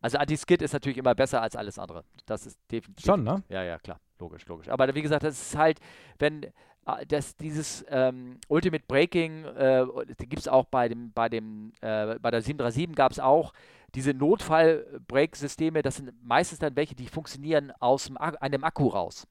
[0.00, 2.04] Also Anti-Skid ist natürlich immer besser als alles andere.
[2.26, 3.04] Das ist definitiv.
[3.04, 3.42] Schon, ne?
[3.48, 4.00] Ja, ja, klar.
[4.18, 4.68] Logisch, logisch.
[4.68, 5.80] Aber wie gesagt, das ist halt,
[6.18, 6.44] wenn
[6.86, 9.84] äh, das, dieses ähm, Ultimate Braking, äh,
[10.18, 13.52] gibt es auch bei dem, bei dem, äh, bei der 737 gab es auch
[13.94, 19.26] diese Notfall-Brake-Systeme, das sind meistens dann welche, die funktionieren aus einem Akku raus.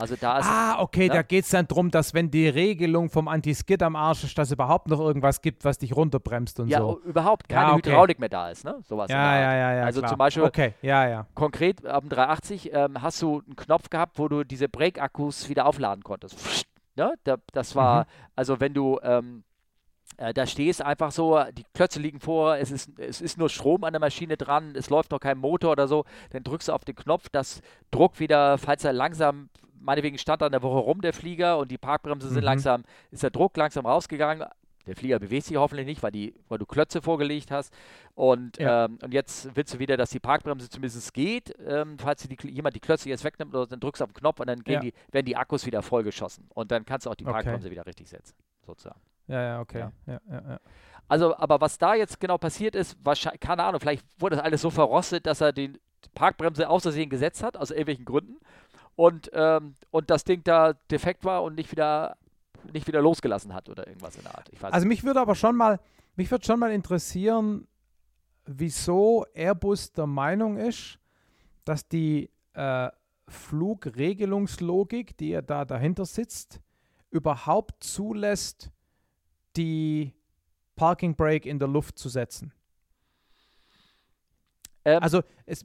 [0.00, 1.14] Also da ist, ah, okay, ne?
[1.14, 4.46] da geht es dann darum, dass wenn die Regelung vom Anti-Skid am Arsch ist, dass
[4.48, 7.00] es überhaupt noch irgendwas gibt, was dich runterbremst und ja, so.
[7.02, 7.90] Ja, überhaupt keine ja, okay.
[7.90, 8.78] Hydraulik mehr da ist, ne?
[8.84, 9.10] Sowas.
[9.10, 9.84] Ja, ja, ja, ja.
[9.84, 10.10] Also klar.
[10.10, 10.74] zum Beispiel, okay.
[10.82, 11.26] ja, ja.
[11.34, 15.66] konkret ab dem 380 ähm, hast du einen Knopf gehabt, wo du diese Brake-Akkus wieder
[15.66, 16.64] aufladen konntest.
[16.94, 17.14] Ne?
[17.24, 18.06] Da, das war, mhm.
[18.36, 19.42] also wenn du ähm,
[20.16, 23.82] äh, da stehst einfach so, die Klötze liegen vor, es ist, es ist nur Strom
[23.82, 26.84] an der Maschine dran, es läuft noch kein Motor oder so, dann drückst du auf
[26.84, 29.48] den Knopf, das Druck wieder, falls er langsam
[29.80, 32.44] meinetwegen stand an der Woche rum, der Flieger, und die Parkbremse sind mhm.
[32.44, 34.46] langsam, ist der Druck langsam rausgegangen.
[34.86, 37.74] Der Flieger bewegt sich hoffentlich nicht, weil, die, weil du Klötze vorgelegt hast.
[38.14, 38.86] Und, ja.
[38.86, 41.54] ähm, und jetzt willst du wieder, dass die Parkbremse zumindest geht.
[41.66, 44.46] Ähm, falls die, jemand die Klötze jetzt wegnimmt, dann drückst du auf den Knopf und
[44.46, 44.80] dann ja.
[44.80, 46.48] die, werden die Akkus wieder vollgeschossen.
[46.54, 47.70] Und dann kannst du auch die Parkbremse okay.
[47.70, 49.00] wieder richtig setzen, sozusagen.
[49.26, 49.88] Ja, ja, okay.
[50.06, 50.20] Ja.
[51.06, 54.62] Also, aber was da jetzt genau passiert ist, wahrscheinlich, keine Ahnung, vielleicht wurde das alles
[54.62, 55.74] so verrostet, dass er die
[56.14, 58.38] Parkbremse aus Versehen gesetzt hat, aus irgendwelchen Gründen
[58.98, 62.16] und, ähm, und das Ding da defekt war und nicht wieder,
[62.72, 64.50] nicht wieder losgelassen hat oder irgendwas in der Art.
[64.60, 65.78] also mich würde aber schon mal,
[66.16, 67.68] mich würde schon mal interessieren,
[68.44, 70.98] wieso Airbus der Meinung ist,
[71.64, 72.88] dass die äh,
[73.28, 76.60] Flugregelungslogik, die er da dahinter sitzt,
[77.10, 78.72] überhaupt zulässt,
[79.56, 80.12] die
[80.74, 82.52] Parking Brake in der Luft zu setzen.
[84.84, 85.64] Ähm, also es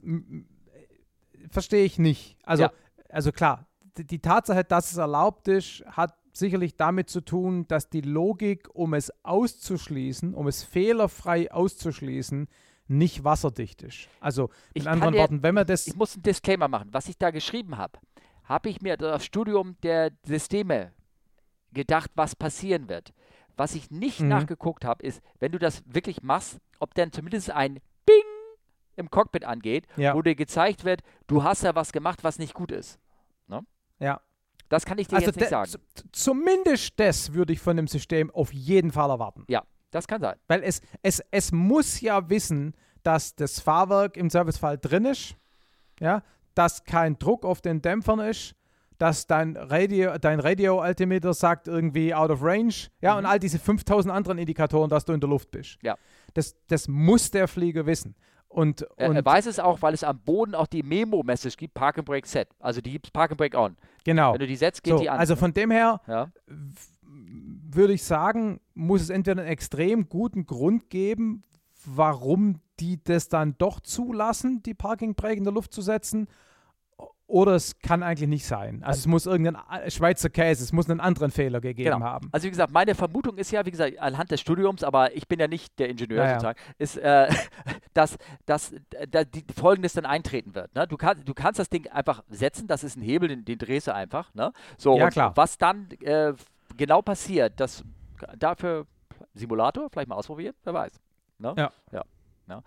[1.50, 2.36] verstehe ich nicht.
[2.44, 2.72] Also ja
[3.14, 8.00] also klar, die Tatsache, dass es erlaubt ist, hat sicherlich damit zu tun, dass die
[8.00, 12.48] Logik, um es auszuschließen, um es fehlerfrei auszuschließen,
[12.88, 14.08] nicht wasserdicht ist.
[14.20, 15.86] Also in anderen Worten, wenn man das.
[15.86, 16.88] Ich muss einen Disclaimer machen.
[16.92, 17.98] Was ich da geschrieben habe,
[18.44, 20.92] habe ich mir das Studium der Systeme
[21.72, 23.12] gedacht, was passieren wird.
[23.56, 24.28] Was ich nicht mhm.
[24.28, 28.22] nachgeguckt habe, ist, wenn du das wirklich machst, ob dann zumindest ein Bing
[28.96, 30.14] im Cockpit angeht, ja.
[30.14, 32.98] wo dir gezeigt wird, du hast ja was gemacht, was nicht gut ist.
[33.98, 34.20] Ja.
[34.68, 35.70] Das kann ich dir also jetzt nicht sagen.
[36.12, 39.44] Zumindest das würde ich von dem System auf jeden Fall erwarten.
[39.48, 40.36] Ja, das kann sein.
[40.48, 45.36] Weil es, es, es muss ja wissen, dass das Fahrwerk im Servicefall drin ist,
[46.00, 46.22] ja,
[46.54, 48.54] dass kein Druck auf den Dämpfern ist,
[48.98, 53.18] dass dein Radio, dein Radio-Altimeter sagt irgendwie out of range, ja, mhm.
[53.18, 55.78] und all diese 5000 anderen Indikatoren, dass du in der Luft bist.
[55.82, 55.96] Ja.
[56.32, 58.14] Das, das muss der Flieger wissen.
[58.54, 61.98] Und, und er weiß es auch, weil es am Boden auch die Memo-Message gibt, Park
[61.98, 62.46] and Brake Set.
[62.60, 63.76] Also die gibt es Park and Brake On.
[64.04, 64.32] Genau.
[64.32, 65.18] Wenn du die setzt, geht so, die an.
[65.18, 66.30] Also von dem her ja.
[67.02, 71.42] würde ich sagen, muss es entweder einen extrem guten Grund geben,
[71.84, 76.28] warum die das dann doch zulassen, die Parking Brake in der Luft zu setzen
[77.26, 78.82] oder es kann eigentlich nicht sein.
[78.84, 82.04] Also es muss irgendein Schweizer Käse, es muss einen anderen Fehler gegeben genau.
[82.04, 82.28] haben.
[82.32, 85.40] Also wie gesagt, meine Vermutung ist ja, wie gesagt, anhand des Studiums, aber ich bin
[85.40, 87.28] ja nicht der Ingenieur ja, sozusagen, ist, äh,
[87.94, 88.74] dass, dass,
[89.10, 90.74] dass die, Folgendes dann eintreten wird.
[90.74, 90.86] Ne?
[90.86, 93.86] Du, kann, du kannst das Ding einfach setzen, das ist ein Hebel, den, den drehst
[93.86, 94.32] du einfach.
[94.34, 94.52] Ne?
[94.76, 95.32] So, ja, klar.
[95.34, 96.34] was dann äh,
[96.76, 97.84] genau passiert, das
[98.38, 98.86] dafür
[99.34, 101.00] Simulator, vielleicht mal ausprobieren, wer weiß.
[101.38, 101.54] Ne?
[101.56, 101.72] Ja.
[101.92, 102.04] ja.
[102.48, 102.62] ja.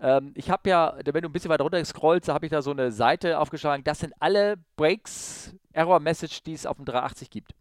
[0.00, 2.70] Ähm, ich habe ja, wenn du ein bisschen weiter runter scrollst, habe ich da so
[2.70, 3.84] eine Seite aufgeschlagen.
[3.84, 7.54] Das sind alle Breaks, Error Message, die es auf dem 380 gibt.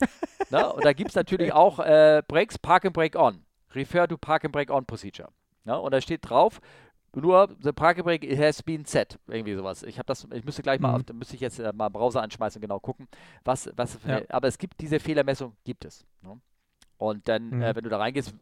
[0.50, 0.72] ne?
[0.72, 3.44] Und da gibt es natürlich auch äh, Breaks, Park and Break On.
[3.74, 5.28] Refer to Park and Break On Procedure.
[5.64, 5.78] Ne?
[5.78, 6.60] Und da steht drauf,
[7.14, 9.18] nur the Park and Break has been set.
[9.26, 9.82] Irgendwie sowas.
[9.82, 11.04] Ich habe das, ich müsste gleich mal, mhm.
[11.08, 13.08] auf, müsste ich jetzt äh, mal Browser anschmeißen und genau gucken,
[13.44, 14.22] was, was, ja.
[14.28, 16.06] aber es gibt diese Fehlermessung, gibt es.
[16.22, 16.40] Ne?
[16.96, 17.62] Und dann, mhm.
[17.62, 18.34] äh, wenn du da reingehst,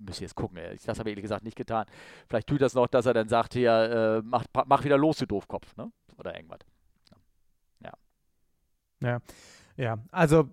[0.00, 0.76] müsste jetzt gucken, ey.
[0.84, 1.86] das habe ich ehrlich gesagt nicht getan.
[2.28, 5.26] Vielleicht tut das noch, dass er dann sagt, hier, äh, mach, mach wieder los, du
[5.26, 5.90] Doofkopf, ne?
[6.16, 6.60] Oder irgendwas.
[7.82, 7.92] Ja.
[9.00, 9.20] Ja,
[9.76, 9.98] ja.
[10.10, 10.50] also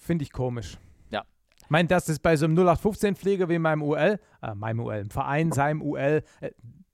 [0.00, 0.78] finde ich komisch.
[1.10, 1.24] Ja.
[1.60, 5.10] Ich meine, dass das bei so einem 0815-Flieger wie meinem UL, äh, meinem UL, im
[5.10, 6.50] Verein, seinem UL, äh,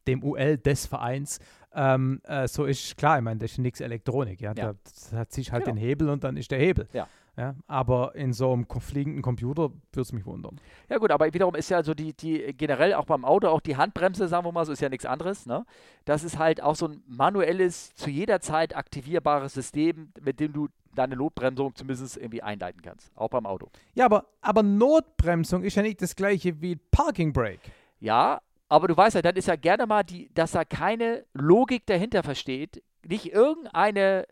[0.06, 1.39] dem UL des Vereins,
[1.74, 4.52] ähm, äh, so ist klar, ich meine, das ist nichts Elektronik, ja.
[4.56, 4.72] ja.
[4.72, 4.74] Da,
[5.10, 5.76] da hat sich halt genau.
[5.76, 6.89] den Hebel und dann ist der Hebel.
[6.93, 7.09] Ja.
[7.36, 10.61] Ja, aber in so einem fliegenden Computer würde es mich wundern.
[10.89, 13.77] Ja gut, aber wiederum ist ja so die, die generell auch beim Auto, auch die
[13.77, 15.44] Handbremse, sagen wir mal so, ist ja nichts anderes.
[15.44, 15.66] Ne?
[16.05, 20.69] Das ist halt auch so ein manuelles, zu jeder Zeit aktivierbares System, mit dem du
[20.94, 23.69] deine Notbremsung zumindest irgendwie einleiten kannst, auch beim Auto.
[23.94, 27.73] Ja, aber, aber Notbremsung ist ja nicht das gleiche wie Parking Brake.
[27.98, 31.85] Ja, aber du weißt ja, dann ist ja gerne mal, die, dass da keine Logik
[31.86, 34.27] dahinter versteht, nicht irgendeine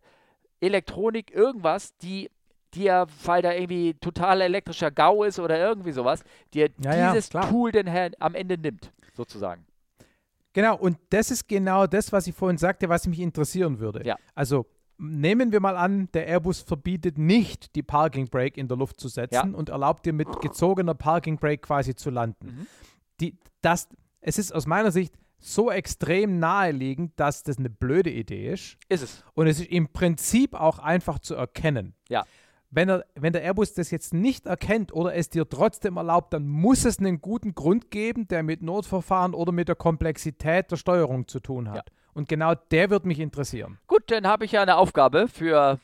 [0.60, 2.30] Elektronik, irgendwas, die
[2.74, 6.22] dir, weil da irgendwie total elektrischer Gau ist oder irgendwie sowas,
[6.54, 7.88] dir ja, dieses ja, Tool denn
[8.18, 9.64] am Ende nimmt, sozusagen.
[10.52, 14.06] Genau, und das ist genau das, was ich vorhin sagte, was mich interessieren würde.
[14.06, 14.16] Ja.
[14.34, 14.66] Also
[14.98, 19.08] nehmen wir mal an, der Airbus verbietet nicht, die Parking Brake in der Luft zu
[19.08, 19.56] setzen Ja.
[19.58, 22.46] und erlaubt dir mit gezogener Parking Brake quasi zu landen.
[22.46, 22.66] Mhm.
[23.20, 23.88] Die, das,
[24.20, 28.76] es ist aus meiner Sicht so extrem naheliegend, dass das eine blöde Idee ist.
[28.88, 29.24] Ist es.
[29.34, 31.94] Und es ist im Prinzip auch einfach zu erkennen.
[32.08, 32.24] Ja.
[32.74, 36.48] Wenn, er, wenn der Airbus das jetzt nicht erkennt oder es dir trotzdem erlaubt, dann
[36.48, 41.28] muss es einen guten Grund geben, der mit Notverfahren oder mit der Komplexität der Steuerung
[41.28, 41.90] zu tun hat.
[42.14, 43.78] Und genau der wird mich interessieren.
[43.86, 45.80] Gut, dann habe ich ja eine Aufgabe für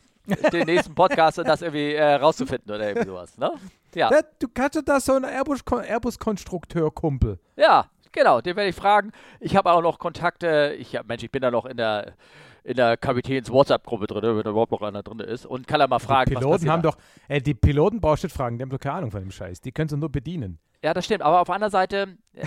[0.51, 3.37] den nächsten Podcast, das irgendwie äh, rauszufinden oder irgendwie sowas.
[3.37, 3.53] Ne?
[3.95, 4.09] Ja.
[4.09, 7.39] Da, du kannst da so einen Airbus- Airbus-Konstrukteur-Kumpel.
[7.57, 9.13] Ja, genau, den werde ich fragen.
[9.41, 10.75] Ich habe auch noch Kontakte.
[10.79, 12.15] Ich hab, Mensch, ich bin da noch in der
[12.65, 15.47] in der Kapitäns WhatsApp-Gruppe drin, wenn da überhaupt noch einer drin ist.
[15.47, 16.97] Und kann er mal fragen, die Piloten haben doch,
[17.29, 19.61] äh, die Piloten brauchst du fragen, die haben doch keine Ahnung von dem Scheiß.
[19.61, 20.59] Die können sie nur bedienen.
[20.83, 21.23] Ja, das stimmt.
[21.23, 22.47] Aber auf der anderen Seite, äh,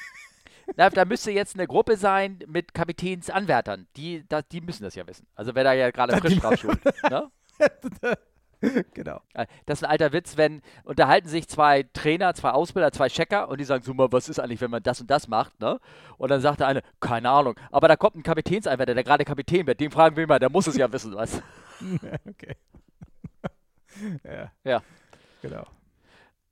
[0.76, 3.86] na, da müsste jetzt eine Gruppe sein mit Kapitänsanwärtern.
[3.96, 5.26] Die, da, die müssen das ja wissen.
[5.34, 6.80] Also wer da ja gerade frisch drauf schult.
[7.10, 7.30] Ne?
[8.94, 9.20] genau.
[9.34, 13.48] Äh, Das ist ein alter Witz, wenn unterhalten sich zwei Trainer, zwei Ausbilder, zwei Checker
[13.48, 15.78] und die sagen, so mal, was ist eigentlich, wenn man das und das macht, ne?
[16.18, 19.66] Und dann sagt der eine, keine Ahnung, aber da kommt ein Kapitänsanwärter, der gerade Kapitän
[19.66, 21.42] wird, den fragen wir mal, der muss es ja wissen, was.
[22.28, 22.56] okay.
[24.24, 24.50] ja.
[24.64, 24.82] Ja.
[25.42, 25.64] Genau.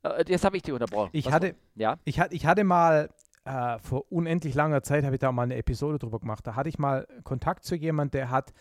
[0.03, 1.11] Äh, Jetzt habe ich die unterbrochen.
[1.13, 3.09] Ich Was- hatte, Ja, ich, hatte, ich hatte mal
[3.45, 6.47] äh, vor unendlich langer Zeit, habe ich da mal eine Episode drüber gemacht.
[6.47, 8.53] Da hatte ich mal Kontakt zu jemandem, der hat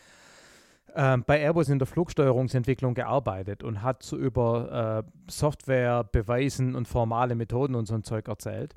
[0.95, 6.87] ähm, bei Airbus in der Flugsteuerungsentwicklung gearbeitet und hat so über äh, Software, Beweisen und
[6.87, 8.75] formale Methoden und so ein Zeug erzählt.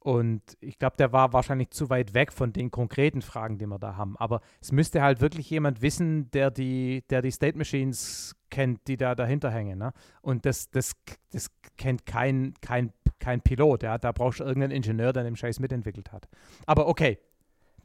[0.00, 3.78] Und ich glaube, der war wahrscheinlich zu weit weg von den konkreten Fragen, die wir
[3.78, 4.16] da haben.
[4.16, 8.96] Aber es müsste halt wirklich jemand wissen, der die, der die State Machines kennt, die
[8.96, 9.78] da dahinter hängen.
[9.78, 9.92] Ne?
[10.22, 10.92] Und das, das,
[11.32, 13.82] das kennt kein, kein, kein Pilot.
[13.82, 13.98] Ja?
[13.98, 16.28] Da brauchst du irgendeinen Ingenieur, der den Scheiß mitentwickelt hat.
[16.64, 17.18] Aber okay,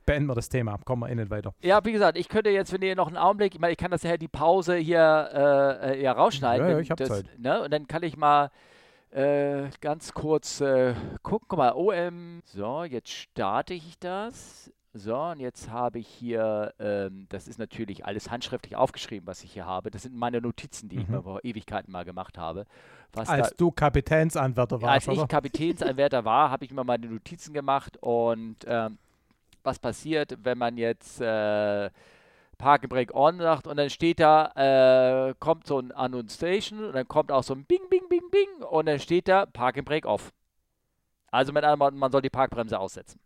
[0.05, 0.77] beenden wir das Thema.
[0.85, 1.53] Kommen wir eh nicht weiter.
[1.61, 3.91] ja, wie gesagt, ich könnte jetzt, wenn ihr noch einen Augenblick, ich meine, ich kann
[3.91, 5.29] das ja die Pause hier
[5.81, 6.67] äh, äh, ja rausschneiden.
[6.67, 7.25] Ja, ja, ich hab das, Zeit.
[7.39, 7.61] Ne?
[7.61, 8.51] Und dann kann ich mal
[9.11, 11.47] äh, ganz kurz äh, gucken.
[11.47, 12.41] Guck mal, OM.
[12.45, 14.71] So, jetzt starte ich das.
[14.95, 19.51] So, und jetzt habe ich hier, ähm, das ist natürlich alles handschriftlich aufgeschrieben, was ich
[19.53, 19.89] hier habe.
[19.89, 21.15] Das sind meine Notizen, die ich Mhm.
[21.15, 22.65] mir vor Ewigkeiten mal gemacht habe.
[23.11, 25.27] Was Als da, du Kapitänsanwärter ja, als warst, ich?
[25.27, 28.99] Kapitänsanwärter war, habe ich mir meine Notizen gemacht und ähm,
[29.63, 31.89] was passiert, wenn man jetzt äh,
[32.57, 34.51] Park and Break On sagt und dann steht da,
[35.29, 38.29] äh, kommt so ein Unknown Station und dann kommt auch so ein Bing, Bing, Bing,
[38.31, 40.31] Bing und dann steht da Park and Break Off.
[41.31, 43.19] Also mit anderen Worten, man soll die Parkbremse aussetzen,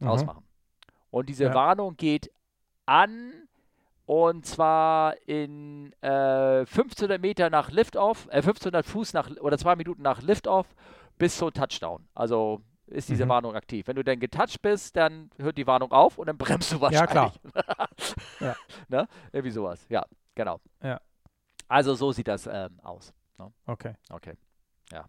[0.00, 0.08] Mhm.
[0.08, 0.44] ausmachen.
[1.10, 1.54] Und diese Ja.
[1.54, 2.30] Warnung geht
[2.84, 3.32] an
[4.06, 10.02] und zwar in äh, 1500 Meter nach Liftoff, äh, 1500 Fuß nach oder zwei Minuten
[10.02, 10.66] nach Liftoff
[11.16, 12.04] bis zum Touchdown.
[12.14, 12.60] Also
[12.92, 13.30] ist diese Mhm.
[13.30, 13.86] Warnung aktiv.
[13.86, 16.80] Wenn du dann getoucht bist, dann hört die Warnung auf und dann bremst du Ja,
[16.82, 17.10] wahrscheinlich.
[17.10, 17.32] klar.
[18.40, 18.56] Ja.
[18.88, 19.06] Ne?
[19.32, 19.84] Irgendwie sowas.
[19.88, 20.04] Ja,
[20.34, 20.60] genau.
[20.82, 21.00] Ja.
[21.68, 23.12] Also so sieht das ähm, aus.
[23.66, 23.94] Okay.
[24.10, 24.34] Okay.
[24.92, 25.06] Ja.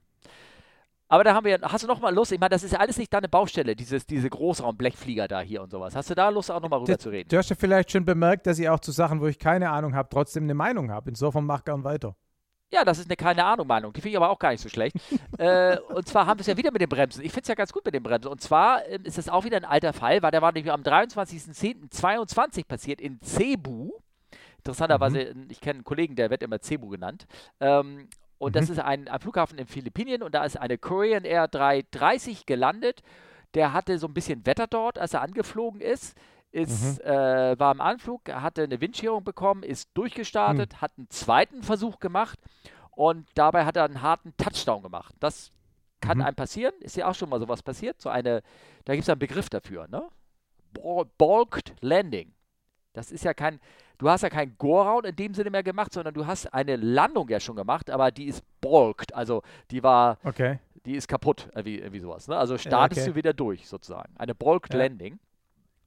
[1.09, 2.31] Aber da haben wir, hast du noch mal Lust?
[2.31, 5.69] Ich meine, das ist ja alles nicht deine Baustelle, dieses, diese Großraum-Blechflieger da hier und
[5.69, 5.95] sowas.
[5.95, 7.29] Hast du da Lust, auch noch mal rüber zu reden?
[7.29, 9.93] Du hast ja vielleicht schon bemerkt, dass ich auch zu Sachen, wo ich keine Ahnung
[9.93, 11.09] habe, trotzdem eine Meinung habe.
[11.09, 12.15] Insofern mach gern weiter.
[12.73, 13.93] Ja, das ist eine keine Ahnung Meinung.
[13.93, 14.95] Die finde ich aber auch gar nicht so schlecht.
[15.37, 17.23] äh, und zwar haben wir es ja wieder mit den Bremsen.
[17.23, 18.29] Ich finde es ja ganz gut mit den Bremsen.
[18.29, 20.81] Und zwar ähm, ist das auch wieder ein alter Fall, weil der war nämlich am
[20.81, 23.91] 23.10.22 passiert in Cebu.
[24.57, 27.27] Interessanterweise, ich kenne einen Kollegen, der wird immer Cebu genannt.
[27.59, 28.07] Ähm,
[28.39, 32.47] und das ist ein, ein Flughafen in Philippinen und da ist eine Korean Air 330
[32.47, 33.03] gelandet.
[33.53, 36.15] Der hatte so ein bisschen Wetter dort, als er angeflogen ist.
[36.53, 41.99] Ist, äh, war im Anflug, hatte eine Windscherung bekommen, ist durchgestartet, hat einen zweiten Versuch
[41.99, 42.37] gemacht
[42.91, 45.15] und dabei hat er einen harten Touchdown gemacht.
[45.19, 45.51] Das
[45.99, 46.25] kann Mhm.
[46.25, 46.73] einem passieren.
[46.81, 47.99] Ist ja auch schon mal sowas passiert.
[47.99, 48.43] So eine,
[48.85, 50.03] da gibt es einen Begriff dafür, ne?
[50.73, 52.31] Bal- Balked Landing.
[52.93, 53.59] Das ist ja kein,
[53.97, 57.29] du hast ja kein Go-Round in dem Sinne mehr gemacht, sondern du hast eine Landung
[57.29, 60.59] ja schon gemacht, aber die ist balked, also die war, Okay.
[60.85, 62.27] die ist kaputt, irgendwie, irgendwie sowas.
[62.27, 62.37] Ne?
[62.37, 63.09] Also startest okay.
[63.09, 64.13] du wieder durch, sozusagen.
[64.17, 64.81] Eine balked Ja.
[64.81, 65.17] Landing.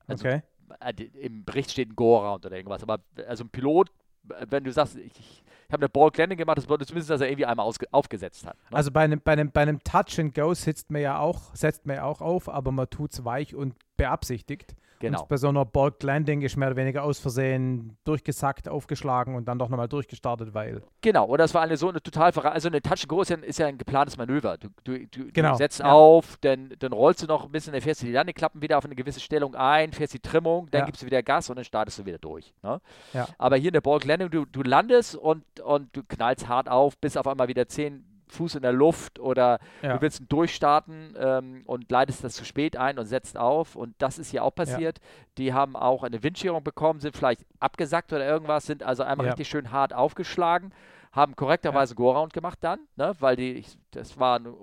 [0.08, 0.42] Also Okay.
[0.80, 2.82] Äh, im Bericht steht ein Go-Around oder irgendwas.
[2.82, 3.90] Aber also ein Pilot,
[4.30, 7.20] äh, wenn du sagst, ich, ich habe eine Balk Landing gemacht, das bedeutet zumindest, dass
[7.20, 8.56] er irgendwie einmal aufgesetzt hat.
[8.70, 8.76] Ne?
[8.76, 11.86] Also bei einem, bei einem, bei einem Touch and Go sitzt man ja auch, setzt
[11.86, 14.76] man ja auch auf, aber man tut es weich und beabsichtigt.
[14.98, 15.22] Genau.
[15.22, 19.46] Und bei so einer Bulk Landing ist mehr oder weniger aus Versehen durchgesackt, aufgeschlagen und
[19.46, 20.82] dann doch nochmal durchgestartet, weil.
[21.00, 21.26] Genau.
[21.26, 23.58] Oder es war eine so eine total verra- Also eine Touch Go ist ja, ist
[23.58, 24.56] ja ein geplantes Manöver.
[24.58, 25.90] Du, du, du, Genau, du setzt ja.
[25.92, 28.84] auf, dann, dann rollst du noch ein bisschen, dann fährst du die Landeklappen wieder auf
[28.84, 30.86] eine gewisse Stellung ein, fährst die Trimmung, dann Ja.
[30.86, 32.54] gibst du wieder Gas und dann startest du wieder durch.
[32.62, 32.80] Ne?
[33.12, 33.26] Ja.
[33.38, 36.96] Aber hier in der Balk Landing, du, du landest und, und du knallst hart auf,
[36.98, 39.94] bis auf einmal wieder 10 Fuß in der Luft oder Ja.
[39.94, 43.76] du willst durchstarten ähm, und leitest das zu spät ein und setzt auf.
[43.76, 44.98] Und das ist hier auch passiert.
[45.38, 49.32] Die haben auch eine Windscherung bekommen, sind vielleicht abgesackt oder irgendwas, sind also einmal Ja.
[49.32, 50.72] richtig schön hart aufgeschlagen,
[51.12, 54.54] haben korrekterweise Go-Round gemacht dann, ne, weil die, ich, das war n-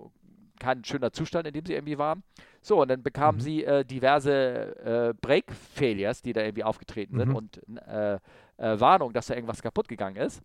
[0.60, 2.24] kein schöner Zustand, in dem sie irgendwie waren.
[2.62, 3.42] So, und dann bekamen Mhm.
[3.42, 7.36] sie äh, diverse äh, Brake-Failures, die da irgendwie aufgetreten sind Mhm.
[7.36, 8.16] und äh,
[8.58, 10.42] äh, Warnung, dass da irgendwas kaputt gegangen ist.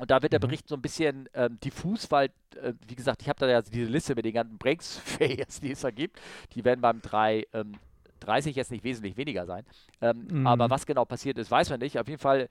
[0.00, 0.46] Und da wird der Mhm.
[0.46, 2.30] Bericht so ein bisschen ähm, diffus, weil,
[2.60, 5.80] äh, wie gesagt, ich habe da ja diese Liste mit den ganzen Breaks-Failures, die es
[5.82, 6.20] da gibt.
[6.54, 7.72] Die werden beim 3, ähm,
[8.20, 9.64] 30 jetzt nicht wesentlich weniger sein.
[10.00, 10.46] Ähm, Mhm.
[10.46, 11.98] Aber was genau passiert ist, weiß man nicht.
[11.98, 12.48] Auf jeden Fall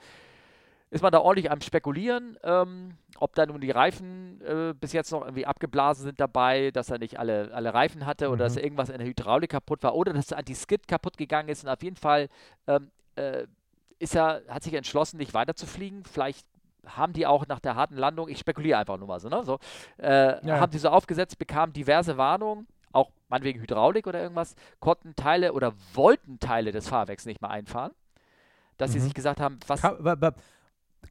[0.89, 5.11] ist man da ordentlich am Spekulieren, ähm, ob da nun die Reifen äh, bis jetzt
[5.11, 8.61] noch irgendwie abgeblasen sind dabei, dass er nicht alle, alle Reifen hatte oder dass Mhm.
[8.61, 11.63] irgendwas in der Hydraulik kaputt war oder dass der Anti-Skid kaputt gegangen ist.
[11.63, 12.29] Und auf jeden Fall
[12.67, 13.47] ähm, äh,
[13.97, 16.03] ist er, hat sich entschlossen, nicht weiterzufliegen.
[16.05, 16.45] Vielleicht
[16.85, 19.43] haben die auch nach der harten Landung, ich spekuliere einfach nur mal so, ne?
[19.43, 19.59] so
[19.97, 20.59] äh, Ja.
[20.59, 25.73] haben die so aufgesetzt, bekamen diverse Warnungen, auch meinetwegen Hydraulik oder irgendwas, konnten Teile oder
[25.93, 27.91] wollten Teile des Fahrwerks nicht mehr einfahren.
[28.77, 29.03] Dass sie Mhm.
[29.03, 30.33] sich gesagt haben, was Kann,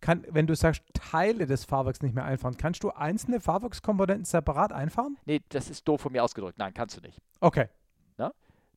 [0.00, 4.72] kann, wenn du sagst, Teile des Fahrwerks nicht mehr einfahren, kannst du einzelne Fahrwerkskomponenten separat
[4.72, 5.16] einfahren?
[5.26, 6.58] Nee, das ist doof von mir ausgedrückt.
[6.58, 7.18] Nein, kannst du nicht.
[7.40, 7.68] Okay.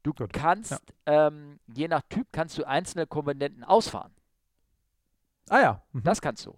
[0.03, 0.31] Du Gut.
[0.33, 4.13] kannst, ähm, je nach Typ, kannst du einzelne Komponenten ausfahren.
[5.49, 5.81] Ah ja.
[5.93, 6.03] Mhm.
[6.03, 6.55] Das kannst du.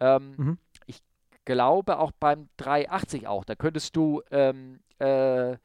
[0.00, 0.58] Ähm, Mhm.
[0.86, 1.02] Ich
[1.44, 3.44] glaube auch beim 380 auch.
[3.44, 5.56] Da könntest du ähm, äh,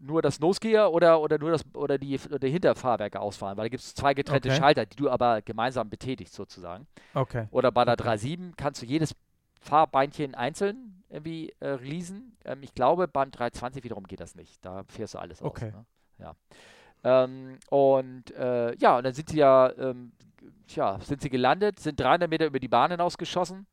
[0.00, 3.66] nur das Nose Gear oder, oder nur das oder die, oder die Hinterfahrwerke ausfahren, weil
[3.66, 4.58] da gibt es zwei getrennte Okay.
[4.58, 6.86] Schalter, die du aber gemeinsam betätigst sozusagen.
[7.14, 7.48] Okay.
[7.50, 8.08] Oder bei der Okay.
[8.08, 9.14] 3.7 kannst du jedes
[9.60, 12.36] Fahrbeinchen einzeln irgendwie äh, releasen.
[12.46, 14.64] Ähm, ich glaube, beim 320 wiederum geht das nicht.
[14.64, 15.66] Da fährst du alles Okay.
[15.66, 15.72] aus.
[15.74, 15.84] Ne?
[16.18, 16.34] Ja.
[17.04, 20.12] Ähm, und äh, ja, und dann sind sie ja, ähm,
[20.66, 23.66] tja, sind sie gelandet, sind 300 Meter über die Bahn hinausgeschossen.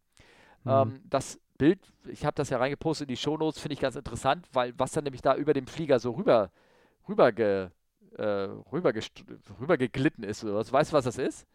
[0.63, 0.71] Mhm.
[0.71, 4.47] Ähm, das Bild, ich habe das ja reingepostet in die Shownotes, finde ich ganz interessant,
[4.53, 6.51] weil was dann nämlich da über dem Flieger so rüber,
[7.07, 7.69] rüber, ge,
[8.17, 8.93] äh, rüber,
[9.59, 10.43] rüber geglitten ist.
[10.43, 10.71] Oder was.
[10.71, 11.47] Weißt du, was das ist?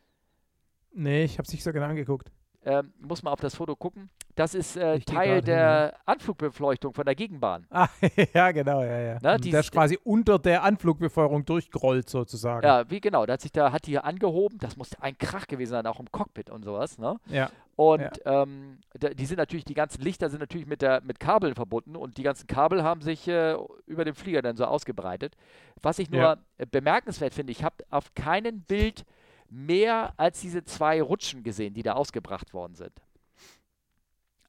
[0.95, 2.31] nee, ich habe es nicht so genau angeguckt.
[2.65, 4.09] Ähm, muss man auf das Foto gucken.
[4.35, 7.67] Das ist äh, Teil grad hin, der Anflugbefleuchtung von der Gegenbahn.
[7.71, 7.89] Ah,
[8.35, 9.19] ja, genau, ja, ja.
[9.21, 12.65] Na, Und die der ist- ist quasi unter der Anflugbefeuerung durchgerollt sozusagen.
[12.67, 13.27] Ja, wie genau.
[13.27, 14.59] Da hat sich da, hat die angehoben.
[14.59, 16.97] Das muss ein Krach gewesen sein, auch im Cockpit und sowas.
[16.99, 17.17] Ne?
[17.27, 17.51] Ja.
[17.77, 21.55] Und ähm, da, die sind natürlich, die ganzen Lichter sind natürlich mit, der, mit Kabeln
[21.55, 23.57] verbunden und die ganzen Kabel haben sich äh,
[23.87, 25.37] über dem Flieger dann so ausgebreitet.
[25.83, 26.37] Was ich nur Ja.
[26.59, 29.05] äh, bemerkenswert finde, ich habe auf keinem Bild
[29.53, 32.93] mehr als diese zwei Rutschen gesehen, die da ausgebracht worden sind.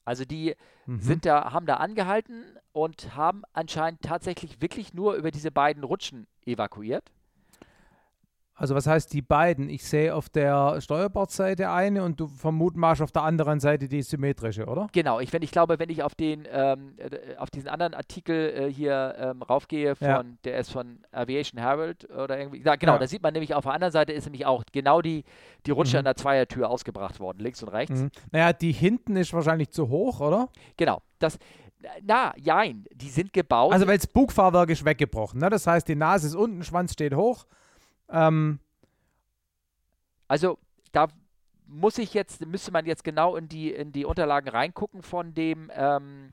[0.04, 0.54] Also die
[0.86, 1.00] Mhm.
[1.00, 6.26] sind da, haben da angehalten und haben anscheinend tatsächlich wirklich nur über diese beiden Rutschen
[6.44, 7.10] evakuiert.
[8.56, 9.68] Also was heißt die beiden?
[9.68, 14.66] Ich sehe auf der Steuerbordseite eine und du vermutmaßt auf der anderen Seite die symmetrische,
[14.66, 14.86] oder?
[14.92, 18.50] Genau, ich, wenn, ich glaube, wenn ich auf den ähm, äh, auf diesen anderen Artikel
[18.54, 20.22] äh, hier ähm, raufgehe, von, Ja.
[20.44, 22.98] der ist von Aviation Herald oder irgendwie, ja, genau, Ja.
[22.98, 25.24] da sieht man nämlich auf der anderen Seite ist nämlich auch genau die,
[25.66, 25.98] die Rutsche Mhm.
[25.98, 28.02] an der Zweiertür ausgebracht worden, links und rechts.
[28.02, 28.10] Mhm.
[28.30, 30.48] Naja, die hinten ist wahrscheinlich zu hoch, oder?
[30.76, 31.38] Genau, das,
[32.02, 33.72] na, jein, die sind gebaut.
[33.72, 35.40] Also weil das Bugfahrwerk ist weggebrochen.
[35.40, 35.50] Ne?
[35.50, 37.46] Das heißt, die Nase ist unten, Schwanz steht hoch.
[38.08, 38.58] Ähm,
[40.28, 40.58] Also
[40.92, 41.08] da
[41.66, 45.70] muss ich jetzt, müsste man jetzt genau in die, in die Unterlagen reingucken von dem,
[45.74, 46.32] ähm,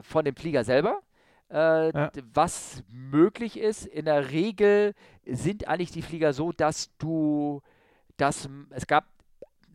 [0.00, 1.00] von dem Flieger selber.
[1.50, 2.10] Äh, Ja.
[2.32, 4.94] Was möglich ist, in der Regel
[5.26, 7.62] sind eigentlich die Flieger so, dass du,
[8.16, 9.04] dass es gab,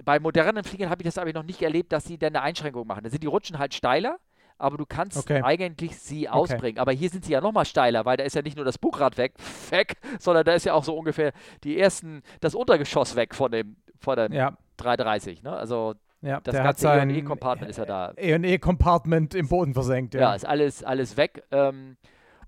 [0.03, 2.87] bei modernen Fliegern habe ich das aber noch nicht erlebt, dass sie dann eine Einschränkung
[2.87, 3.03] machen.
[3.03, 4.17] Da sind die Rutschen halt steiler,
[4.59, 5.41] aber du kannst Okay.
[5.43, 6.77] eigentlich sie ausbringen.
[6.79, 9.17] Aber hier sind sie ja nochmal steiler, weil da ist ja nicht nur das Bugrad
[9.17, 9.33] weg,
[9.71, 11.31] weg, sondern da ist ja auch so ungefähr
[11.63, 15.41] die ersten, das Untergeschoss weg von dem, von dem ja, 330.
[15.43, 15.51] Ne?
[15.51, 16.39] Also ja.
[16.41, 18.13] das ganze sein E-Compartment ist ja da.
[18.17, 20.13] E&E-Compartment im Boden versenkt.
[20.13, 20.33] Ja, Ja.
[20.35, 21.43] ist alles, alles weg.
[21.51, 21.97] Ähm,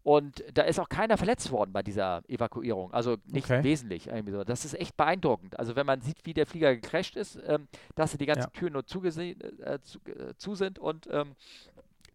[0.04, 2.92] und da ist auch keiner verletzt worden bei dieser Evakuierung.
[2.92, 3.64] Also nicht Okay.
[3.64, 4.08] wesentlich.
[4.08, 4.44] Irgendwie so.
[4.44, 5.60] Das ist echt beeindruckend.
[5.60, 8.60] Also wenn man sieht, wie der Flieger gecrashed ist, ähm, dass die ganzen Ja.
[8.60, 11.36] Türen nur zugesehen, äh, zu, äh, zu sind und ähm,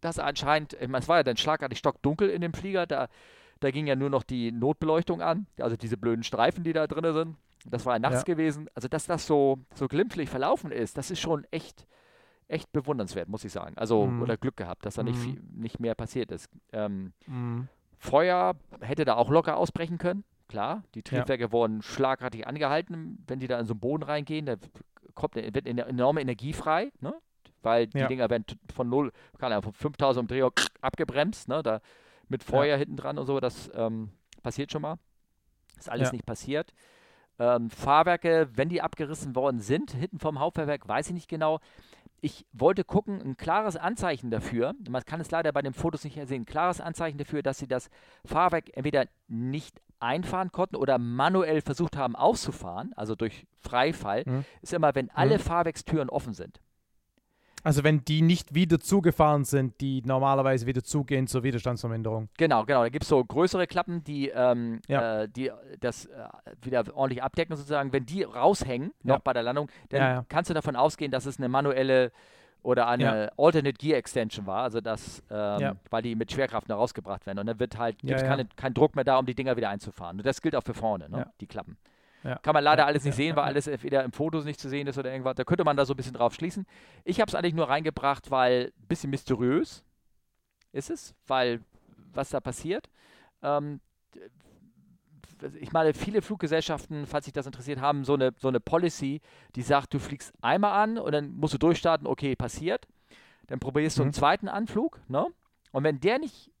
[0.01, 3.07] dass anscheinend, ich meine, es war ja dann schlagartig stockdunkel in dem Flieger, da,
[3.59, 7.13] da ging ja nur noch die Notbeleuchtung an, also diese blöden Streifen, die da drin
[7.13, 7.37] sind.
[7.65, 8.23] Das war ja nachts Ja.
[8.23, 8.69] gewesen.
[8.75, 11.87] Also dass das so, so glimpflich verlaufen ist, das ist schon echt,
[12.47, 13.77] echt bewundernswert, muss ich sagen.
[13.77, 14.21] Also, Mhm.
[14.21, 15.21] oder Glück gehabt, dass da nicht, Mhm.
[15.21, 16.49] viel, nicht mehr passiert ist.
[16.71, 17.67] Ähm, Mhm.
[17.97, 20.23] Feuer hätte da auch locker ausbrechen können.
[20.47, 21.03] Klar, die Ja.
[21.23, 24.55] Triebwerke wurden schlagartig angehalten, wenn die da in so einen Boden reingehen, da
[25.13, 27.13] kommt wird eine enorme Energie frei, ne?
[27.61, 28.07] Weil die Ja.
[28.07, 31.63] Dinger werden von 0, keine Ahnung, von 5000 Umdrehungen abgebremst, ne?
[31.63, 31.81] da
[32.29, 34.11] mit Feuer hinten dran und so, das ähm,
[34.43, 34.97] passiert schon mal.
[35.77, 36.13] Ist alles Ja.
[36.13, 36.73] nicht passiert.
[37.39, 41.59] Ähm, Fahrwerke, wenn die abgerissen worden sind, hinten vom Hauptfahrwerk, weiß ich nicht genau.
[42.19, 46.15] ich wollte gucken, ein klares Anzeichen dafür, man kann es leider bei den Fotos nicht
[46.27, 47.91] sehen, ein klares Anzeichen dafür, dass sie das
[48.25, 54.45] Fahrwerk entweder nicht einfahren konnten oder manuell versucht haben auszufahren, also durch Freifall, mhm.
[54.61, 55.41] ist immer, wenn alle mhm.
[55.41, 56.59] Fahrwerkstüren offen sind.
[57.67, 62.29] Also wenn die nicht wieder zugefahren sind, die normalerweise wieder zugehen zur Widerstandsverminderung.
[62.37, 62.81] Genau, genau.
[62.83, 65.23] Da gibt es so größere Klappen, die, ähm, ja.
[65.23, 66.29] äh, die das äh,
[66.61, 67.91] wieder ordentlich abdecken sozusagen.
[67.91, 69.21] Wenn die raushängen, noch ja.
[69.21, 72.13] bei der Landung, dann ja, kannst du davon ausgehen, dass es eine manuelle
[72.63, 77.25] oder eine Alternate Gear Extension war, also das, ähm, weil die mit Schwerkraft noch rausgebracht
[77.25, 77.39] werden.
[77.39, 80.17] Und dann wird halt, gibt es keinen Druck mehr da, um die Dinger wieder einzufahren.
[80.17, 81.29] Und das gilt auch für vorne, ne?
[81.41, 81.75] die Klappen.
[82.23, 82.37] Ja.
[82.39, 84.97] Kann man leider alles nicht sehen, weil alles entweder im Fotos nicht zu sehen ist
[84.97, 85.35] oder irgendwas.
[85.35, 86.65] Da könnte man da so ein bisschen drauf schließen.
[87.03, 89.83] Ich habe es eigentlich nur reingebracht, weil ein bisschen mysteriös
[90.71, 91.61] ist es, weil
[92.13, 92.89] was da passiert.
[93.43, 93.79] Ähm,
[95.59, 99.21] ich meine, viele Fluggesellschaften, falls sich das interessiert, haben so eine, so eine Policy,
[99.55, 102.87] die sagt, du fliegst einmal an und dann musst du durchstarten, okay, passiert.
[103.47, 104.07] Dann probierst du mhm.
[104.07, 105.27] einen zweiten Anflug, ne?
[105.71, 106.51] Und wenn der nicht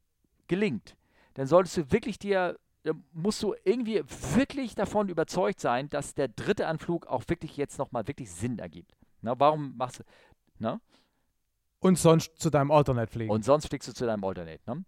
[0.47, 0.95] gelingt,
[1.33, 2.57] dann solltest du wirklich dir
[3.13, 4.03] musst du irgendwie
[4.35, 8.97] wirklich davon überzeugt sein, dass der dritte Anflug auch wirklich jetzt nochmal wirklich Sinn ergibt.
[9.21, 10.03] Na, warum machst du,
[10.59, 10.79] na?
[11.79, 13.31] Und sonst zu deinem Alternate fliegen.
[13.31, 14.85] Und sonst fliegst du zu deinem Alternate, ne?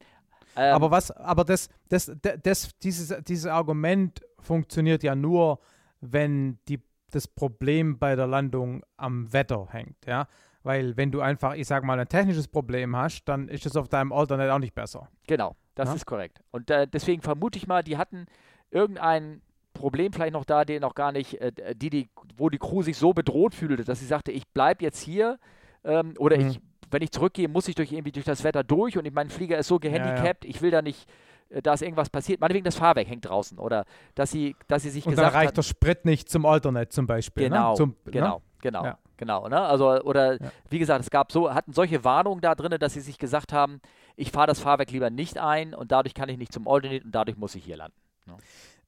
[0.56, 5.60] Ähm, aber was, aber das, das, das, das, dieses, dieses Argument funktioniert ja nur,
[6.02, 6.82] wenn die,
[7.12, 10.28] das Problem bei der Landung am Wetter hängt, ja.
[10.64, 13.88] Weil wenn du einfach, ich sag mal, ein technisches Problem hast, dann ist es auf
[13.88, 15.08] deinem Alternate auch nicht besser.
[15.26, 15.56] Genau.
[15.80, 15.96] Das ja?
[15.96, 16.42] ist korrekt.
[16.52, 18.26] Und äh, deswegen vermute ich mal, die hatten
[18.70, 19.42] irgendein
[19.74, 22.98] Problem vielleicht noch da, den noch gar nicht, äh, die, die, wo die Crew sich
[22.98, 25.40] so bedroht fühlte, dass sie sagte, ich bleibe jetzt hier
[25.86, 26.50] ähm, oder mhm.
[26.50, 26.60] ich,
[26.92, 29.68] wenn ich zurückgehe, muss ich durch irgendwie durch das Wetter durch und mein Flieger ist
[29.68, 31.10] so gehandicapt, ja, ich will da nicht,
[31.48, 32.42] äh, da ist irgendwas passiert.
[32.42, 33.86] Meinetwegen das Fahrwerk hängt draußen oder
[34.16, 36.90] dass sie, dass sie sich und gesagt dann reicht hat, der Sprit nicht zum Alternate
[36.90, 37.44] zum Beispiel.
[37.46, 37.50] Ne?
[37.52, 37.76] Genau, ne?
[37.78, 38.42] zum, genau, ne?
[38.62, 38.84] genau.
[38.84, 38.98] Ja.
[39.20, 39.60] Genau, ne?
[39.60, 40.52] Also, oder ja.
[40.70, 43.82] wie gesagt, es gab so, hatten solche Warnungen da drin, dass sie sich gesagt haben,
[44.20, 47.12] ich fahre das Fahrwerk lieber nicht ein und dadurch kann ich nicht zum Alternate und
[47.14, 47.98] dadurch muss ich hier landen.
[48.26, 48.36] Ne?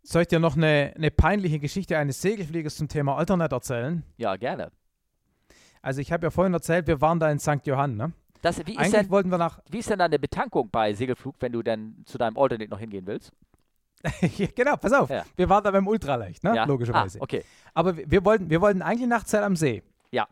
[0.03, 4.03] Soll ich dir noch eine, eine peinliche Geschichte eines Segelfliegers zum Thema Alternate erzählen?
[4.17, 4.71] Ja, gerne.
[5.81, 7.65] Also ich habe ja vorhin erzählt, wir waren da in St.
[7.65, 8.11] Johann, ne?
[8.41, 11.51] Das, wie, ist denn, wollten wir nach wie ist denn deine Betankung bei Segelflug, wenn
[11.51, 13.31] du dann zu deinem Alternate noch hingehen willst?
[14.55, 15.09] genau, pass auf.
[15.09, 15.23] Ja.
[15.35, 16.55] Wir waren da beim Ultraleicht, ne?
[16.55, 16.65] Ja.
[16.65, 17.19] Logischerweise.
[17.19, 17.45] Ah, okay.
[17.73, 19.83] Aber wir wollten, wir wollten eigentlich nach Zell am See.
[20.11, 20.27] Ja.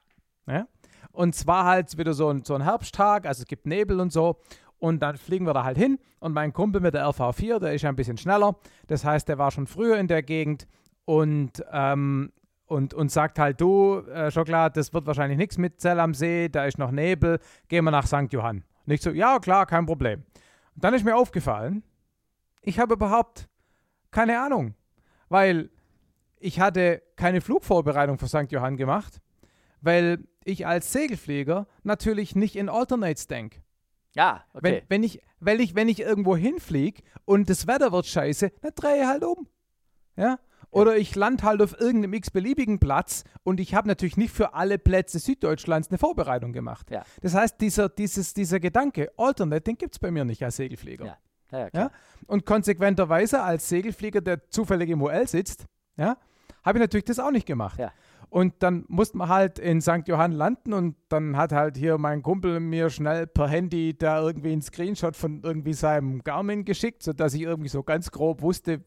[0.47, 0.67] ja?
[1.11, 4.39] Und zwar halt wieder so ein, so ein Herbsttag, also es gibt Nebel und so.
[4.80, 5.99] Und dann fliegen wir da halt hin.
[6.19, 8.56] Und mein Kumpel mit der RV4, der ist ja ein bisschen schneller.
[8.88, 10.68] Das heißt, der war schon früher in der Gegend
[11.06, 12.31] und, ähm,
[12.65, 16.49] und, und sagt halt, du, äh, Schokolade, das wird wahrscheinlich nichts mit Zell am See,
[16.49, 18.31] da ist noch Nebel, gehen wir nach St.
[18.31, 18.64] Johann.
[18.85, 20.23] Nicht so, ja, klar, kein Problem.
[20.76, 21.84] Und dann ist mir aufgefallen,
[22.61, 23.49] ich habe überhaupt
[24.11, 24.76] keine Ahnung,
[25.27, 25.69] weil
[26.39, 28.51] ich hatte keine Flugvorbereitung für St.
[28.51, 29.19] Johann gemacht
[29.81, 33.61] weil ich als Segelflieger natürlich nicht in Alternates denke.
[34.15, 34.61] Ja, okay.
[34.64, 38.72] Wenn, wenn, ich, weil ich, wenn ich irgendwo hinfliege und das Wetter wird scheiße, dann
[38.76, 39.48] drehe ich halt um.
[40.15, 40.40] Ja?
[40.72, 44.77] Oder ich lande halt auf irgendeinem x-beliebigen Platz und ich habe natürlich nicht für alle
[44.77, 46.91] Plätze Süddeutschlands eine Vorbereitung gemacht.
[46.91, 47.03] Ja.
[47.22, 51.06] Das heißt, dieser, dieses, dieser Gedanke, Alternate, den gibt es bei mir nicht als Segelflieger.
[51.06, 51.18] Ja.
[51.52, 51.91] Ja, ja,
[52.27, 55.65] Und konsequenterweise als Segelflieger, der zufällig im UL sitzt,
[55.98, 56.15] ja,
[56.64, 57.80] habe ich natürlich das auch nicht gemacht.
[58.30, 60.07] Und dann mussten wir halt in St.
[60.07, 64.51] Johann landen und dann hat halt hier mein Kumpel mir schnell per Handy da irgendwie
[64.51, 68.84] einen Screenshot von irgendwie seinem Garmin geschickt, sodass ich irgendwie so ganz grob wusste,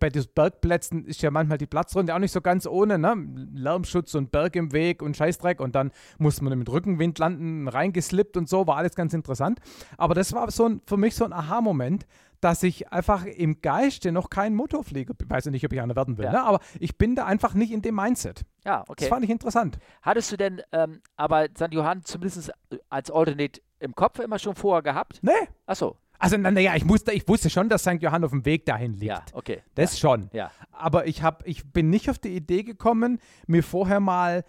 [0.00, 3.14] bei diesen Bergplätzen ist ja manchmal die Platzrunde auch nicht so ganz ohne, ne?
[3.54, 8.38] Lärmschutz und Berg im Weg und Scheißdreck und dann musste man mit Rückenwind landen, reingeslippt
[8.38, 9.60] und so, war alles ganz interessant.
[9.98, 12.06] Aber das war so ein, für mich so ein Aha-Moment,
[12.40, 15.28] dass ich einfach im Geiste noch kein Motorflieger bin.
[15.30, 16.32] Weiß nicht, ob ich einer werden will, ja.
[16.32, 16.42] ne?
[16.42, 18.44] aber ich bin da einfach nicht in dem Mindset.
[18.64, 18.94] Ja, okay.
[19.00, 19.78] Das fand ich interessant.
[20.02, 21.72] Hattest du denn ähm, aber St.
[21.72, 22.52] Johann zumindest
[22.88, 25.20] als Alternate im Kopf immer schon vorher gehabt?
[25.22, 25.32] Nee.
[25.66, 25.96] Achso.
[26.18, 28.00] Also, naja, ich, musste, ich wusste schon, dass St.
[28.00, 29.04] Johann auf dem Weg dahin liegt.
[29.04, 29.62] Ja, okay.
[29.74, 29.98] Das ja.
[29.98, 30.30] schon.
[30.32, 30.50] Ja.
[30.72, 34.44] Aber ich, hab, ich bin nicht auf die Idee gekommen, mir vorher mal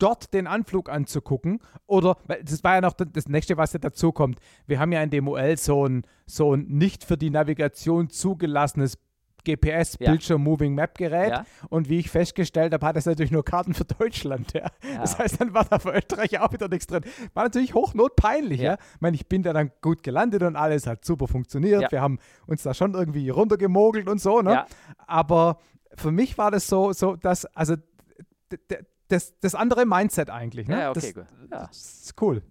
[0.00, 1.60] dort den Anflug anzugucken.
[1.86, 4.40] Oder, das war ja noch das nächste, was ja dazu kommt.
[4.66, 8.98] Wir haben ja in dem UL so ein, so ein nicht für die Navigation zugelassenes
[9.44, 11.44] GPS Bildschirm Moving Map Gerät ja.
[11.68, 14.52] und wie ich festgestellt habe, hat es natürlich nur Karten für Deutschland.
[14.52, 14.70] Ja.
[14.82, 15.00] ja.
[15.00, 17.02] Das heißt, dann war da für Österreich auch wieder nichts drin.
[17.34, 18.60] War natürlich hochnotpeinlich.
[18.60, 18.74] Ja.
[18.74, 21.90] Ich meine, ich bin da dann gut gelandet und alles hat super funktioniert.
[21.90, 24.42] Wir haben uns da schon irgendwie runtergemogelt und so.
[24.42, 24.64] Ne?
[25.06, 25.58] Aber
[25.94, 27.76] für mich war das so, so dass, also
[29.10, 30.68] das, das andere Mindset eigentlich.
[30.68, 30.80] Ne?
[30.80, 31.26] Ja, okay, das, gut.
[31.50, 31.66] Ja.
[31.66, 32.42] Das ist cool.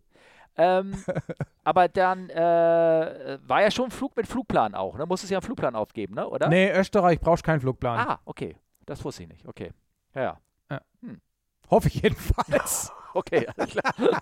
[0.57, 1.03] Ähm,
[1.63, 5.05] aber dann äh, war ja schon Flug mit Flugplan auch, ne?
[5.05, 6.27] Muss es ja einen Flugplan aufgeben, ne?
[6.27, 6.49] oder?
[6.49, 7.99] Nee, Österreich brauchst keinen Flugplan.
[7.99, 8.57] Ah, okay.
[8.85, 9.47] Das wusste ich nicht.
[9.47, 9.71] Okay.
[10.13, 10.37] Ja, ja.
[10.71, 10.81] ja.
[11.01, 11.21] Hm.
[11.69, 12.91] Hoffe ich jedenfalls.
[13.13, 13.93] okay, alles klar.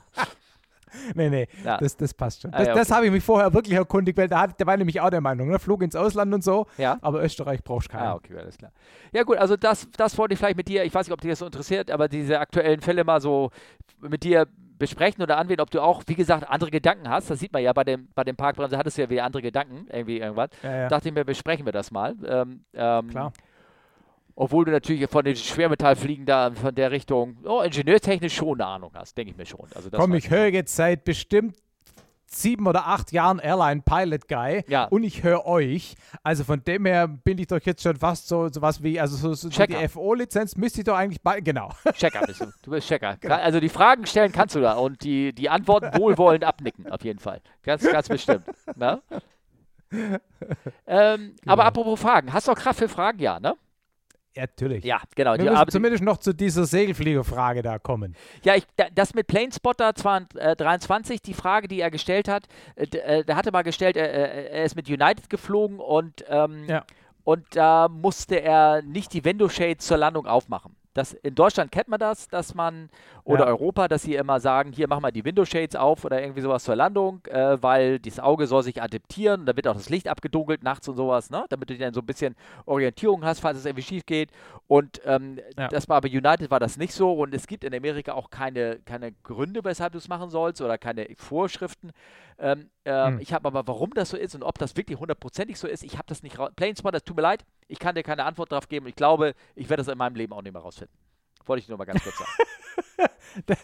[1.16, 1.78] Nee, nee, Ja.
[1.78, 2.54] das, das passt schon.
[2.54, 2.96] Ah, Das, ja, das okay.
[2.96, 5.60] habe ich mich vorher wirklich erkundigt, weil da der war nämlich auch der Meinung, ne?
[5.60, 6.98] Flug ins Ausland und so, Ja.
[7.02, 8.04] aber Österreich brauchst keinen.
[8.08, 8.72] Ah, okay, alles klar.
[9.14, 11.30] Ja gut, also das, das wollte ich vielleicht mit dir, ich weiß nicht, ob dich
[11.32, 13.52] das so interessiert, aber diese aktuellen Fälle mal so
[14.02, 14.48] mit dir
[14.80, 17.30] besprechen oder anwählen, ob du auch, wie gesagt, andere Gedanken hast.
[17.32, 19.88] Das sieht man ja bei dem, bei dem Parkbremse, hattest du ja wieder andere Gedanken,
[19.92, 20.50] irgendwie irgendwas.
[20.62, 20.88] Ja, ja.
[20.88, 22.16] Dachte ich mir, besprechen wir das mal.
[22.26, 23.34] Ähm, ähm, Klar.
[24.40, 28.92] Obwohl du natürlich von den Schwermetallfliegen da von der Richtung, oh, ingenieurtechnisch schon eine Ahnung
[28.94, 29.68] hast, denke ich mir schon.
[29.74, 31.58] Also Komm, ich höre jetzt seit bestimmt
[32.28, 34.84] sieben oder acht Jahren Airline Pilot Guy Ja.
[34.84, 35.96] und ich höre euch.
[36.22, 39.34] Also von dem her bin ich doch jetzt schon fast so sowas wie, also so,
[39.34, 39.88] so die.
[39.88, 41.72] FO-Lizenz müsste ich doch eigentlich bei, genau.
[41.94, 42.46] Checker bist du.
[42.62, 43.18] Du bist Checker.
[43.20, 43.34] Genau.
[43.38, 47.18] Also die Fragen stellen kannst du da und die, die Antworten wohlwollend abnicken, auf jeden
[47.20, 47.42] Fall.
[47.64, 48.44] Ganz, ganz bestimmt.
[48.76, 49.02] Na?
[50.86, 53.20] Ähm, Aber apropos Fragen, hast du auch Kraft für Fragen?
[53.20, 53.56] Ja, ne?
[54.38, 54.84] Ja, natürlich.
[54.86, 55.32] Ja, genau.
[55.34, 58.16] Wir Die müssen zumindest noch zu dieser Segelfliegerfrage da kommen.
[58.44, 62.48] Ja, ich, da, das mit Planespotter 22, äh, 23, die Frage, die er gestellt hat,
[62.76, 66.24] äh, d- äh, der hatte mal gestellt, er, er er ist mit United geflogen und,
[66.30, 66.84] ähm, Ja.
[67.24, 70.76] und da musste er nicht die Window Shades zur Landung aufmachen.
[70.98, 72.90] Das, in Deutschland kennt man das, dass man,
[73.24, 73.52] oder Ja.
[73.52, 76.64] Europa, dass sie immer sagen, hier mach mal die Window Shades auf oder irgendwie sowas
[76.64, 80.64] zur Landung, äh, weil das Auge soll sich adaptieren, da wird auch das Licht abgedunkelt
[80.64, 81.45] nachts und sowas, ne?
[81.49, 84.32] damit du dann so ein bisschen Orientierung hast, falls es irgendwie schief geht.
[84.68, 85.68] Und ähm, Ja.
[85.69, 88.80] das war bei United war das nicht so und es gibt in Amerika auch keine,
[88.86, 91.91] keine Gründe, weshalb du es machen sollst oder keine Vorschriften.
[92.40, 93.20] Ähm, ähm, Hm.
[93.20, 95.94] Ich habe aber, warum das so ist und ob das wirklich hundertprozentig so ist, ich
[95.94, 96.52] habe das nicht raus.
[96.56, 98.88] Planespotter, es tut mir leid, ich kann dir keine Antwort darauf geben.
[98.88, 100.96] Ich glaube, ich werde das in meinem Leben auch nicht mehr rausfinden.
[101.46, 102.32] Wollte ich nur mal ganz kurz sagen.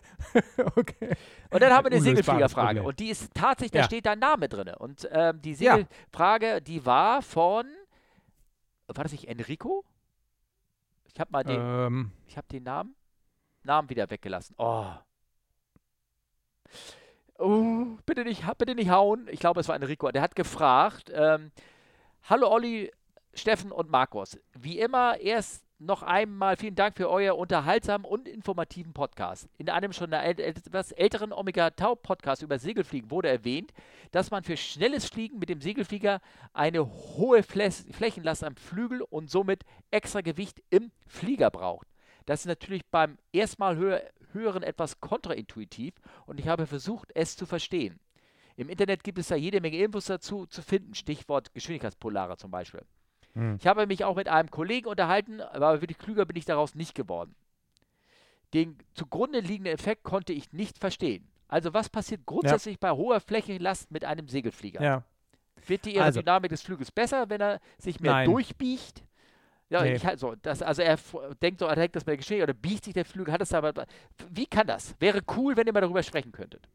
[0.76, 1.16] okay.
[1.52, 3.86] Und dann haben wir eine Segelfliegerfrage und die ist tatsächlich, da Ja.
[3.86, 4.70] steht dein Name drin.
[4.78, 5.76] Und ähm, die Ja.
[5.76, 7.66] Segelfrage, die war von,
[8.88, 9.84] war das nicht Enrico?
[11.06, 12.96] Ich habe mal den, Ähm, ich habe den Namen,
[13.64, 14.56] Namen wieder weggelassen.
[14.58, 14.88] Oh.
[17.40, 19.28] Oh, bitte nicht, bitte nicht hauen.
[19.32, 20.12] Ich glaube, es war Enrico.
[20.12, 21.52] Der hat gefragt, ähm,
[22.30, 22.92] Hallo Olli,
[23.34, 24.40] Steffen und Markus.
[24.54, 29.50] Wie immer, erst noch einmal vielen Dank für euer unterhaltsamen und informativen Podcast.
[29.58, 33.74] In einem schon etwas älteren Omega Tau Podcast über Segelfliegen wurde erwähnt,
[34.12, 36.22] dass man für schnelles Fliegen mit dem Segelflieger
[36.54, 41.88] eine hohe Fläs- Flächenlast am Flügel und somit extra Gewicht im Flieger braucht.
[42.26, 44.00] Das ist natürlich beim erstmal hö
[44.34, 45.94] hören etwas kontraintuitiv
[46.26, 48.00] und ich habe versucht, es zu verstehen.
[48.56, 52.84] Im Internet gibt es da jede Menge Infos dazu zu finden, Stichwort Geschwindigkeitspolare zum Beispiel.
[53.34, 53.58] Hm.
[53.60, 56.94] Ich habe mich auch mit einem Kollegen unterhalten, aber wirklich klüger bin ich daraus nicht
[56.94, 57.36] geworden.
[58.54, 61.28] Den zugrunde liegenden Effekt konnte ich nicht verstehen.
[61.48, 64.82] Also was passiert grundsätzlich bei hoher Flächenlast mit einem Segelflieger?
[64.82, 65.04] ja.
[65.66, 68.26] Wird die Also- Aerodynamik des Fluges besser, wenn er sich mehr Nein.
[68.30, 69.02] durchbiegt?
[69.74, 69.96] Ja, Nee.
[69.96, 71.00] ich halt so, das, also er
[71.42, 73.52] denkt so, er denkt das mit der Geschwindigkeit oder biegt sich der Flügel, hat es
[73.54, 73.74] aber.
[74.30, 74.94] Wie kann das?
[75.00, 76.70] Wäre cool, wenn ihr mal darüber sprechen könntet.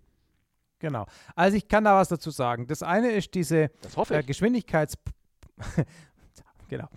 [0.81, 1.07] Genau.
[1.37, 2.67] Also ich kann da was dazu sagen.
[2.67, 3.71] Das eine ist diese
[4.11, 4.23] äh.
[4.25, 4.95] Geschwindigkeits...
[6.69, 6.89] genau.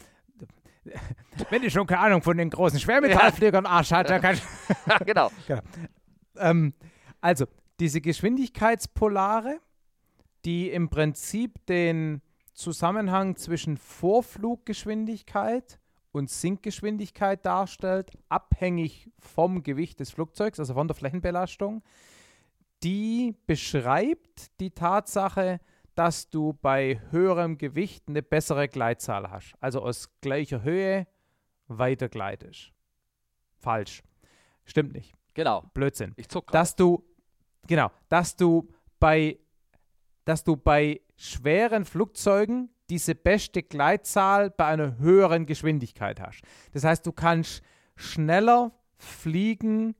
[1.52, 4.41] Wenn ich schon keine Ahnung von den großen Schwermetallfliegern Arsch hat, dann kann ich...
[5.06, 5.30] genau.
[6.38, 6.73] Ähm,
[7.22, 7.45] also,
[7.80, 9.60] diese Geschwindigkeitspolare,
[10.45, 12.23] die im Prinzip den
[12.53, 15.78] Zusammenhang zwischen Vorfluggeschwindigkeit
[16.11, 21.83] und Sinkgeschwindigkeit darstellt, abhängig vom Gewicht des Flugzeugs, also von der Flächenbelastung,
[22.83, 25.59] die beschreibt die Tatsache,
[25.95, 29.53] dass du bei höherem Gewicht eine bessere Gleitzahl hast.
[29.59, 31.07] Also aus gleicher Höhe
[31.67, 32.71] weiter gleitest.
[33.57, 34.01] Falsch.
[34.65, 35.13] Stimmt nicht.
[35.33, 35.69] Genau.
[35.73, 36.13] Blödsinn.
[36.15, 36.55] Ich zuck grad.
[36.55, 37.03] Dass du,
[37.67, 38.69] genau, dass du
[38.99, 39.39] bei,
[40.25, 46.41] dass du bei schweren Flugzeugen diese beste Gleitzahl bei einer höheren Geschwindigkeit hast.
[46.73, 47.63] Das heißt, du kannst
[47.95, 49.95] schneller fliegen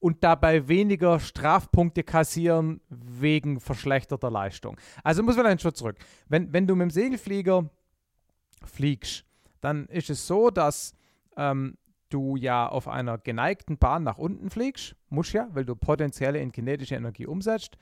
[0.00, 4.76] und dabei weniger Strafpunkte kassieren wegen verschlechterter Leistung.
[5.04, 5.96] Also muss man einen Schritt zurück.
[6.28, 7.70] Wenn, wenn du mit dem Segelflieger
[8.64, 9.24] fliegst,
[9.60, 10.94] dann ist es so, dass
[11.36, 11.76] ähm,
[12.08, 16.50] du ja auf einer geneigten Bahn nach unten fliegst, musst ja, weil du potenzielle in
[16.50, 17.76] kinetische Energie umsetzt.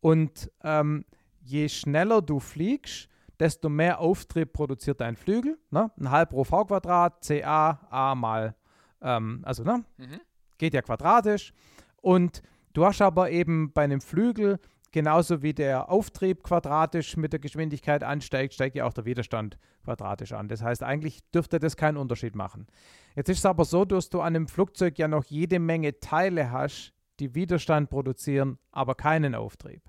[0.00, 1.04] Und ähm,
[1.40, 3.08] je schneller du fliegst,
[3.40, 5.58] desto mehr Auftrieb produziert dein Flügel.
[5.70, 5.90] Ne?
[5.98, 8.54] Ein halb pro V Quadrat, CA, A mal,
[9.00, 10.20] ähm, also ne, Mhm.
[10.58, 11.52] geht ja quadratisch.
[12.00, 12.42] Und
[12.72, 14.58] du hast aber eben bei einem Flügel,
[14.92, 20.32] genauso wie der Auftrieb quadratisch mit der Geschwindigkeit ansteigt, steigt ja auch der Widerstand quadratisch
[20.32, 20.48] an.
[20.48, 22.66] Das heißt, eigentlich dürfte das keinen Unterschied machen.
[23.14, 26.50] Jetzt ist es aber so, dass du an einem Flugzeug ja noch jede Menge Teile
[26.50, 29.82] hast, die Widerstand produzieren, aber keinen Auftrieb.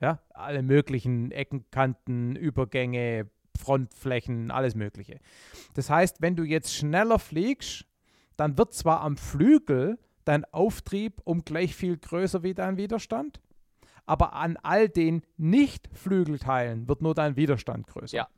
[0.00, 5.20] Ja, alle möglichen Ecken, Kanten, Übergänge, Frontflächen, alles Mögliche.
[5.74, 7.86] Das heißt, wenn du jetzt schneller fliegst,
[8.36, 13.40] dann wird zwar am Flügel dein Auftrieb um gleich viel größer wie dein Widerstand.
[14.04, 18.16] Aber an all den Nicht-Flügelteilen wird nur dein Widerstand größer.
[18.16, 18.28] Ja.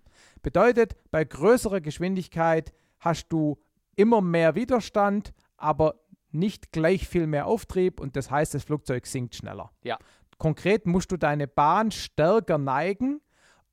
[0.43, 3.59] Bedeutet, bei größerer Geschwindigkeit hast du
[3.97, 5.97] immer mehr Widerstand, aber
[6.31, 9.71] nicht gleich viel mehr Auftrieb und das heißt, das Flugzeug sinkt schneller.
[9.83, 9.99] Ja.
[10.39, 13.21] Konkret musst du deine Bahn stärker neigen,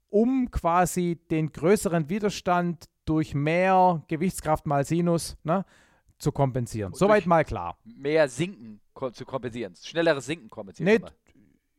[0.10, 5.64] um quasi den größeren Widerstand durch mehr Gewichtskraft mal Sinus ne,
[6.18, 6.92] zu kompensieren.
[6.94, 7.78] Und Soweit mal klar.
[7.84, 8.82] Mehr Sinken
[9.14, 9.76] zu kompensieren.
[9.76, 11.02] Schnelleres Sinken kompensieren.
[11.04, 11.10] Nee.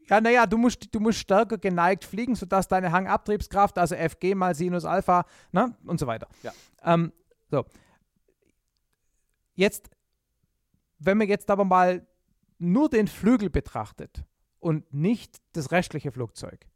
[0.09, 4.55] Ja, naja, du musst, du musst stärker geneigt fliegen, sodass deine Hangabtriebskraft, also Fg mal
[4.55, 6.29] Sinus Alpha, ne, und so weiter.
[6.45, 6.53] Ja.
[6.85, 7.13] Ähm,
[7.51, 7.65] so.
[9.55, 9.91] Jetzt,
[11.01, 12.07] wenn man jetzt aber mal
[12.59, 14.25] nur den Flügel betrachtet
[14.61, 16.67] und nicht das restliche Flugzeug,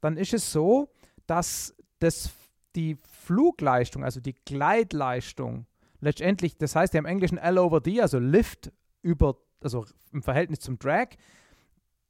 [0.00, 0.90] dann ist es so,
[1.26, 2.30] dass das,
[2.74, 5.66] die Flugleistung, also die Gleitleistung,
[6.00, 10.60] letztendlich, das heißt ja im Englischen L over D, also Lift über, also im Verhältnis
[10.60, 11.08] zum Drag,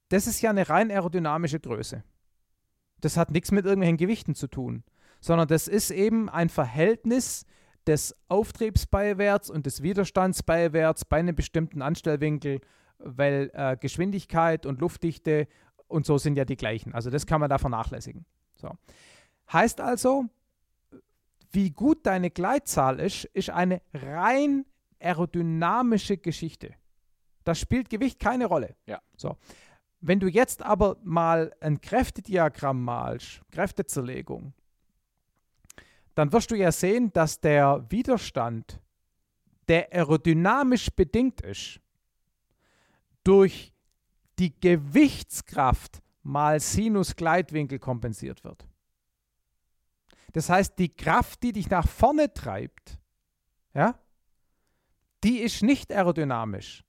[0.08, 2.02] das ist ja eine rein aerodynamische Größe.
[3.00, 4.84] Das hat nichts mit irgendwelchen Gewichten zu tun,
[5.20, 7.46] sondern das ist eben ein Verhältnis
[7.86, 12.60] des Auftriebsbeiwärts und des Widerstandsbeiwärts bei einem bestimmten Anstellwinkel,
[13.02, 15.48] weil äh, Geschwindigkeit und Luftdichte
[15.88, 16.94] und so sind ja die gleichen.
[16.94, 18.24] Also das kann man da vernachlässigen.
[18.56, 18.70] So.
[19.52, 20.26] Heißt also,
[21.52, 24.64] wie gut deine Gleitzahl ist, ist eine rein
[25.00, 26.74] aerodynamische Geschichte.
[27.44, 28.76] Da spielt Gewicht keine Rolle.
[28.86, 29.00] Ja.
[29.16, 29.36] So.
[30.00, 34.52] Wenn du jetzt aber mal ein Kräftediagramm malst, Kräftezerlegung,
[36.14, 38.80] dann wirst du ja sehen, dass der Widerstand,
[39.68, 41.80] der aerodynamisch bedingt ist,
[43.24, 43.72] durch
[44.38, 48.66] die Gewichtskraft mal Sinus-Gleitwinkel kompensiert wird.
[50.32, 52.98] Das heißt, die Kraft, die dich nach vorne treibt,
[53.74, 53.98] ja,
[55.24, 56.84] die ist nicht aerodynamisch.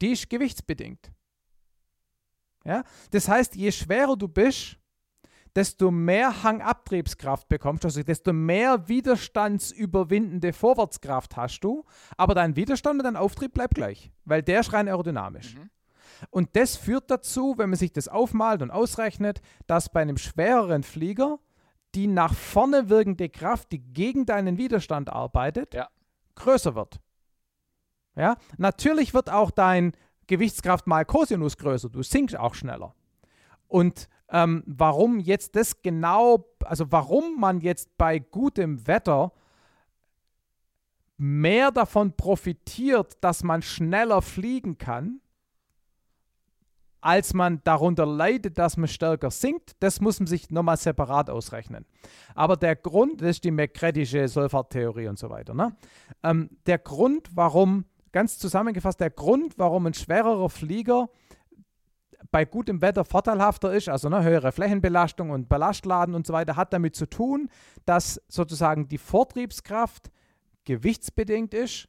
[0.00, 1.12] Die ist gewichtsbedingt.
[2.64, 2.84] Ja?
[3.10, 4.78] Das heißt, je schwerer du bist,
[5.56, 11.84] desto mehr Hangabtriebskraft bekommst du, also desto mehr widerstandsüberwindende Vorwärtskraft hast du,
[12.16, 15.56] aber dein Widerstand und dein Auftrieb bleibt gleich, weil der ist rein aerodynamisch.
[15.56, 15.70] Mhm.
[16.30, 20.82] Und das führt dazu, wenn man sich das aufmalt und ausrechnet, dass bei einem schwereren
[20.82, 21.38] Flieger
[21.94, 25.88] die nach vorne wirkende Kraft, die gegen deinen Widerstand arbeitet, Ja.
[26.34, 27.00] größer wird.
[28.14, 29.92] Ja, natürlich wird auch dein
[30.26, 32.94] Gewichtskraft mal Cosinus größer, du sinkst auch schneller.
[33.68, 39.32] Und ähm, warum jetzt das genau, also warum man jetzt bei gutem Wetter
[41.16, 45.20] mehr davon profitiert, dass man schneller fliegen kann,
[47.00, 51.86] als man darunter leidet, dass man stärker sinkt, das muss man sich nochmal separat ausrechnen.
[52.34, 55.76] Aber der Grund, das ist die McCreddysche Solfahrtheorie und so weiter, ne?
[56.24, 61.08] ähm, der Grund, warum, ganz zusammengefasst, der Grund, warum ein schwererer Flieger
[62.30, 66.72] bei gutem Wetter vorteilhafter ist, also eine höhere Flächenbelastung und Ballastladen und so weiter, hat
[66.72, 67.48] damit zu tun,
[67.84, 70.10] dass sozusagen die Vortriebskraft
[70.64, 71.88] gewichtsbedingt ist,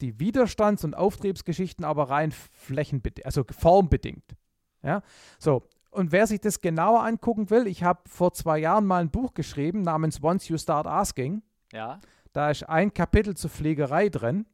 [0.00, 4.36] die Widerstands- und Auftriebsgeschichten aber rein flächenbedingt, also formbedingt.
[4.82, 5.02] Ja,
[5.38, 5.68] so.
[5.90, 9.32] Und wer sich das genauer angucken will, ich habe vor zwei Jahren mal ein Buch
[9.32, 11.42] geschrieben namens Once You Start Asking.
[11.72, 12.00] Ja.
[12.32, 14.46] Da ist ein Kapitel zur Fliegerei drin.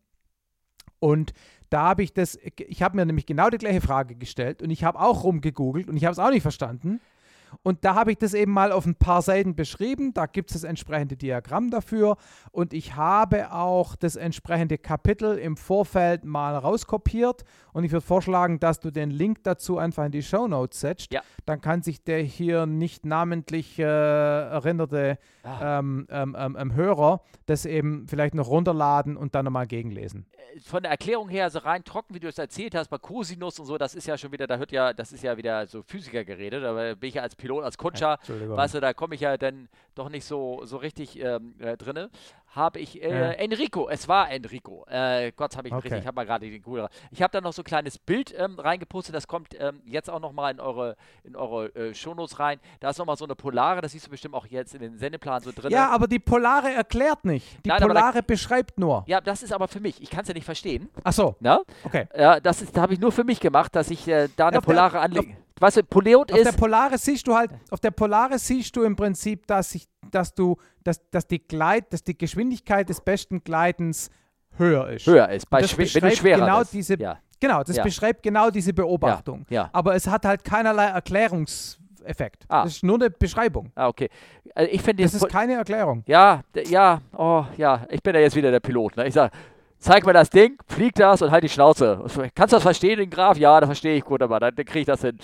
[0.98, 1.32] Und
[1.70, 4.84] da habe ich das, ich habe mir nämlich genau die gleiche Frage gestellt und ich
[4.84, 7.00] habe auch rumgegoogelt und ich habe es auch nicht verstanden.
[7.62, 10.14] Und da habe ich das eben mal auf ein paar Seiten beschrieben.
[10.14, 12.16] Da gibt es das entsprechende Diagramm dafür.
[12.52, 17.44] Und ich habe auch das entsprechende Kapitel im Vorfeld mal rauskopiert.
[17.72, 21.12] Und ich würde vorschlagen, dass du den Link dazu einfach in die Show Notes setzt.
[21.12, 21.22] Ja.
[21.46, 25.78] Dann kann sich der hier nicht namentlich äh, erinnerte Ah.
[25.78, 30.26] ähm, ähm, ähm, ähm, Hörer das eben vielleicht noch runterladen und dann nochmal gegenlesen.
[30.64, 33.66] Von der Erklärung her, so rein trocken, wie du es erzählt hast, bei Cosinus und
[33.66, 36.24] so, das ist ja schon wieder, da hört ja, das ist ja wieder so Physiker
[36.24, 38.56] geredet, aber bin ich ja als Pilot, als Kutscher, Entschuldigung.
[38.56, 42.10] weißt du, da komme ich ja dann doch nicht so, so richtig ähm, äh, drinne.
[42.52, 43.30] Habe ich, äh, Ja.
[43.30, 45.82] Enrico, es war Enrico, äh, Gott, habe ich Okay.
[45.84, 46.88] richtig, ich habe mal gerade den Google.
[47.12, 50.18] Ich habe da noch so ein kleines Bild ähm, reingepostet, das kommt ähm, jetzt auch
[50.18, 52.58] nochmal in eure, in eure äh, Shownotes rein.
[52.80, 55.42] Da ist nochmal so eine Polare, das siehst du bestimmt auch jetzt in den Sendeplan
[55.42, 55.70] so drin.
[55.70, 57.46] Ja, aber die Polare erklärt nicht.
[57.64, 59.04] Die Nein, aber da- Polare beschreibt nur.
[59.06, 60.90] ja, das ist aber für mich, ich kann es ja nicht verstehen.
[61.04, 61.60] Ach so, Ne?
[61.84, 62.08] okay.
[62.16, 64.56] Ja, das ist, da habe ich nur für mich gemacht, dass ich äh, da eine
[64.56, 65.36] der- Polare anlege.
[65.60, 66.56] Weißt du, Poleot Auf der ist.
[66.58, 70.56] Polare siehst du halt, auf der Polare siehst du im Prinzip, dass sich, dass du,
[70.82, 74.10] dass, dass die Gleit, dass die Geschwindigkeit des besten Gleitens
[74.56, 75.06] höher ist.
[75.06, 76.72] höher ist, bei das wenn du schwerer genau bist.
[76.72, 77.82] diese- ja, Genau, das Ja.
[77.84, 79.46] beschreibt genau diese Beobachtung.
[79.48, 79.70] ja.
[79.72, 82.44] Aber es hat halt keinerlei Erklärungseffekt.
[82.48, 82.64] Ah.
[82.64, 83.70] Das ist nur eine Beschreibung.
[83.74, 84.08] Ah, okay.
[84.54, 86.02] Also ich finde Das ist keine Erklärung.
[86.06, 88.96] Ja, ja, oh, ja, ich bin ja jetzt wieder der Pilot.
[88.96, 89.06] Ne?
[89.06, 89.32] Ich sage,
[89.80, 92.04] zeig mir das Ding, flieg das und halt die Schnauze.
[92.34, 93.36] Kannst du das verstehen, den Graf?
[93.36, 95.18] Ja, das verstehe ich gut, aber dann, dann kriege ich das hin.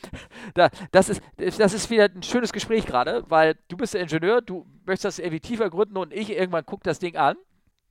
[0.54, 4.40] da, das, ist, das ist wieder ein schönes Gespräch gerade, weil du bist der Ingenieur,
[4.40, 7.36] du möchtest das irgendwie tiefer gründen und ich irgendwann gucke das Ding an,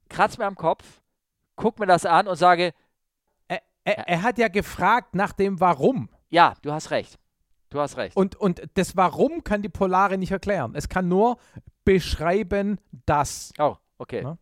[0.10, 1.02] kratz mir am Kopf,
[1.56, 2.74] guck mir das an und sage,
[3.48, 6.10] er, er, er hat ja gefragt nach dem Warum.
[6.30, 7.20] ja, du hast recht.
[7.70, 8.16] Du hast recht.
[8.16, 10.76] Und, und das Warum kann die Polare nicht erklären.
[10.76, 11.38] Es kann nur
[11.84, 13.52] beschreiben, dass.
[13.60, 14.22] Oh, okay.
[14.24, 14.38] Ja.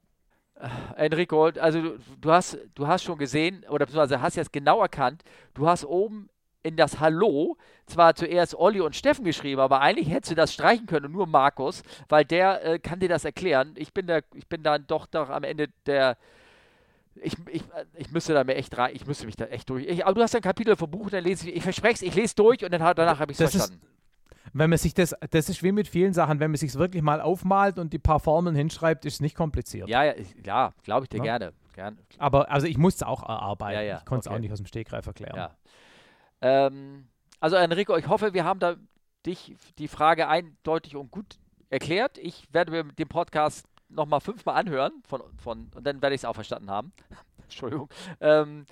[0.95, 5.23] Enrico, also du, hast, du hast schon gesehen, oder beziehungsweise hast jetzt genau erkannt,
[5.53, 6.29] du hast oben
[6.65, 10.85] in das Hallo zwar zuerst Olli und Steffen geschrieben, aber eigentlich hättest du das streichen
[10.85, 13.73] können und nur Markus, weil der äh, kann dir das erklären.
[13.75, 16.17] Ich bin der, ich bin dann doch doch am Ende der.
[17.15, 17.63] Ich, ich,
[17.95, 19.85] ich müsste da mir echt rein, ich müsste mich da echt durch.
[19.85, 22.15] Ich, aber du hast ein Kapitel vom Buch, dann lese ich, ich verspreche es, ich
[22.15, 23.92] lese durch und dann danach habe ich es Das ist- verstanden.
[24.53, 27.21] Wenn man sich das, das ist wie mit vielen Sachen, wenn man sich wirklich mal
[27.21, 29.89] aufmalt und die paar Formeln hinschreibt, ist es nicht kompliziert.
[29.89, 30.13] Ja, ja,
[30.43, 31.23] ja glaube ich dir Ja.
[31.23, 31.53] gerne.
[31.73, 33.79] Gern, Aber also ich musste es auch erarbeiten.
[33.79, 34.35] Ja, ja, Ich konnte es okay.
[34.35, 35.49] auch nicht aus dem Stegreif erklären.
[36.41, 37.07] Ähm,
[37.39, 38.75] also Enrico, ich hoffe, wir haben da
[39.25, 41.37] dich die Frage eindeutig und gut
[41.69, 42.17] erklärt.
[42.19, 46.25] Ich werde mir den Podcast nochmal fünfmal anhören von, von, und dann werde ich es
[46.25, 46.93] auch verstanden haben.
[47.43, 47.89] Entschuldigung.
[48.19, 48.65] Ähm,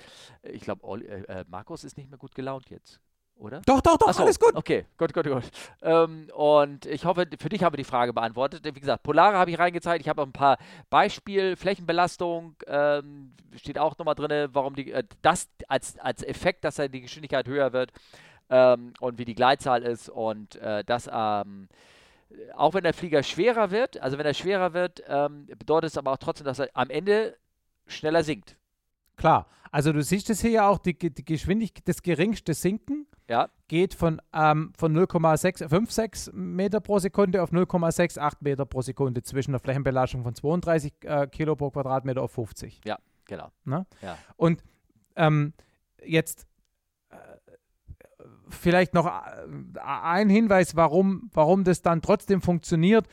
[0.44, 3.00] ich glaube, äh, äh, Markus ist nicht mehr gut gelaunt jetzt,
[3.36, 3.62] oder?
[3.66, 4.56] Doch, doch, doch, so, alles gut.
[4.56, 5.44] Okay, gut, gut, gut.
[5.82, 8.64] Ähm, und ich hoffe, für dich habe ich die Frage beantwortet.
[8.64, 10.02] Wie gesagt, Polare habe ich reingezeigt.
[10.02, 10.58] Ich habe ein paar
[10.90, 16.76] Beispiele, Flächenbelastung, ähm, steht auch nochmal drin, warum die, äh, das als, als Effekt, dass
[16.76, 17.92] da die Geschwindigkeit höher wird
[18.50, 21.68] ähm, und wie die Gleitzahl ist und äh, dass ähm,
[22.56, 26.12] auch wenn der Flieger schwerer wird, also wenn er schwerer wird, ähm, bedeutet es aber
[26.12, 27.36] auch trotzdem, dass er am Ende
[27.88, 28.56] schneller sinkt.
[29.16, 29.48] Klar.
[29.72, 33.94] Also du siehst es hier ja auch, die, die Geschwindigkeit, das geringste Sinken Ja, geht
[33.94, 40.24] von, ähm, von 0,656 Meter pro Sekunde auf 0,68 Meter pro Sekunde zwischen einer Flächenbelastung
[40.24, 42.82] von 32 äh, Kilo pro Quadratmeter auf 50.
[43.26, 43.86] genau.
[44.36, 44.62] Und
[45.16, 45.54] ähm,
[46.04, 46.46] jetzt
[47.10, 47.16] äh,
[48.50, 53.08] vielleicht noch äh, ein Hinweis, warum, warum das dann trotzdem funktioniert.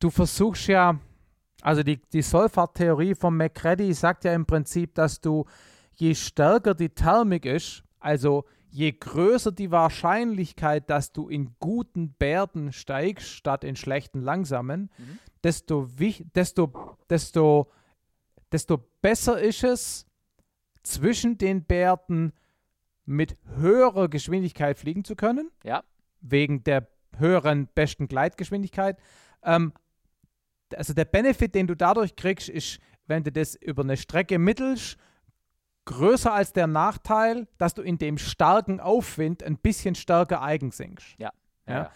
[0.00, 0.98] Du versuchst ja,
[1.64, 5.46] also die, die Solfat-Theorie von McCready sagt ja im Prinzip, dass du,
[5.94, 12.72] je stärker die Thermik ist, also je größer die Wahrscheinlichkeit, dass du in guten Bärten
[12.72, 15.18] steigst, statt in schlechten langsamen, Mhm.
[15.42, 15.88] desto,
[16.34, 17.70] desto, desto,
[18.52, 20.06] desto besser ist es,
[20.82, 22.32] zwischen den Bärten
[23.06, 25.82] mit höherer Geschwindigkeit fliegen zu können, Ja,
[26.20, 28.98] wegen der höheren besten Gleitgeschwindigkeit.
[29.42, 29.72] Ähm,
[30.76, 34.96] also der Benefit, den du dadurch kriegst, ist, wenn du das über eine Strecke mittelst,
[35.86, 41.14] größer als der Nachteil, dass du in dem starken Aufwind ein bisschen stärker eigensinkst.
[41.18, 41.30] Ja,
[41.68, 41.74] Ja.
[41.74, 41.90] ja.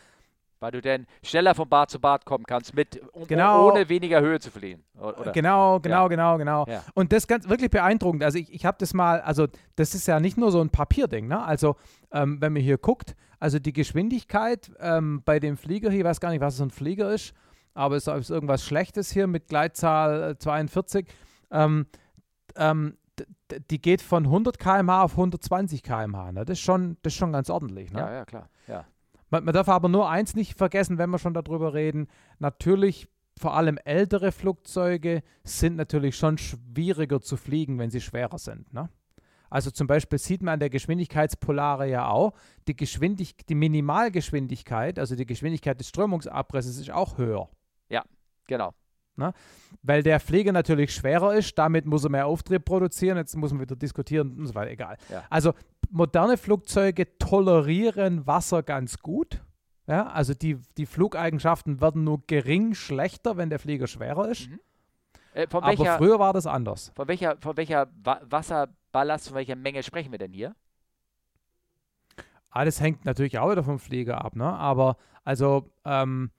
[0.60, 3.70] Weil du dann schneller von Bad zu Bad kommen kannst, mit, um, Genau.
[3.70, 4.82] ohne weniger Höhe zu fliehen.
[5.00, 5.30] O- Oder?
[5.30, 6.64] Genau, genau, genau, genau.
[6.66, 6.82] Ja.
[6.94, 8.24] Und das ist ganz wirklich beeindruckend.
[8.24, 9.46] Also ich, ich habe das mal, also
[9.76, 11.40] das ist ja nicht nur so ein Papierding, ne?
[11.44, 11.76] Also
[12.10, 16.18] ähm, wenn man hier guckt, also die Geschwindigkeit ähm, bei dem Flieger hier, ich weiß
[16.18, 17.34] gar nicht, was so ein Flieger ist,
[17.78, 21.06] aber es ist irgendwas Schlechtes hier mit Gleitzahl äh, 42.
[21.50, 21.86] Ähm,
[22.56, 26.32] ähm, d- die geht von 100 km/h auf 120 km/h.
[26.32, 26.44] Ne?
[26.44, 27.92] Das, ist schon, das ist schon ganz ordentlich.
[27.92, 28.00] Ne?
[28.00, 28.50] Ja, ja, klar.
[28.66, 28.84] Ja.
[29.30, 32.08] Man, man darf aber nur eins nicht vergessen, wenn wir schon darüber reden.
[32.38, 33.06] Natürlich,
[33.38, 38.72] vor allem ältere Flugzeuge sind natürlich schon schwieriger zu fliegen, wenn sie schwerer sind.
[38.72, 38.88] Ne?
[39.50, 42.32] Also zum Beispiel sieht man an der Geschwindigkeitspolare ja auch,
[42.66, 47.48] die, Geschwindig die Minimalgeschwindigkeit, also die Geschwindigkeit des Strömungsabrisses ist auch höher.
[48.48, 48.74] Genau.
[49.82, 53.60] Weil der Flieger natürlich schwerer ist, damit muss er mehr Auftrieb produzieren, jetzt muss man
[53.60, 54.96] wieder diskutieren und so weiter, egal.
[55.10, 55.24] Ja.
[55.28, 55.54] Also
[55.90, 59.40] moderne Flugzeuge tolerieren Wasser ganz gut.
[59.86, 64.48] Ja, also die, die Flugeigenschaften werden nur gering schlechter, wenn der Flieger schwerer ist.
[64.48, 64.60] Mhm.
[65.32, 66.92] Äh, von, Aber welcher, früher war das anders.
[66.94, 70.54] von welcher, von welcher Wa Wasserballast, von welcher Menge sprechen wir denn hier?
[72.50, 74.44] Alles hängt natürlich auch wieder vom Flieger ab, ne?
[74.44, 76.30] Aber also, ähm,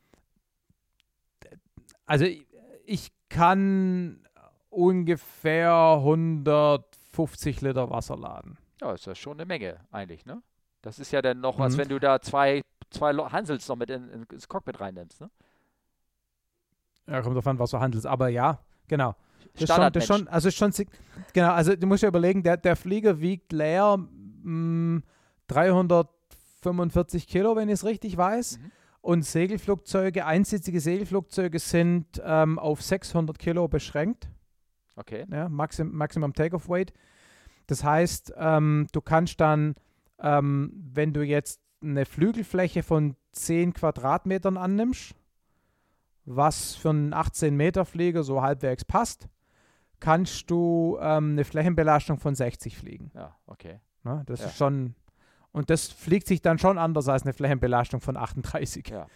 [2.10, 4.26] also ich, kann
[4.70, 8.58] ungefähr 150 Liter Wasser laden.
[8.82, 10.42] Ja, ist das schon eine Menge eigentlich, ne?
[10.82, 11.80] Das ist ja dann noch, als Mhm.
[11.80, 15.30] wenn du da zwei, zwei Hansels noch mit in, ins Cockpit reinnimmst, ne?
[17.08, 18.08] Ja, kommt davon, was du handelst.
[18.08, 19.16] Aber ja, genau.
[19.54, 20.72] Das ist schon, das schon, also ist schon,
[21.34, 25.02] genau, also du musst ja überlegen, der, der Flieger wiegt leer mh,
[25.48, 28.60] 345 Kilo, wenn ich es richtig weiß.
[28.60, 28.72] Mhm.
[29.02, 34.30] Und Segelflugzeuge, einsitzige Segelflugzeuge sind ähm, auf 600 Kilo beschränkt,
[34.96, 35.26] Okay.
[35.32, 36.92] ja, Maxim, Maximum Takeoff Weight.
[37.68, 39.76] Das heißt, ähm, du kannst dann,
[40.20, 45.16] ähm, wenn du jetzt eine Flügelfläche von 10 Quadratmetern annimmst,
[46.26, 49.30] was für einen 18-Meter-Flieger so halbwegs passt,
[50.02, 53.12] kannst du ähm, eine Flächenbelastung von 60 fliegen.
[53.16, 53.80] Ja, okay.
[54.04, 54.24] Ne?
[54.26, 54.48] Das Ja.
[54.48, 54.96] ist schon,
[55.52, 58.88] und das fliegt sich dann schon anders als eine Flächenbelastung von 38.
[58.90, 59.08] Ja.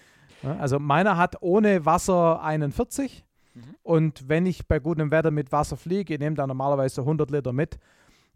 [0.60, 3.24] Also meiner hat ohne Wasser 41
[3.56, 3.76] Mhm.
[3.84, 7.54] und wenn ich bei gutem Wetter mit Wasser fliege, ich nehme da normalerweise 100 Liter
[7.54, 7.78] mit,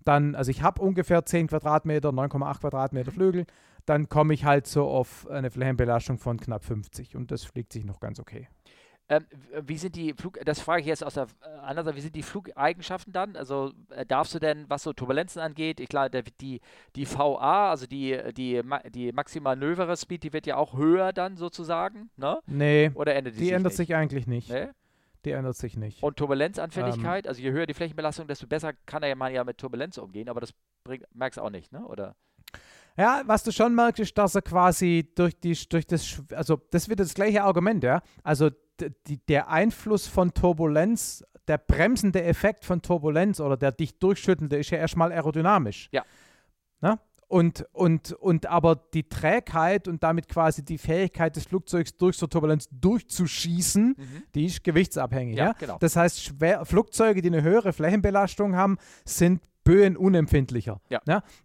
[0.05, 3.45] dann, also ich habe ungefähr 10 Quadratmeter, 9,8 Quadratmeter Flügel,
[3.87, 7.83] dann komme ich halt so auf eine Flächenbelastung von knapp 50 und das fliegt sich
[7.83, 8.47] noch ganz okay.
[9.09, 9.25] Ähm,
[9.61, 12.15] wie sind die Flug, das frage ich jetzt aus der äh, anderen Seite, wie sind
[12.15, 13.37] die Flugeigenschaften dann?
[13.37, 16.59] Also äh, darfst du denn, was so Turbulenzen angeht, ich glaube, der, die,
[16.97, 18.61] die VA, also die, die,
[18.93, 22.39] die Maximanövre Speed, die wird ja auch höher dann sozusagen, ne?
[22.47, 23.77] Nee, Oder ändert die, die sich ändert nicht?
[23.77, 24.49] sich eigentlich nicht.
[24.49, 24.75] Ne?
[25.23, 26.03] Die ändert sich nicht.
[26.03, 27.29] Und Turbulenzanfälligkeit, Ähm.
[27.29, 30.27] also je höher die Flächenbelastung, desto besser kann er ja man ja mit Turbulenz umgehen,
[30.27, 30.53] aber das
[30.83, 31.85] bringt, merkst auch nicht, ne?
[31.85, 32.15] Oder?
[32.97, 36.89] Ja, was du schon merkst, ist, dass er quasi durch die, durch das, also das
[36.89, 38.01] wieder das gleiche Argument, ja.
[38.23, 38.49] Also
[39.07, 44.69] die, der Einfluss von Turbulenz, der bremsende Effekt von Turbulenz oder der dich durchschüttelnde ist
[44.69, 45.89] ja erstmal aerodynamisch.
[45.91, 46.03] Ja.
[46.81, 46.99] Na?
[47.29, 52.27] Und, und, und aber die Trägheit und damit quasi die Fähigkeit des Flugzeugs durch so
[52.27, 53.95] Turbulenz durchzuschießen,
[54.33, 55.37] die ist gewichtsabhängig.
[55.37, 55.77] Ja, Ja, genau.
[55.79, 60.79] Das heißt, schwer, Flugzeuge, die eine höhere Flächenbelastung haben, sind böenunempfindlicher.
[60.89, 61.01] Ja.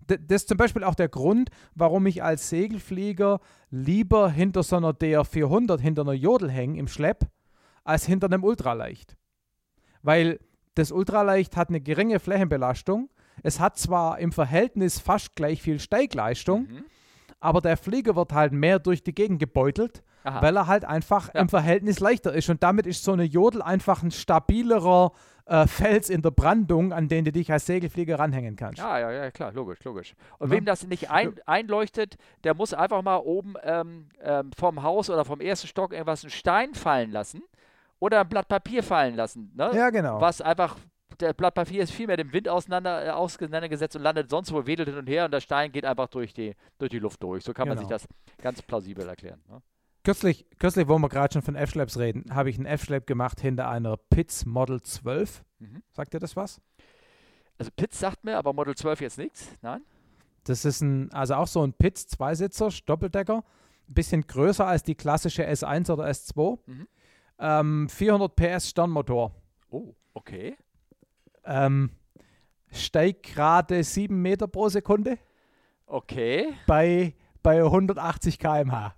[0.09, 3.41] D- Das ist zum Beispiel auch der Grund, warum ich als Segelflieger
[3.71, 7.27] lieber hinter so einer DR400, hinter einer Jodel hänge im Schlepp,
[7.85, 9.17] als hinter einem Ultraleicht.
[10.03, 10.39] Weil
[10.75, 13.11] das Ultraleicht hat eine geringe Flächenbelastung.
[13.43, 16.85] Es hat zwar im Verhältnis fast gleich viel Steigleistung, Mhm.
[17.41, 20.43] aber der Flieger wird halt mehr durch die Gegend gebeutelt, Aha.
[20.43, 21.41] weil er halt einfach Ja.
[21.41, 22.49] im Verhältnis leichter ist.
[22.49, 25.13] Und damit ist so eine Jodel einfach ein stabilerer
[25.47, 28.79] äh, Fels in der Brandung, an den du dich als Segelflieger ranhängen kannst.
[28.79, 30.15] Ja, ja, ja, klar, logisch, logisch.
[30.39, 30.57] Und Ne?
[30.57, 35.25] wem das nicht ein, einleuchtet, der muss einfach mal oben ähm, ähm, vom Haus oder
[35.25, 37.43] vom ersten Stock irgendwas einen Stein fallen lassen
[37.99, 39.51] oder ein Blatt Papier fallen lassen.
[39.57, 39.73] Ne?
[39.75, 40.21] Ja, genau.
[40.21, 40.77] Was einfach,
[41.21, 44.65] der Blatt Papier ist viel mehr dem Wind auseinander, äh, auseinandergesetzt und landet sonst wo,
[44.65, 47.43] wedelt hin und her und der Stein geht einfach durch die, durch die Luft durch.
[47.43, 47.99] So kann man sich Genau.
[47.99, 48.07] das
[48.41, 49.43] ganz plausibel erklären.
[49.49, 49.61] Ne?
[50.05, 53.69] Kürzlich, kürzlich, wo wir gerade schon von F-Schleps reden, habe ich einen F-Schlepp gemacht hinter
[53.69, 55.45] einer Pitts Model 12.
[55.61, 55.83] Mhm.
[55.93, 56.61] Sagt ihr das was?
[57.59, 59.49] Also Pitts sagt mir, aber Model 12 jetzt nichts.
[59.63, 59.83] Nein?
[60.45, 63.45] Das ist ein, also auch so ein Pitts Zweisitzer, Doppeldecker.
[63.89, 66.59] Ein bisschen größer als die klassische S1 oder S2.
[66.67, 66.89] Mhm.
[67.39, 69.33] Ähm, 400 PS Sternmotor.
[69.71, 70.57] Oh, okay.
[71.45, 71.91] Ähm,
[72.73, 75.19] steigt gerade 7 Meter pro Sekunde
[75.87, 76.55] Okay.
[76.67, 78.95] bei, bei 180 km/h.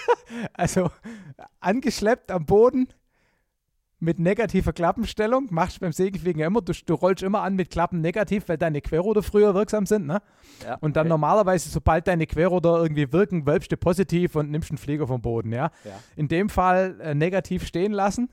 [0.52, 0.90] also
[1.60, 2.88] angeschleppt am Boden
[3.98, 5.48] mit negativer Klappenstellung.
[5.50, 6.60] Machst du beim Segelfliegen ja immer.
[6.60, 10.06] Du, du rollst immer an mit Klappen negativ, weil deine Querroder früher wirksam sind.
[10.06, 10.20] Ne?
[10.64, 14.78] Ja, Und dann normalerweise, sobald deine Querroder irgendwie wirken, wölbst du positiv und nimmst einen
[14.78, 15.52] Flieger vom Boden.
[15.52, 15.70] Ja?
[15.84, 15.98] Ja.
[16.14, 18.28] In dem Fall äh, negativ stehen lassen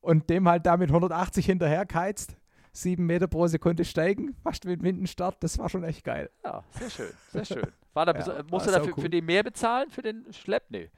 [0.00, 2.36] und dem halt damit 180 hinterher keizt.
[2.72, 6.30] Sieben Meter pro Sekunde steigen, fast ein Windenstart, das war schon echt geil.
[6.44, 7.66] Ja, sehr schön, sehr schön.
[7.98, 9.02] War da, Ja, beso- war musst du dafür saucool.
[9.02, 10.64] für den mehr bezahlen, für den Schlepp?
[10.68, 10.88] Nee.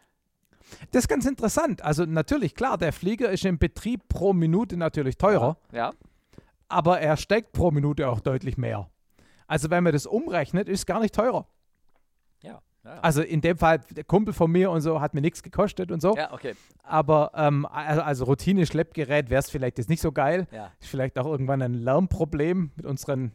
[0.93, 1.83] Das ist ganz interessant.
[1.83, 5.93] Also natürlich, klar, der Flieger ist im Betrieb pro Minute natürlich teurer, Ja.
[6.69, 8.91] aber er steigt pro Minute auch deutlich mehr.
[9.47, 11.47] Also wenn man das umrechnet, ist es gar nicht teurer.
[12.43, 12.61] Ja.
[12.85, 13.01] Ja, ja.
[13.01, 16.01] Also in dem Fall, der Kumpel von mir und so hat mir nichts gekostet und
[16.03, 16.15] so.
[16.17, 16.55] ja okay.
[16.83, 20.47] Aber ähm, also, also Routine-Schleppgerät wäre es vielleicht jetzt nicht so geil.
[20.53, 20.71] Ja.
[20.81, 23.33] Ist vielleicht auch irgendwann ein Lärmproblem mit unseren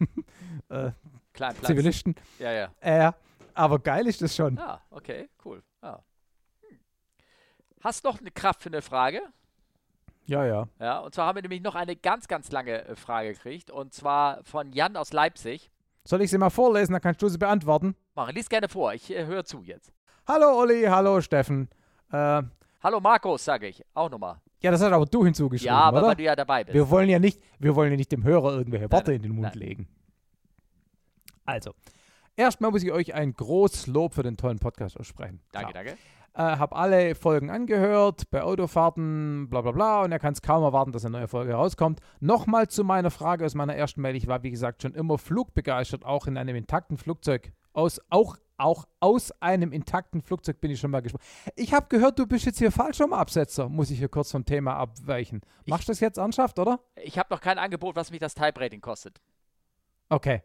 [0.70, 0.90] äh,
[1.32, 1.66] Klein Platz.
[1.66, 2.14] Zivilisten.
[2.38, 2.68] Ja, ja.
[2.80, 3.12] Äh,
[3.54, 4.58] aber geil ist das schon.
[4.58, 5.62] Ah, okay, cool.
[5.82, 6.02] Ja.
[6.68, 6.78] Hm.
[7.82, 9.20] Hast noch eine Kraft für eine Frage?
[10.26, 10.68] Ja, ja.
[10.78, 13.70] Ja, und zwar haben wir nämlich noch eine ganz, ganz lange äh, Frage gekriegt.
[13.70, 15.70] Und zwar von Jan aus Leipzig.
[16.04, 17.94] Soll ich sie mal vorlesen, dann kannst du sie beantworten.
[18.14, 19.92] Mach, lies gerne vor, ich äh, höre zu jetzt.
[20.26, 21.68] Hallo Olli, hallo Steffen.
[22.12, 22.42] Äh,
[22.82, 23.84] Hallo Markus, sage ich.
[23.94, 24.40] Auch nochmal.
[24.60, 26.08] ja, das hast aber du hinzugeschrieben, Ja, aber oder?
[26.08, 26.74] weil du ja dabei bist.
[26.74, 29.32] Wir wollen ja nicht, wir wollen ja nicht dem Hörer irgendwelche Worte nein, in den
[29.32, 29.58] Mund nein.
[29.58, 29.88] legen.
[31.44, 31.72] Also,
[32.36, 35.40] erstmal muss ich euch ein großes Lob für den tollen Podcast aussprechen.
[35.52, 35.84] danke, Klar.
[35.84, 35.98] danke.
[36.34, 40.62] Äh, hab alle Folgen angehört, bei Autofahrten, bla bla bla, und er kann es kaum
[40.62, 42.00] erwarten, dass eine neue Folge rauskommt.
[42.20, 44.16] Nochmal zu meiner Frage aus meiner ersten Mail.
[44.16, 47.52] Ich war, wie gesagt, schon immer flugbegeistert, auch in einem intakten Flugzeug.
[47.74, 51.22] Aus, auch, auch aus einem intakten Flugzeug bin ich schon mal gespannt.
[51.54, 53.68] Ich habe gehört, du bist jetzt hier Fallschirmabsetzer.
[53.68, 55.42] Muss ich hier kurz vom Thema abweichen.
[55.66, 56.80] Machst du das jetzt ernsthaft, oder?
[56.96, 59.20] Ich habe noch kein Angebot, was mich das Type-Rating kostet.
[60.08, 60.42] Okay.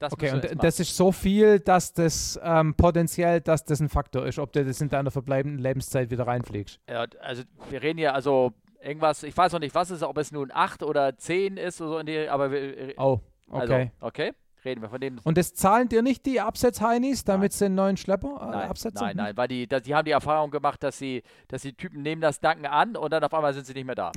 [0.00, 4.24] Das Okay, und das ist so viel, dass das ähm, potenziell, dass das ein Faktor
[4.26, 6.80] ist, ob du das in deiner verbleibenden Lebenszeit wieder reinfliegst.
[6.88, 10.16] Ja, also wir reden ja also irgendwas, ich weiß noch nicht, was es ist, ob
[10.16, 13.20] es nun 8 oder 10 ist oder so in die, aber wir, Oh,
[13.50, 13.92] also, okay.
[14.00, 14.32] okay,
[14.64, 15.18] reden wir von dem.
[15.22, 17.58] Und das zahlen dir nicht die Absetz-Heinis, damit Nein.
[17.58, 19.02] sie den neuen Schlepper äh, Nein, absetzen?
[19.06, 22.00] nein, nein, weil die, da- die haben die Erfahrung gemacht, dass sie, dass die Typen
[22.00, 24.12] nehmen das Danken an und dann auf einmal sind sie nicht mehr da.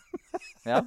[0.64, 0.82] ja?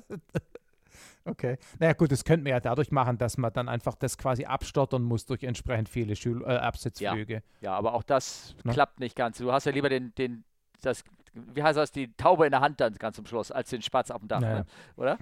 [1.30, 1.58] Okay.
[1.80, 5.04] Naja, gut, das könnte man ja dadurch machen, dass man dann einfach das quasi abstottern
[5.04, 7.36] muss durch entsprechend viele Schul äh, Absitzflüge.
[7.36, 7.42] Ja.
[7.62, 8.74] ja, aber auch das ne?
[8.74, 9.38] klappt nicht ganz.
[9.38, 10.44] Du hast ja lieber den, den,
[10.82, 11.04] das,
[11.34, 14.12] wie heißt das, die Taube in der Hand dann ganz zum Schluss, als den Spatz
[14.12, 14.60] auf dem Dach, naja.
[14.60, 14.66] ne?
[14.96, 15.18] oder?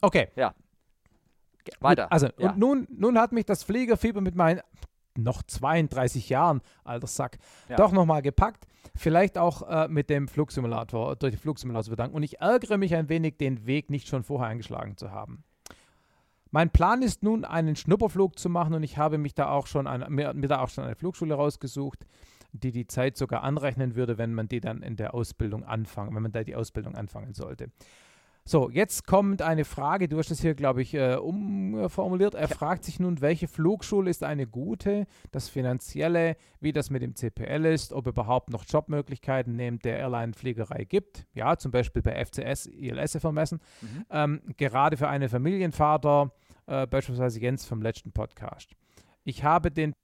[0.00, 0.28] Okay.
[0.36, 0.54] Ja.
[1.80, 2.04] Weiter.
[2.04, 2.50] Gut, also, ja.
[2.50, 4.60] und nun, nun hat mich das Fliegerfieber mit meinen
[5.16, 7.76] noch 32 Jahren, alter Sack, ja.
[7.76, 8.66] doch nochmal gepackt.
[8.94, 12.16] Vielleicht auch äh, mit dem Flugsimulator, durch den Flugsimulator bedanken.
[12.16, 15.44] Und ich ärgere mich ein wenig, den Weg nicht schon vorher eingeschlagen zu haben.
[16.50, 19.86] Mein Plan ist nun, einen Schnupperflug zu machen und ich habe mich da auch schon
[19.86, 22.06] eine, mir, mir da auch schon eine Flugschule rausgesucht,
[22.52, 26.22] die die Zeit sogar anrechnen würde, wenn man die dann in der Ausbildung anfangen, wenn
[26.22, 27.70] man da die Ausbildung anfangen sollte.
[28.44, 32.34] So, jetzt kommt eine Frage, du hast es hier, glaube ich, äh, umformuliert.
[32.34, 37.14] Er fragt sich nun, welche Flugschule ist eine gute, das Finanzielle, wie das mit dem
[37.14, 41.24] CPL ist, ob überhaupt noch Jobmöglichkeiten neben der Airline-Fliegerei gibt.
[41.34, 43.60] Ja, zum Beispiel bei FCS, ILS vermessen.
[43.80, 44.06] Mhm.
[44.10, 46.32] Ähm, gerade für einen Familienvater,
[46.66, 48.74] äh, beispielsweise Jens vom letzten Podcast.
[49.22, 49.94] Ich habe den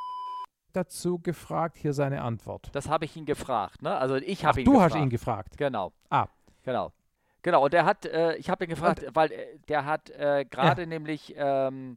[0.72, 2.70] dazu gefragt, hier seine Antwort.
[2.72, 3.94] Das habe ich ihn gefragt, ne?
[3.94, 4.94] Also ich habe ihn du gefragt.
[4.94, 5.58] hast ihn gefragt.
[5.58, 5.92] Genau.
[6.08, 6.28] Ah.
[6.62, 6.92] Genau.
[7.48, 10.44] Genau, und der hat, äh, ich habe ihn gefragt, und, weil äh, der hat äh,
[10.44, 10.86] gerade ja.
[10.86, 11.96] nämlich ähm,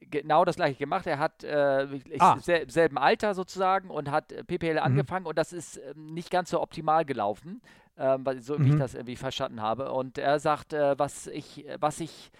[0.00, 1.06] genau das gleiche gemacht.
[1.06, 1.86] Er hat äh,
[2.18, 2.36] ah.
[2.40, 4.78] sel selben Alter sozusagen und hat äh, PPL mhm.
[4.80, 7.62] angefangen und das ist äh, nicht ganz so optimal gelaufen,
[7.98, 8.72] ähm, so wie mhm.
[8.72, 9.92] ich das irgendwie verstanden habe.
[9.92, 12.32] Und er sagt, äh, was ich, was ich,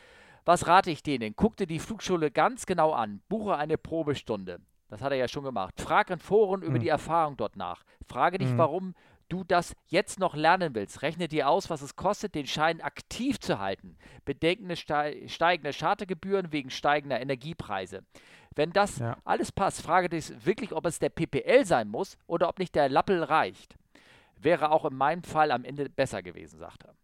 [0.45, 1.37] was rate ich denen?
[1.37, 4.59] Guck dir die Flugschule ganz genau an, buche eine Probestunde.
[4.89, 5.81] Das hat er ja schon gemacht.
[5.81, 6.67] Frag in Foren mhm.
[6.67, 7.85] über die Erfahrung dort nach.
[8.09, 8.59] Frage dich, mhm.
[8.59, 8.95] warum
[9.31, 13.41] du das jetzt noch lernen willst, rechne dir aus, was es kostet, den Schein aktiv
[13.41, 13.97] zu halten.
[14.25, 18.03] Bedenkende steigende Chartergebühren wegen steigender Energiepreise.
[18.55, 19.17] Wenn das ja.
[19.25, 22.89] alles passt, frage dich wirklich, ob es der PPL sein muss oder ob nicht der
[22.89, 23.77] Lappel reicht.
[24.37, 26.95] Wäre auch in meinem Fall am Ende besser gewesen, sagt er.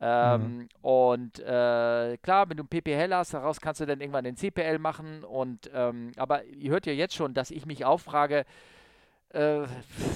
[0.00, 0.68] Ähm, mhm.
[0.82, 4.78] Und äh, klar, wenn du ein PPL hast, daraus kannst du dann irgendwann den CPL
[4.78, 5.24] machen.
[5.24, 8.44] Und ähm, aber ihr hört ja jetzt schon, dass ich mich auffrage,
[9.34, 9.66] äh,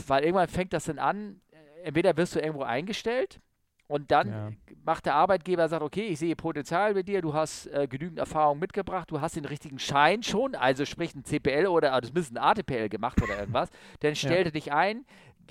[0.07, 1.41] weil irgendwann fängt das dann an,
[1.83, 3.41] entweder wirst du irgendwo eingestellt
[3.89, 4.51] und dann ja.
[4.85, 8.59] macht der Arbeitgeber, sagt, okay, ich sehe Potenzial bei dir, du hast äh, genügend Erfahrung
[8.59, 12.39] mitgebracht, du hast den richtigen Schein schon, also sprich ein CPL oder das müsste ein
[12.39, 13.71] ATPL gemacht oder irgendwas,
[14.01, 14.51] dann stellt ja.
[14.51, 15.05] dich ein,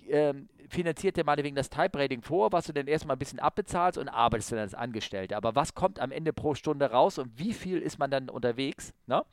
[0.07, 4.09] ähm, finanziert dir meinetwegen das Type-Rating vor, was du dann erstmal ein bisschen abbezahlst und
[4.09, 5.37] arbeitest dann als Angestellter.
[5.37, 8.93] Aber was kommt am Ende pro Stunde raus und wie viel ist man dann unterwegs?
[9.07, 9.23] Ne?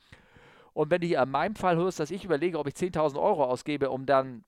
[0.74, 3.44] Und wenn du hier in meinem Fall hörst, dass ich überlege, ob ich 10.000 Euro
[3.44, 4.44] ausgebe, um dann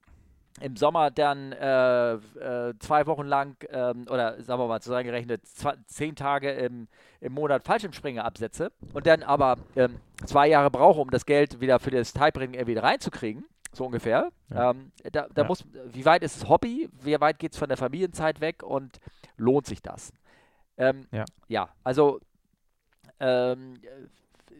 [0.59, 5.75] im Sommer dann äh, äh, zwei Wochen lang ähm, oder sagen wir mal zusammengerechnet zwei,
[5.85, 6.87] zehn Tage im,
[7.21, 11.79] im Monat Fallschirmspringer absetze und dann aber ähm, zwei Jahre brauche, um das Geld wieder
[11.79, 14.31] für das Typering wieder reinzukriegen, so ungefähr.
[14.49, 14.71] Ja.
[14.71, 15.47] Ähm, da, da ja.
[15.47, 18.99] muss, wie weit ist es Hobby, wie weit geht es von der Familienzeit weg und
[19.37, 20.11] lohnt sich das?
[20.77, 21.25] Ähm, ja.
[21.47, 22.19] ja, also
[23.19, 23.75] ähm,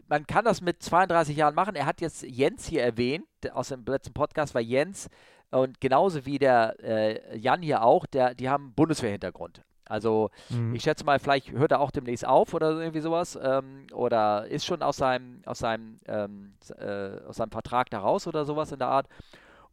[0.08, 1.76] man kann das mit 32 Jahren machen.
[1.76, 5.08] Er hat jetzt Jens hier erwähnt, aus dem letzten Podcast war Jens
[5.50, 9.62] und genauso wie der äh, Jan hier auch, der, die haben Bundeswehrhintergrund.
[9.86, 10.74] Also mhm.
[10.74, 14.66] ich schätze mal, vielleicht hört er auch demnächst auf oder irgendwie sowas ähm, oder ist
[14.66, 18.78] schon aus seinem, aus seinem, ähm, äh, aus seinem Vertrag da raus oder sowas in
[18.78, 19.08] der Art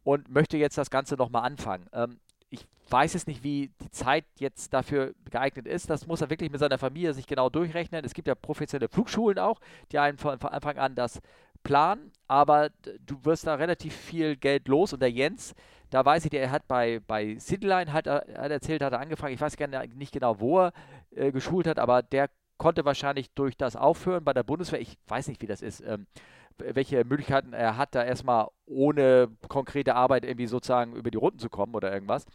[0.04, 1.86] und möchte jetzt das Ganze nochmal anfangen.
[1.92, 2.18] Ähm,
[2.50, 5.90] ich weiß es nicht, wie die Zeit jetzt dafür geeignet ist.
[5.90, 8.04] Das muss er wirklich mit seiner Familie sich genau durchrechnen.
[8.04, 9.60] Es gibt ja professionelle Flugschulen auch,
[9.92, 11.20] die einen von, Anfang an das
[11.62, 12.70] planen, aber
[13.04, 14.92] du wirst da relativ viel Geld los.
[14.92, 15.54] Und der Jens,
[15.90, 19.40] da weiß ich, der hat bei, bei Cityline hat, hat erzählt, hat er angefangen, ich
[19.40, 20.72] weiß gerne nicht genau, wo er
[21.10, 25.28] äh, geschult hat, aber der konnte wahrscheinlich durch das Aufhören bei der Bundeswehr, ich weiß
[25.28, 26.06] nicht, wie das ist, ähm,
[26.58, 31.48] welche Möglichkeiten er hat, da erstmal ohne konkrete Arbeit irgendwie sozusagen über die Runden zu
[31.48, 32.26] kommen oder irgendwas.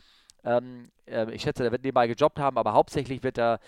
[0.43, 3.59] Ähm, äh, ich schätze, er wird nebenbei gejobbt haben, aber hauptsächlich wird er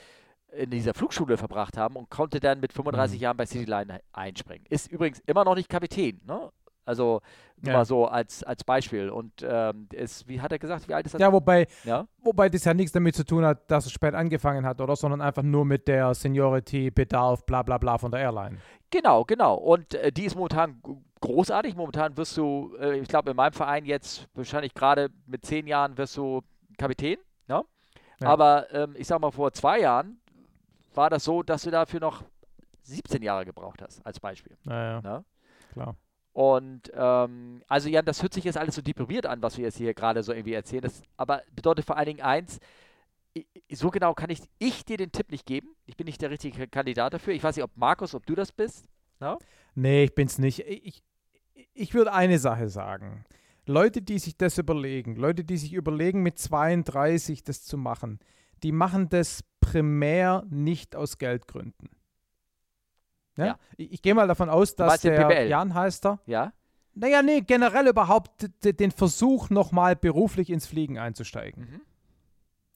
[0.51, 3.23] in dieser Flugschule verbracht haben und konnte dann mit 35 mhm.
[3.23, 4.65] Jahren bei Cityline einspringen.
[4.69, 6.51] Ist übrigens immer noch nicht Kapitän, ne?
[6.85, 7.21] Also
[7.63, 7.73] ja.
[7.73, 9.09] mal so als, als Beispiel.
[9.09, 11.19] Und ähm, ist, wie hat er gesagt, wie alt ist er?
[11.19, 12.07] Ja, wobei, ja?
[12.21, 14.95] wobei das ja nichts damit zu tun hat, dass er spät angefangen hat, oder?
[14.95, 18.57] Sondern einfach nur mit der Seniority, Bedarf, bla bla bla von der Airline.
[18.91, 19.55] Genau, genau.
[19.55, 20.81] Und äh, die ist momentan
[21.21, 21.75] großartig.
[21.75, 25.97] Momentan wirst du, äh, ich glaube, in meinem Verein jetzt wahrscheinlich gerade mit zehn Jahren
[25.97, 26.41] wirst du
[26.77, 27.17] Kapitän.
[27.47, 27.63] Ne?
[28.19, 28.27] Ja.
[28.27, 30.19] Aber ähm, ich sag mal, vor zwei Jahren
[30.93, 32.23] war das so, dass du dafür noch
[32.83, 34.57] 17 Jahre gebraucht hast, als Beispiel.
[34.63, 35.23] Naja, ne?
[35.71, 35.95] klar.
[36.33, 39.77] Und ähm, also Jan, das hört sich jetzt alles so deprimiert an, was wir jetzt
[39.77, 40.81] hier gerade so irgendwie erzählen.
[40.81, 42.59] Das, aber bedeutet vor allen Dingen eins,
[43.71, 45.75] so genau kann ich, ich dir den Tipp nicht geben.
[45.85, 47.33] Ich bin nicht der richtige Kandidat dafür.
[47.33, 48.87] Ich weiß nicht, ob Markus, ob du das bist.
[49.19, 49.37] No?
[49.75, 50.59] Nee, ich bin's nicht.
[50.67, 51.03] Ich,
[51.73, 53.25] ich würde eine Sache sagen.
[53.65, 58.19] Leute, die sich das überlegen, Leute, die sich überlegen, mit 32 das zu machen,
[58.61, 61.89] die machen das primär nicht aus Geldgründen.
[63.37, 63.45] Ja?
[63.45, 63.59] Ja.
[63.77, 65.47] Ich, ich gehe mal davon aus, dass der?
[65.47, 66.19] Jan heißt er.
[66.25, 66.53] Ja?
[66.95, 71.81] Naja, nee, generell überhaupt den Versuch, nochmal beruflich ins Fliegen einzusteigen.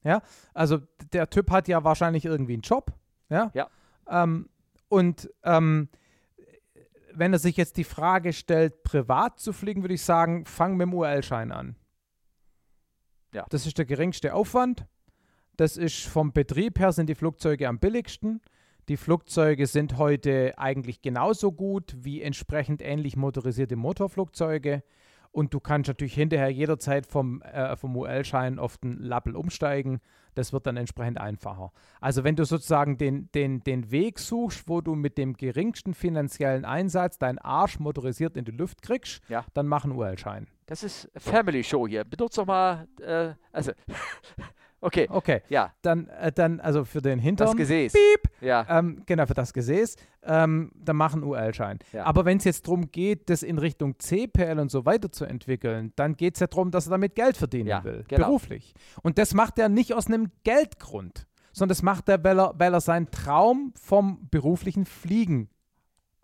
[0.03, 0.21] Mhm.
[0.53, 2.93] Also d- der Typ hat ja wahrscheinlich irgendwie einen Job.
[3.29, 3.51] Ja.
[3.53, 3.69] Ja.
[4.09, 4.47] Ähm,
[4.87, 5.89] und ähm,
[7.13, 10.85] wenn er sich jetzt die Frage stellt, privat zu fliegen, würde ich sagen, fang mit
[10.87, 11.75] dem UL-Schein an.
[13.33, 13.45] Ja.
[13.49, 14.85] Das ist der geringste Aufwand.
[15.57, 18.41] Das ist vom Betrieb her sind die Flugzeuge am billigsten.
[18.89, 24.81] Die Flugzeuge sind heute eigentlich genauso gut wie entsprechend ähnlich motorisierte Motorflugzeuge.
[25.31, 29.99] Und du kannst natürlich hinterher jederzeit vom, äh, vom UL-Schein auf den Lappel umsteigen.
[30.35, 31.73] Das wird dann entsprechend einfacher.
[31.99, 36.63] Also wenn du sozusagen den, den, den Weg suchst, wo du mit dem geringsten finanziellen
[36.63, 39.45] Einsatz deinen Arsch motorisiert in die Luft kriegst, Ja.
[39.53, 40.47] dann mach einen UL-Schein.
[40.65, 42.05] Das ist Family Show hier.
[42.05, 43.73] Benutzt doch mal, äh, also,
[44.81, 47.57] okay, Okay, ja, dann, äh, dann also für den das Hintern.
[47.57, 47.93] Gesäß.
[47.93, 48.31] Piep.
[48.41, 49.95] Ja, Ähm, genau, für das Gesäß.
[50.23, 51.79] Ähm, dann mach einen UL-Schein.
[51.93, 52.05] Ja.
[52.05, 55.93] Aber wenn es jetzt darum geht, das in Richtung CPL und so weiter zu entwickeln,
[55.95, 58.03] dann geht es ja darum, dass er damit Geld verdienen Ja, will.
[58.07, 58.27] genau.
[58.27, 58.73] Beruflich.
[59.01, 62.73] Und das macht er nicht aus einem Geldgrund, sondern das macht er, weil er, weil
[62.73, 65.49] er seinen Traum vom beruflichen Fliegen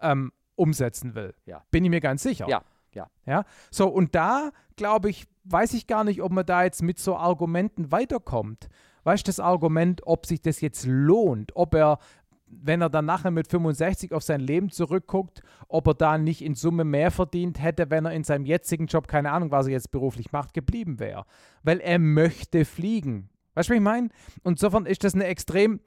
[0.02, 1.34] ähm, umsetzen will.
[1.46, 1.64] Ja.
[1.72, 2.48] Bin ich mir ganz sicher.
[2.48, 2.62] Ja,
[2.96, 3.08] ja.
[3.26, 7.00] Ja, so und da glaube ich, weiß ich gar nicht, ob man da jetzt mit
[7.00, 8.70] so Argumenten weiterkommt.
[9.04, 12.00] Weißt du, das Argument, ob sich das jetzt lohnt, ob er,
[12.48, 16.56] wenn er dann nachher mit 65 auf sein Leben zurückguckt, ob er da nicht in
[16.56, 19.92] Summe mehr verdient hätte, wenn er in seinem jetzigen Job, keine Ahnung, was er jetzt
[19.92, 21.26] beruflich macht, geblieben wäre.
[21.64, 23.30] Weil er möchte fliegen.
[23.56, 24.10] Weißt du, was ich meine?
[24.44, 25.82] Und insofern ist das eine extrem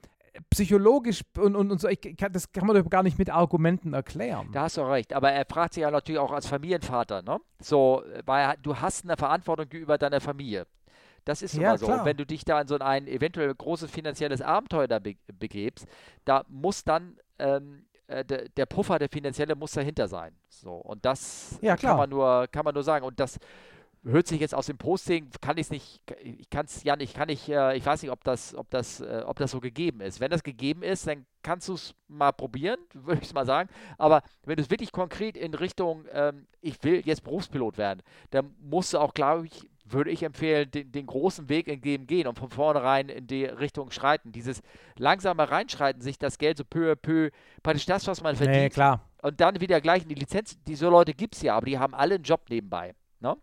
[0.49, 3.93] psychologisch und, und, und so, ich, kann, das kann man doch gar nicht mit Argumenten
[3.93, 4.49] erklären.
[4.51, 5.13] Da hast du recht.
[5.13, 7.39] Aber er fragt sich ja natürlich auch als Familienvater, ne?
[7.59, 10.67] So, weil du hast eine Verantwortung gegenüber deiner Familie.
[11.25, 11.85] Das ist Ja, immer so.
[11.87, 11.99] klar.
[11.99, 15.85] Und wenn du dich da in so ein eventuell großes finanzielles Abenteuer da be begebst,
[16.23, 20.33] da muss dann ähm, äh, der, der Puffer, der finanzielle, muss dahinter sein.
[20.49, 20.71] So.
[20.75, 23.05] Und das Ja, kann man nur, kann man nur sagen.
[23.05, 23.37] Und das
[24.03, 27.15] hört sich jetzt aus dem Posting, kann ich es nicht, ich kann es ja nicht,
[27.15, 30.01] kann ich, äh, ich weiß nicht, ob das, ob das, äh, ob das so gegeben
[30.01, 30.19] ist.
[30.19, 33.69] Wenn das gegeben ist, dann kannst du es mal probieren, würde ich mal sagen.
[33.97, 38.01] Aber wenn du es wirklich konkret in Richtung, ähm, ich will jetzt Berufspilot werden,
[38.31, 42.27] dann musst du auch, glaube ich, würde ich empfehlen, den, den großen Weg dem gehen
[42.27, 44.31] und von vornherein in die Richtung schreiten.
[44.31, 44.61] Dieses
[44.97, 47.29] langsame Reinschreiten, sich das Geld so peu à peu,
[47.63, 49.01] praktisch das, was man verdient, nee, klar.
[49.21, 50.57] und dann wieder gleich in die Lizenz.
[50.67, 52.95] Diese Leute gibt es ja, aber die haben alle einen Job nebenbei.
[53.19, 53.37] Ne?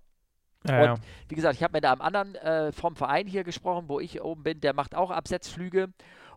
[0.66, 4.00] Ja, Und wie gesagt, ich habe mit einem anderen äh, vom Verein hier gesprochen, wo
[4.00, 5.88] ich oben bin, der macht auch Absetzflüge.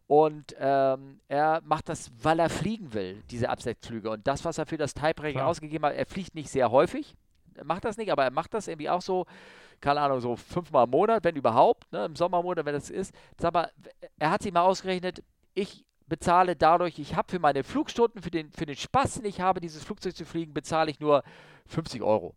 [0.08, 4.10] Und ähm, er macht das, weil er fliegen will, diese Absetzflüge.
[4.10, 5.48] Und das, was er für das Klar.
[5.48, 7.16] ausgegeben hat, er fliegt nicht sehr häufig.
[7.64, 9.26] Macht das nicht, aber er macht das irgendwie auch so,
[9.82, 13.14] keine Ahnung, so fünfmal im Monat, wenn überhaupt, ne, im Sommermonat, wenn das ist.
[13.38, 13.72] Sag mal,
[14.18, 15.24] er hat sich mal ausgerechnet,
[15.54, 19.41] ich bezahle dadurch, ich habe für meine Flugstunden, für den, für den Spaß, den ich
[19.41, 21.24] habe, dieses Flugzeug zu fliegen, bezahle ich nur
[21.66, 22.36] 50 Euro.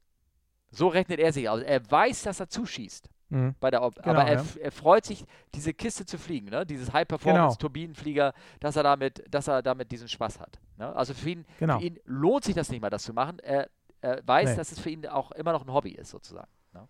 [0.70, 1.60] So rechnet er sich aus.
[1.62, 3.55] Er weiß, dass er zuschießt Mhm.
[3.60, 4.44] bei der Op Genau, aber er, ja.
[4.60, 5.24] er freut sich,
[5.55, 6.66] diese Kiste zu fliegen, ne?
[6.66, 6.92] Dieses.
[6.92, 10.59] High-Performance-Turbinenflieger, dass er damit, dass er damit diesen Spaß hat.
[10.78, 10.94] Ne?
[10.94, 11.78] Also für ihn, Genau.
[11.78, 13.38] für ihn lohnt sich das nicht mal, das zu machen.
[13.40, 13.68] Er,
[14.01, 14.56] er weiß, Nee.
[14.56, 16.51] dass es für ihn auch immer noch ein Hobby ist, sozusagen.
[16.72, 16.88] Ne?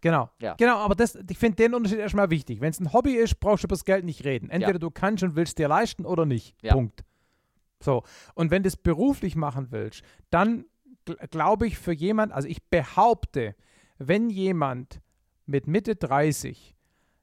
[0.00, 0.30] Genau.
[0.40, 0.54] Ja.
[0.54, 2.60] Genau, aber das, ich finde den Unterschied erstmal wichtig.
[2.60, 4.50] Wenn es ein Hobby ist, brauchst du über das Geld nicht reden.
[4.50, 6.54] Entweder du kannst und willst dir leisten oder nicht.
[6.62, 6.74] Ja.
[6.74, 7.02] Punkt.
[7.80, 8.04] So.
[8.34, 10.64] Und wenn du es beruflich machen willst, dann
[11.30, 13.54] glaube ich für jemand, also ich behaupte,
[13.98, 15.00] wenn jemand
[15.46, 16.74] mit Mitte 30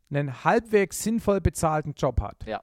[0.10, 2.62] einen halbwegs sinnvoll bezahlten Job hat Ja.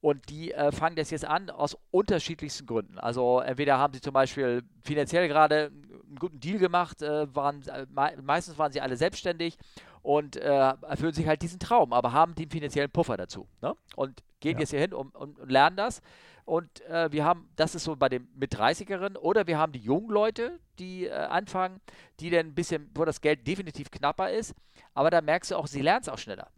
[0.00, 2.98] und die äh, fangen das jetzt an aus unterschiedlichsten Gründen.
[2.98, 7.86] Also entweder haben sie zum Beispiel finanziell gerade einen guten Deal gemacht, äh, waren, äh,
[7.90, 9.58] mei- meistens waren sie alle selbstständig
[10.02, 13.48] und äh, erfüllen sich halt diesen Traum, aber haben den finanziellen Puffer dazu.
[13.60, 13.74] Ne?
[13.96, 14.60] Und gehen Ja.
[14.60, 16.00] jetzt hier hin und, und, und lernen das.
[16.44, 19.80] Und äh, wir haben, das ist so bei den mit 30eren, oder wir haben die
[19.80, 21.78] jungen Leute, die äh, anfangen,
[22.20, 24.54] die dann ein bisschen, wo das Geld definitiv knapper ist,
[24.94, 26.48] aber da merkst du auch, sie lernen es auch schneller.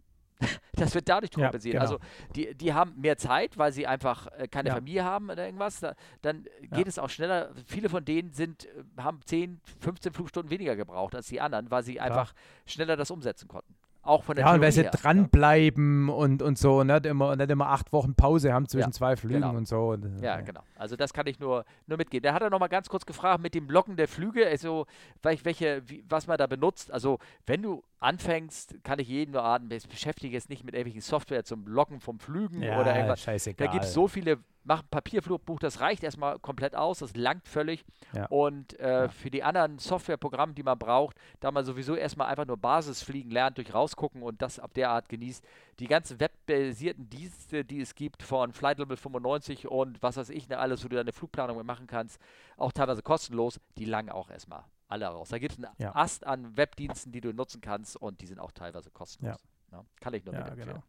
[0.73, 1.73] Das wird dadurch Ja, kompensiert.
[1.73, 1.83] genau.
[1.83, 1.97] Also
[2.35, 4.75] die, die haben mehr Zeit, weil sie einfach äh, keine Ja.
[4.75, 5.79] Familie haben oder irgendwas.
[5.79, 6.87] Da, dann geht Ja.
[6.87, 7.51] es auch schneller.
[7.67, 11.83] Viele von denen sind, äh, haben 10, 15 Flugstunden weniger gebraucht als die anderen, weil
[11.83, 12.33] sie einfach
[12.65, 13.75] schneller das umsetzen konnten.
[14.03, 14.99] Auch von der Ja, und weil Theorie sie her, ne?
[14.99, 19.15] dranbleiben und, und so, nicht immer, nicht immer acht Wochen Pause haben zwischen Ja, zwei
[19.15, 19.55] Flügen genau.
[19.55, 19.89] und so.
[19.89, 20.61] Und, Ja, äh, genau.
[20.75, 22.23] Also das kann ich nur, nur mitgeben.
[22.23, 24.87] Der hat er noch mal ganz kurz gefragt mit dem Blocken der Flüge, also
[25.21, 26.91] welch- welche, wie, was man da benutzt.
[26.91, 31.01] Also wenn du anfängst, kann ich jeden nur raten, es beschäftige jetzt nicht mit irgendwelchen
[31.01, 33.21] Software zum Blocken vom Flügen Ja, oder irgendwas.
[33.21, 33.67] scheißegal.
[33.67, 37.47] Da gibt es so viele, mach ein Papierflugbuch, das reicht erstmal komplett aus, das langt
[37.47, 37.85] völlig.
[38.13, 38.25] Ja.
[38.25, 39.07] Und äh, Ja.
[39.09, 43.57] für die anderen Softwareprogramme, die man braucht, da man sowieso erstmal einfach nur Basisfliegen lernt,
[43.59, 45.45] durch rausgucken und das ab der Art genießt,
[45.79, 50.49] die ganzen webbasierten Dienste, die es gibt von Flight Level 95 und was weiß ich,
[50.49, 52.19] ne, alles, wo du deine Flugplanung machen kannst,
[52.57, 55.29] auch teilweise kostenlos, die langen auch erstmal alle raus.
[55.29, 55.95] Da gibt es einen Ja.
[55.95, 59.37] Ast an Webdiensten, die du nutzen kannst und die sind auch teilweise kostenlos.
[59.71, 60.69] Ja, kann ich nur Ja, mitempfehlen.
[60.75, 60.83] genau.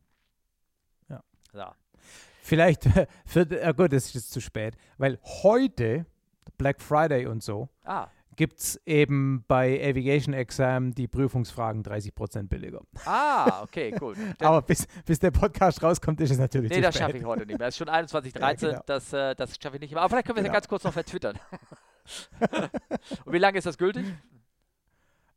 [1.54, 1.74] Ja.
[2.40, 2.84] Vielleicht
[3.26, 6.06] für, äh, gut, das ist zu spät, weil heute,
[6.56, 12.80] Black Friday und so, Ah, gibt es eben bei Aviation Exam die Prüfungsfragen 30% billiger.
[13.04, 13.94] ah, okay.
[14.38, 17.06] Dann- Aber bis, bis der Podcast rauskommt, ist es natürlich Nee, zu das spät.
[17.06, 17.68] schaffe ich heute nicht mehr.
[17.68, 18.82] Es ist schon 21.13 genau.
[18.86, 20.00] das, äh, das schaffe ich nicht mehr.
[20.00, 20.56] Aber vielleicht können wir es ja Genau.
[20.56, 21.38] ganz kurz noch vertwittern.
[23.24, 24.04] Und wie lange ist das gültig?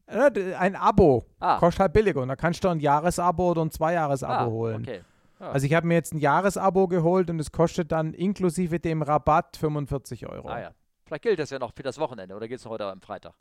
[0.08, 2.22] Ein Abo Ah, kostet halt billiger.
[2.22, 4.82] Und da kannst du ein Jahresabo oder ein Zweijahresabo ah holen.
[4.84, 5.02] okay.
[5.40, 5.50] Ah.
[5.52, 9.58] Also ich habe mir jetzt ein Jahresabo geholt und es kostet dann inklusive dem Rabatt
[9.58, 10.48] 45 Euro.
[10.48, 10.72] Ah ja.
[11.06, 13.34] Vielleicht gilt das ja noch für das Wochenende oder geht es noch heute am Freitag?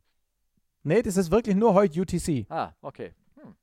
[0.83, 2.47] Nee, das ist wirklich nur heute UTC.
[2.51, 3.15] Ah, okay.
[3.41, 3.55] Hm.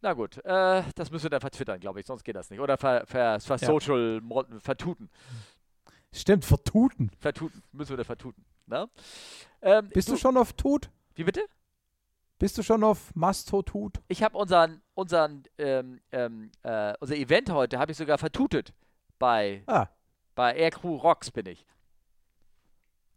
[0.00, 2.60] Na gut, äh, das müssen wir dann vertwittern, glaube ich, sonst geht das nicht.
[2.60, 3.66] Oder ver, ver, ver Ja.
[3.66, 4.22] Social,
[4.60, 5.10] vertuten.
[6.12, 7.10] Stimmt, vertuten.
[7.18, 8.42] Vertuten, müssen wir da vertuten.
[8.66, 8.88] Ne?
[9.62, 10.90] Ähm, Bist du schon auf Tut?
[11.14, 11.40] Wie bitte?
[12.38, 14.00] Bist du schon auf Mastotut?
[14.08, 18.74] Ich habe unseren, unseren, ähm, ähm, äh, unser Event heute habe ich sogar vertutet
[19.18, 19.88] bei, Ah.
[20.34, 21.64] bei Aircrew Rocks bin ich.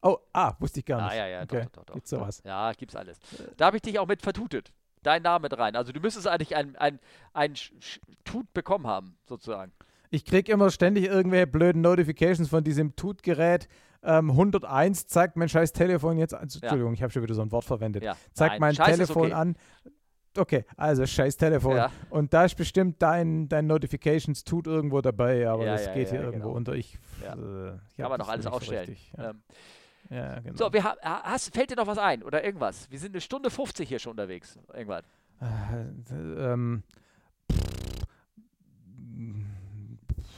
[0.02, 1.18] Oh, ah, wusste ich gar Ah, nicht.
[1.18, 1.64] ja, ja, okay.
[1.64, 1.94] doch, doch, doch, doch.
[1.96, 2.42] Gibt's sowas?
[2.46, 3.20] Ja, gibt's alles.
[3.58, 4.72] Da habe ich dich auch mit vertutet.
[5.04, 5.76] Dein Name mit rein.
[5.76, 7.00] Also du müsstest eigentlich ein, ein,
[7.34, 9.74] ein Sch- Sch- Tut bekommen haben, sozusagen.
[10.10, 13.68] Ich krieg immer ständig irgendwelche blöden Notifications von diesem Tut-Gerät.
[14.02, 16.44] Ähm, 101 zeigt mein scheiß Telefon jetzt an.
[16.44, 18.04] Entschuldigung, ich habe schon wieder so ein Wort verwendet.
[18.04, 18.16] Ja.
[18.34, 19.34] Zeigt Nein, mein Scheiß Telefon okay.
[19.34, 19.56] an.
[20.38, 21.76] Okay, also scheiß Telefon.
[21.76, 21.92] Ja.
[22.10, 26.08] Und da ist bestimmt dein, dein Notifications tut irgendwo dabei, aber Ja, das ja, geht
[26.08, 26.58] ja, hier irgendwo genau.
[26.58, 26.74] unter.
[26.76, 27.34] Ich, Ja.
[27.34, 28.96] äh, ich Kann man doch alles so aufstellen.
[29.18, 29.32] Ja.
[29.32, 29.42] Ähm,
[30.12, 30.56] ja, genau.
[30.56, 32.90] so, wir ha ha- hast, fällt dir noch was ein oder irgendwas?
[32.90, 34.58] Wir sind eine Stunde 50 hier schon unterwegs.
[34.74, 35.04] Irgendwann.
[35.42, 36.84] Äh, ähm,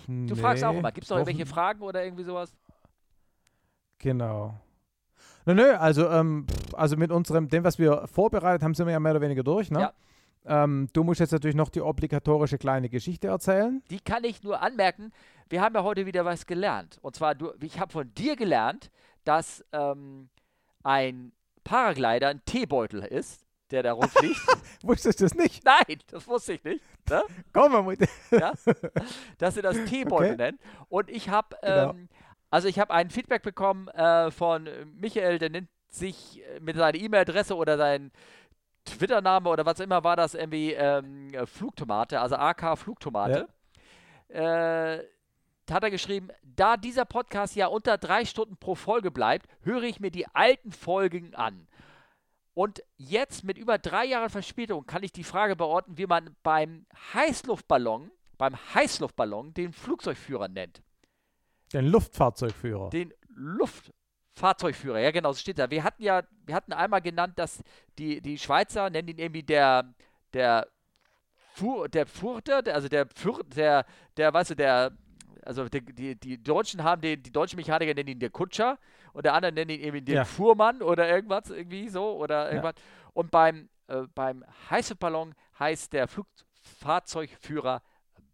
[0.08, 2.54] Du fragst auch immer, gibt es noch irgendwelche Fragen oder irgendwie sowas?
[4.02, 4.54] Genau.
[5.46, 9.00] Nö, nö, also, ähm, also mit unserem, dem, was wir vorbereitet haben, sind wir ja
[9.00, 9.80] mehr oder weniger durch, ne?
[9.80, 9.94] Ja.
[10.44, 13.84] Ähm, du musst jetzt natürlich noch die obligatorische kleine Geschichte erzählen.
[13.92, 15.12] Die kann ich nur anmerken.
[15.50, 16.98] Wir haben ja heute wieder was gelernt.
[17.02, 18.90] Und zwar, du, ich habe von dir gelernt,
[19.24, 20.30] dass ähm,
[20.84, 21.32] ein
[21.64, 24.42] Paraglider ein Teebeutel ist, der da rumfliegt.
[24.84, 25.64] Wusstest du das nicht?
[25.64, 26.84] Nein, das wusste ich nicht.
[27.08, 27.22] Ne?
[27.54, 28.00] Komm mal mit.
[28.32, 28.54] ja?
[29.38, 30.38] dass sie das Teebeutel Okay.
[30.38, 30.60] nennen.
[30.90, 31.96] Und ich habe, Genau.
[32.52, 36.98] Also ich habe ein Feedback bekommen äh, von Michael, der nennt sich äh, mit seiner
[36.98, 38.12] E-Mail-Adresse oder sein
[38.86, 43.48] Twitter-Name oder was immer war das irgendwie ähm, äh, Flugtomate, also AK Flugtomate.
[44.28, 45.04] Äh,
[45.66, 49.84] da hat er geschrieben, da dieser Podcast ja unter drei Stunden pro Folge bleibt, höre
[49.84, 51.68] ich mir die alten Folgen an.
[52.54, 56.86] Und jetzt mit über drei Jahren Verspätung kann ich die Frage beorten, wie man beim
[57.14, 60.82] Heißluftballon, beim Heißluftballon den Flugzeugführer nennt.
[61.74, 62.90] Den Luftfahrzeugführer.
[62.90, 65.70] Den Luftfahrzeugführer, ja genau, so steht da.
[65.70, 67.64] Wir hatten ja, wir hatten einmal genannt, dass
[67.98, 69.94] die, die Schweizer nennen ihn irgendwie der,
[70.34, 70.68] der
[71.54, 73.86] Fuhr, der Furter, der, also der Für, der,
[74.18, 74.92] der, weißt du, der,
[75.44, 78.78] also die, die, die Deutschen haben den, die deutschen Mechaniker nennen ihn der Kutscher
[79.14, 80.26] und der andere nennen ihn irgendwie den Ja.
[80.26, 82.76] Fuhrmann oder irgendwas, irgendwie so oder irgendwas.
[83.14, 87.82] Und beim, äh, beim Heißluftballon heißt der Flugfahrzeugführer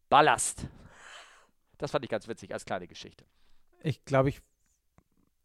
[0.10, 0.68] Ballast.
[1.78, 3.26] Das fand ich ganz witzig als kleine Geschichte.
[3.82, 4.42] Ich glaube, ich,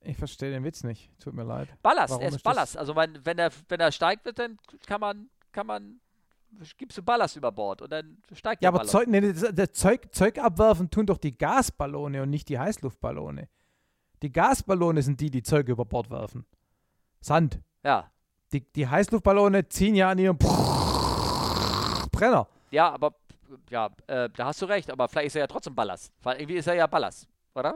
[0.01, 1.11] ich verstehe den Witz nicht.
[1.21, 1.69] Tut mir leid.
[1.83, 2.77] Ballast, Warum er ist ist Ballast.
[2.77, 6.01] Also man, wenn er wenn er steigt wird, dann kann man kann man
[6.77, 8.93] gibst du Ballast über Bord und dann steigt Ja, der aber Ballast.
[8.93, 13.49] Zeug, nee, das, das Zeug, Zeug abwerfen tun doch die Gasballone und nicht die Heißluftballone.
[14.23, 16.47] Die Gasballone sind die, die Zeug über Bord werfen.
[17.21, 17.61] Sand.
[17.85, 18.11] Ja.
[18.53, 20.37] Die, die Heißluftballone ziehen ja an ihrem
[22.13, 22.47] Brenner.
[22.71, 23.15] Ja, aber
[23.71, 26.13] ja, äh, da hast du recht, aber vielleicht ist er ja trotzdem Ballast.
[26.23, 27.75] Weil irgendwie ist er ja Ballast, oder?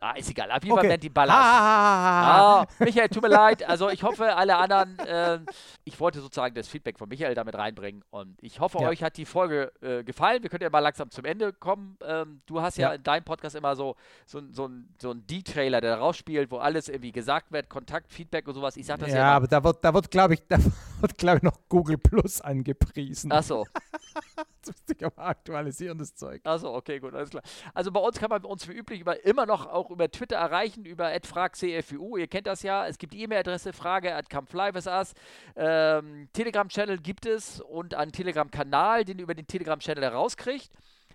[0.00, 0.50] Ah, ist egal.
[0.50, 0.88] Auf jeden Fall Okay.
[0.88, 1.34] Menti Ballas.
[1.34, 3.66] Ah, Ah, Michael, tut mir leid.
[3.66, 5.38] Also ich hoffe, alle anderen, äh,
[5.84, 8.88] ich wollte sozusagen das Feedback von Michael damit reinbringen und ich hoffe, Ja.
[8.88, 10.42] euch hat die Folge äh, gefallen.
[10.42, 11.96] Wir können ja mal langsam zum Ende kommen.
[12.04, 12.94] Ähm, du hast ja, Ja.
[12.96, 13.96] in deinem Podcast immer so,
[14.26, 14.68] so, so,
[15.00, 18.76] so ein D-Trailer, der rausspielt, wo alles irgendwie gesagt wird, Kontakt, Feedback und sowas.
[18.76, 20.58] Ich sag das ja, ja, aber da wird, da wird glaube ich, da
[21.00, 23.32] wird, glaube ich, noch Google Plus angepriesen.
[23.32, 24.44] Achso, Das
[24.88, 26.40] ich aber aktualisieren, das Zeug.
[26.44, 27.42] achso, okay, gut, alles klar.
[27.72, 30.84] Also bei uns kann man uns wie üblich über, immer noch auch über Twitter erreichen,
[30.84, 32.16] über @fragcfwu.
[32.16, 32.86] Ihr kennt das ja.
[32.86, 35.14] Es gibt die E-Mail-Adresse frage at.
[35.56, 40.70] Ähm, Telegram-Channel gibt es und einen Telegram-Kanal, den ihr über den Telegram-Channel herauskriegt.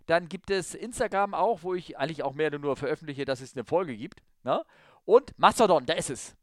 [0.05, 3.63] Dann gibt es Instagram auch, wo ich eigentlich auch mehr nur veröffentliche, dass es eine
[3.63, 4.23] Folge gibt.
[4.43, 4.63] Ne?
[5.05, 6.35] Und Mastodon, da ist es.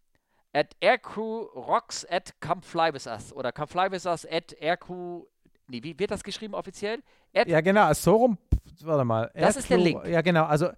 [0.52, 3.32] At aircrewrocks at come fly with us.
[3.32, 5.24] Oder come fly with us at aircrew.
[5.68, 7.02] Nee, wie wird das geschrieben offiziell?
[7.34, 8.38] At Ja, genau, so rum,
[8.82, 9.30] warte mal.
[9.34, 10.06] Das ist der Link.
[10.06, 10.70] Ja, genau, also,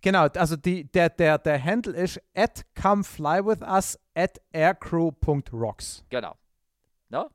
[0.00, 6.04] genau, also die, der, der, der Handle ist at come fly with us at aircrew.rocks.
[6.08, 6.34] Genau.
[7.10, 7.26] Ne?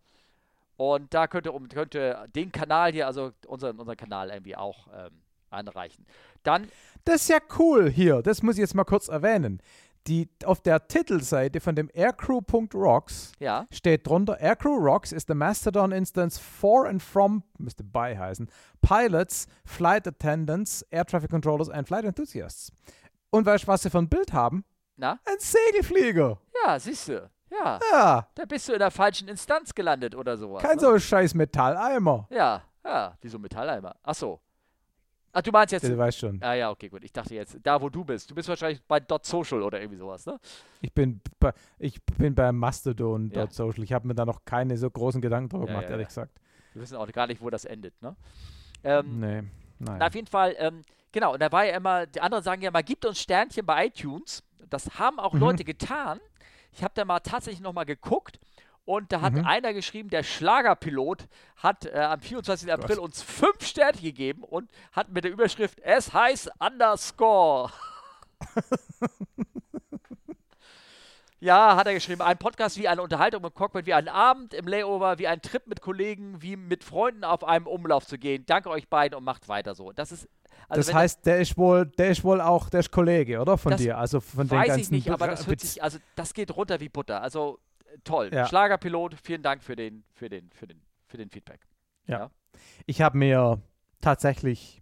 [0.78, 4.56] Und da könnt ihr, um, könnt ihr den Kanal hier, also unseren, unseren Kanal irgendwie
[4.56, 6.06] auch ähm, anreichen.
[6.44, 6.68] Dann,
[7.06, 9.62] Das ist ja cool hier, das muss ich jetzt mal kurz erwähnen.
[10.08, 15.92] Die, auf der Titelseite von dem aircrew.rocks ja, steht drunter, Aircrew Rocks is the Mastodon
[15.92, 18.48] instance for and from, müsste by heißen,
[18.82, 22.72] pilots, flight attendants, air traffic controllers and flight enthusiasts.
[23.32, 24.64] Und weißt du, was sie für ein Bild haben?
[24.98, 25.20] na?
[25.26, 26.40] Ein Segelflieger.
[26.64, 27.30] Ja, siehst du.
[27.52, 30.62] Ja, Ja, da bist du in der falschen Instanz gelandet oder sowas.
[30.62, 30.82] kein ne?
[30.82, 32.28] so scheiß Metalleimer.
[32.30, 33.96] Ja, ja, wieso Metalleimer?
[34.04, 34.40] Ach so.
[35.38, 35.84] Ach, du meinst jetzt.
[35.84, 36.42] Du weißt schon.
[36.42, 37.04] Ah ja, okay, gut.
[37.04, 38.32] Ich dachte jetzt, da wo du bist.
[38.32, 40.40] Du bist wahrscheinlich bei Dot Social oder irgendwie sowas, ne?
[40.80, 43.42] Ich bin bei, ich bin bei Mastodon Ja.
[43.42, 43.84] dort social.
[43.84, 46.32] Ich habe mir da noch keine so großen Gedanken drüber Ja, gemacht, ehrlich gesagt.
[46.72, 48.16] Wir wissen auch gar nicht, wo das endet, ne?
[48.86, 49.42] Ähm, Nee,
[49.80, 49.98] nein.
[50.00, 52.72] Na, auf jeden Fall, ähm, genau, und da war ja immer, die anderen sagen ja
[52.72, 54.42] mal, gibt uns Sternchen bei iTunes.
[54.70, 55.40] Das haben auch Mhm.
[55.42, 56.22] Leute getan.
[56.72, 58.40] Ich habe da mal tatsächlich nochmal geguckt
[58.86, 59.46] und da hat Mhm.
[59.46, 62.72] einer geschrieben, der Schlagerpilot hat äh, am 24.
[62.72, 67.72] April uns fünf Sterne gegeben und hat mit der Überschrift Es heißt Underscore.
[71.42, 72.22] Ja, hat er geschrieben.
[72.22, 75.68] Ein Podcast wie eine Unterhaltung im Cockpit, wie ein Abend im Layover, wie ein Trip
[75.68, 78.46] mit Kollegen, wie mit Freunden auf einem Umlauf zu gehen.
[78.48, 79.92] Danke euch beiden und macht weiter so.
[79.92, 80.28] Das ist.
[80.70, 83.58] Also das heißt, der ist wohl, der ist wohl auch, der ist Kollege, oder?
[83.58, 86.56] Von dir, also von den weiß ganzen ich nicht, aber das sich, also das geht
[86.56, 87.22] runter wie Butter.
[87.22, 87.60] Also
[88.04, 88.30] toll.
[88.34, 88.48] Ja.
[88.48, 91.62] Schlagerpilot, vielen Dank für den, für den, für den, für den Feedback.
[92.86, 93.62] Ich habe mir
[94.02, 94.82] tatsächlich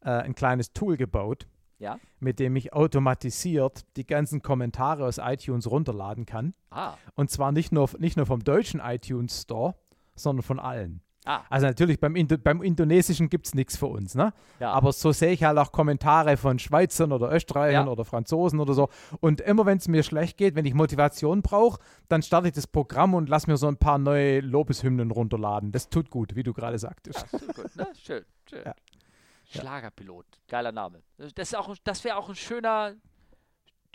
[0.00, 1.46] äh, ein kleines Tool gebaut,
[1.78, 1.98] Ja.
[2.18, 6.54] mit dem ich automatisiert die ganzen Kommentare aus iTunes runterladen kann.
[6.70, 6.94] Ah.
[7.14, 9.74] Und zwar nicht nur, nicht nur vom deutschen iTunes Store,
[10.14, 11.00] sondern von allen.
[11.26, 11.42] Ah.
[11.50, 14.32] Also natürlich beim, Indo beim Indonesischen gibt es nichts für uns, ne?
[14.60, 14.70] Ja.
[14.72, 17.92] Aber so sehe ich halt auch Kommentare von Schweizern oder Österreichern Ja.
[17.92, 18.88] oder Franzosen oder so.
[19.20, 22.66] Und immer wenn es mir schlecht geht, wenn ich Motivation brauche, dann starte ich das
[22.68, 25.72] Programm und lass mir so ein paar neue Lobeshymnen runterladen.
[25.72, 27.26] Das tut gut, wie du gerade sagtest.
[27.32, 27.88] Ja, gut, ne?
[28.02, 28.62] Schön, schön.
[29.48, 31.02] Schlagerpilot, geiler Name.
[31.18, 32.94] Das, ist auch, das wäre auch ein schöner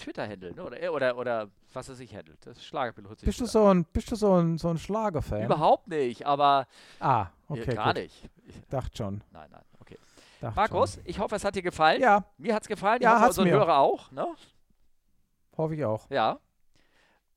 [0.01, 0.63] Twitter-Handle, ne?
[0.63, 2.45] Oder, oder, oder was er sich handelt.
[2.45, 3.21] Das Schlagerpilot.
[3.21, 5.43] Bist du so ein, bist du so ein, so ein Schlagerfan?
[5.45, 6.67] Überhaupt nicht, aber
[6.99, 8.03] Ah, äh, okay, gar gut.
[8.03, 8.29] nicht.
[8.47, 9.23] Ich, Dachte schon.
[9.31, 9.97] nein, nein, okay.
[10.41, 11.95] Dachte Markus, ich hoffe, es hat dir gefallen.
[11.97, 12.03] Schon.
[12.03, 12.97] Ja, Mir hat es gefallen.
[12.97, 13.53] Ich Ja, hoffe, unseren mir.
[13.53, 14.27] Hörer auch, ne?
[15.57, 16.09] hoffe ich auch.
[16.09, 16.39] Ja.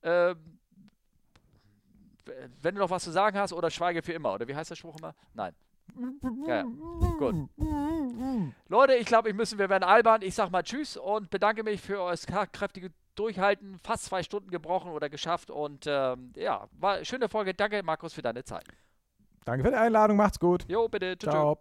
[0.03, 0.59] Ähm,
[2.63, 4.77] wenn du noch was zu sagen hast, oder schweige für immer, oder wie heißt der
[4.77, 5.15] Spruch immer?
[5.35, 5.55] Nein.
[6.47, 6.63] Ja.
[7.19, 7.49] Gut.
[8.69, 10.23] Leute, ich glaube, ich müssen, wir werden albern.
[10.23, 12.17] Ich sag mal Tschüss und bedanke mich für euer
[12.47, 13.79] kräftige Durchhalten.
[13.83, 15.51] Fast zwei Stunden gebrochen oder geschafft.
[15.51, 17.55] Und ähm, ja, war eine schöne Folge.
[17.55, 18.67] Danke, Markus, für deine Zeit.
[19.45, 20.65] Danke für die Einladung, macht's gut.
[20.69, 21.17] Jo, bitte.
[21.19, 21.31] Tschüss.
[21.31, 21.59] Ciao.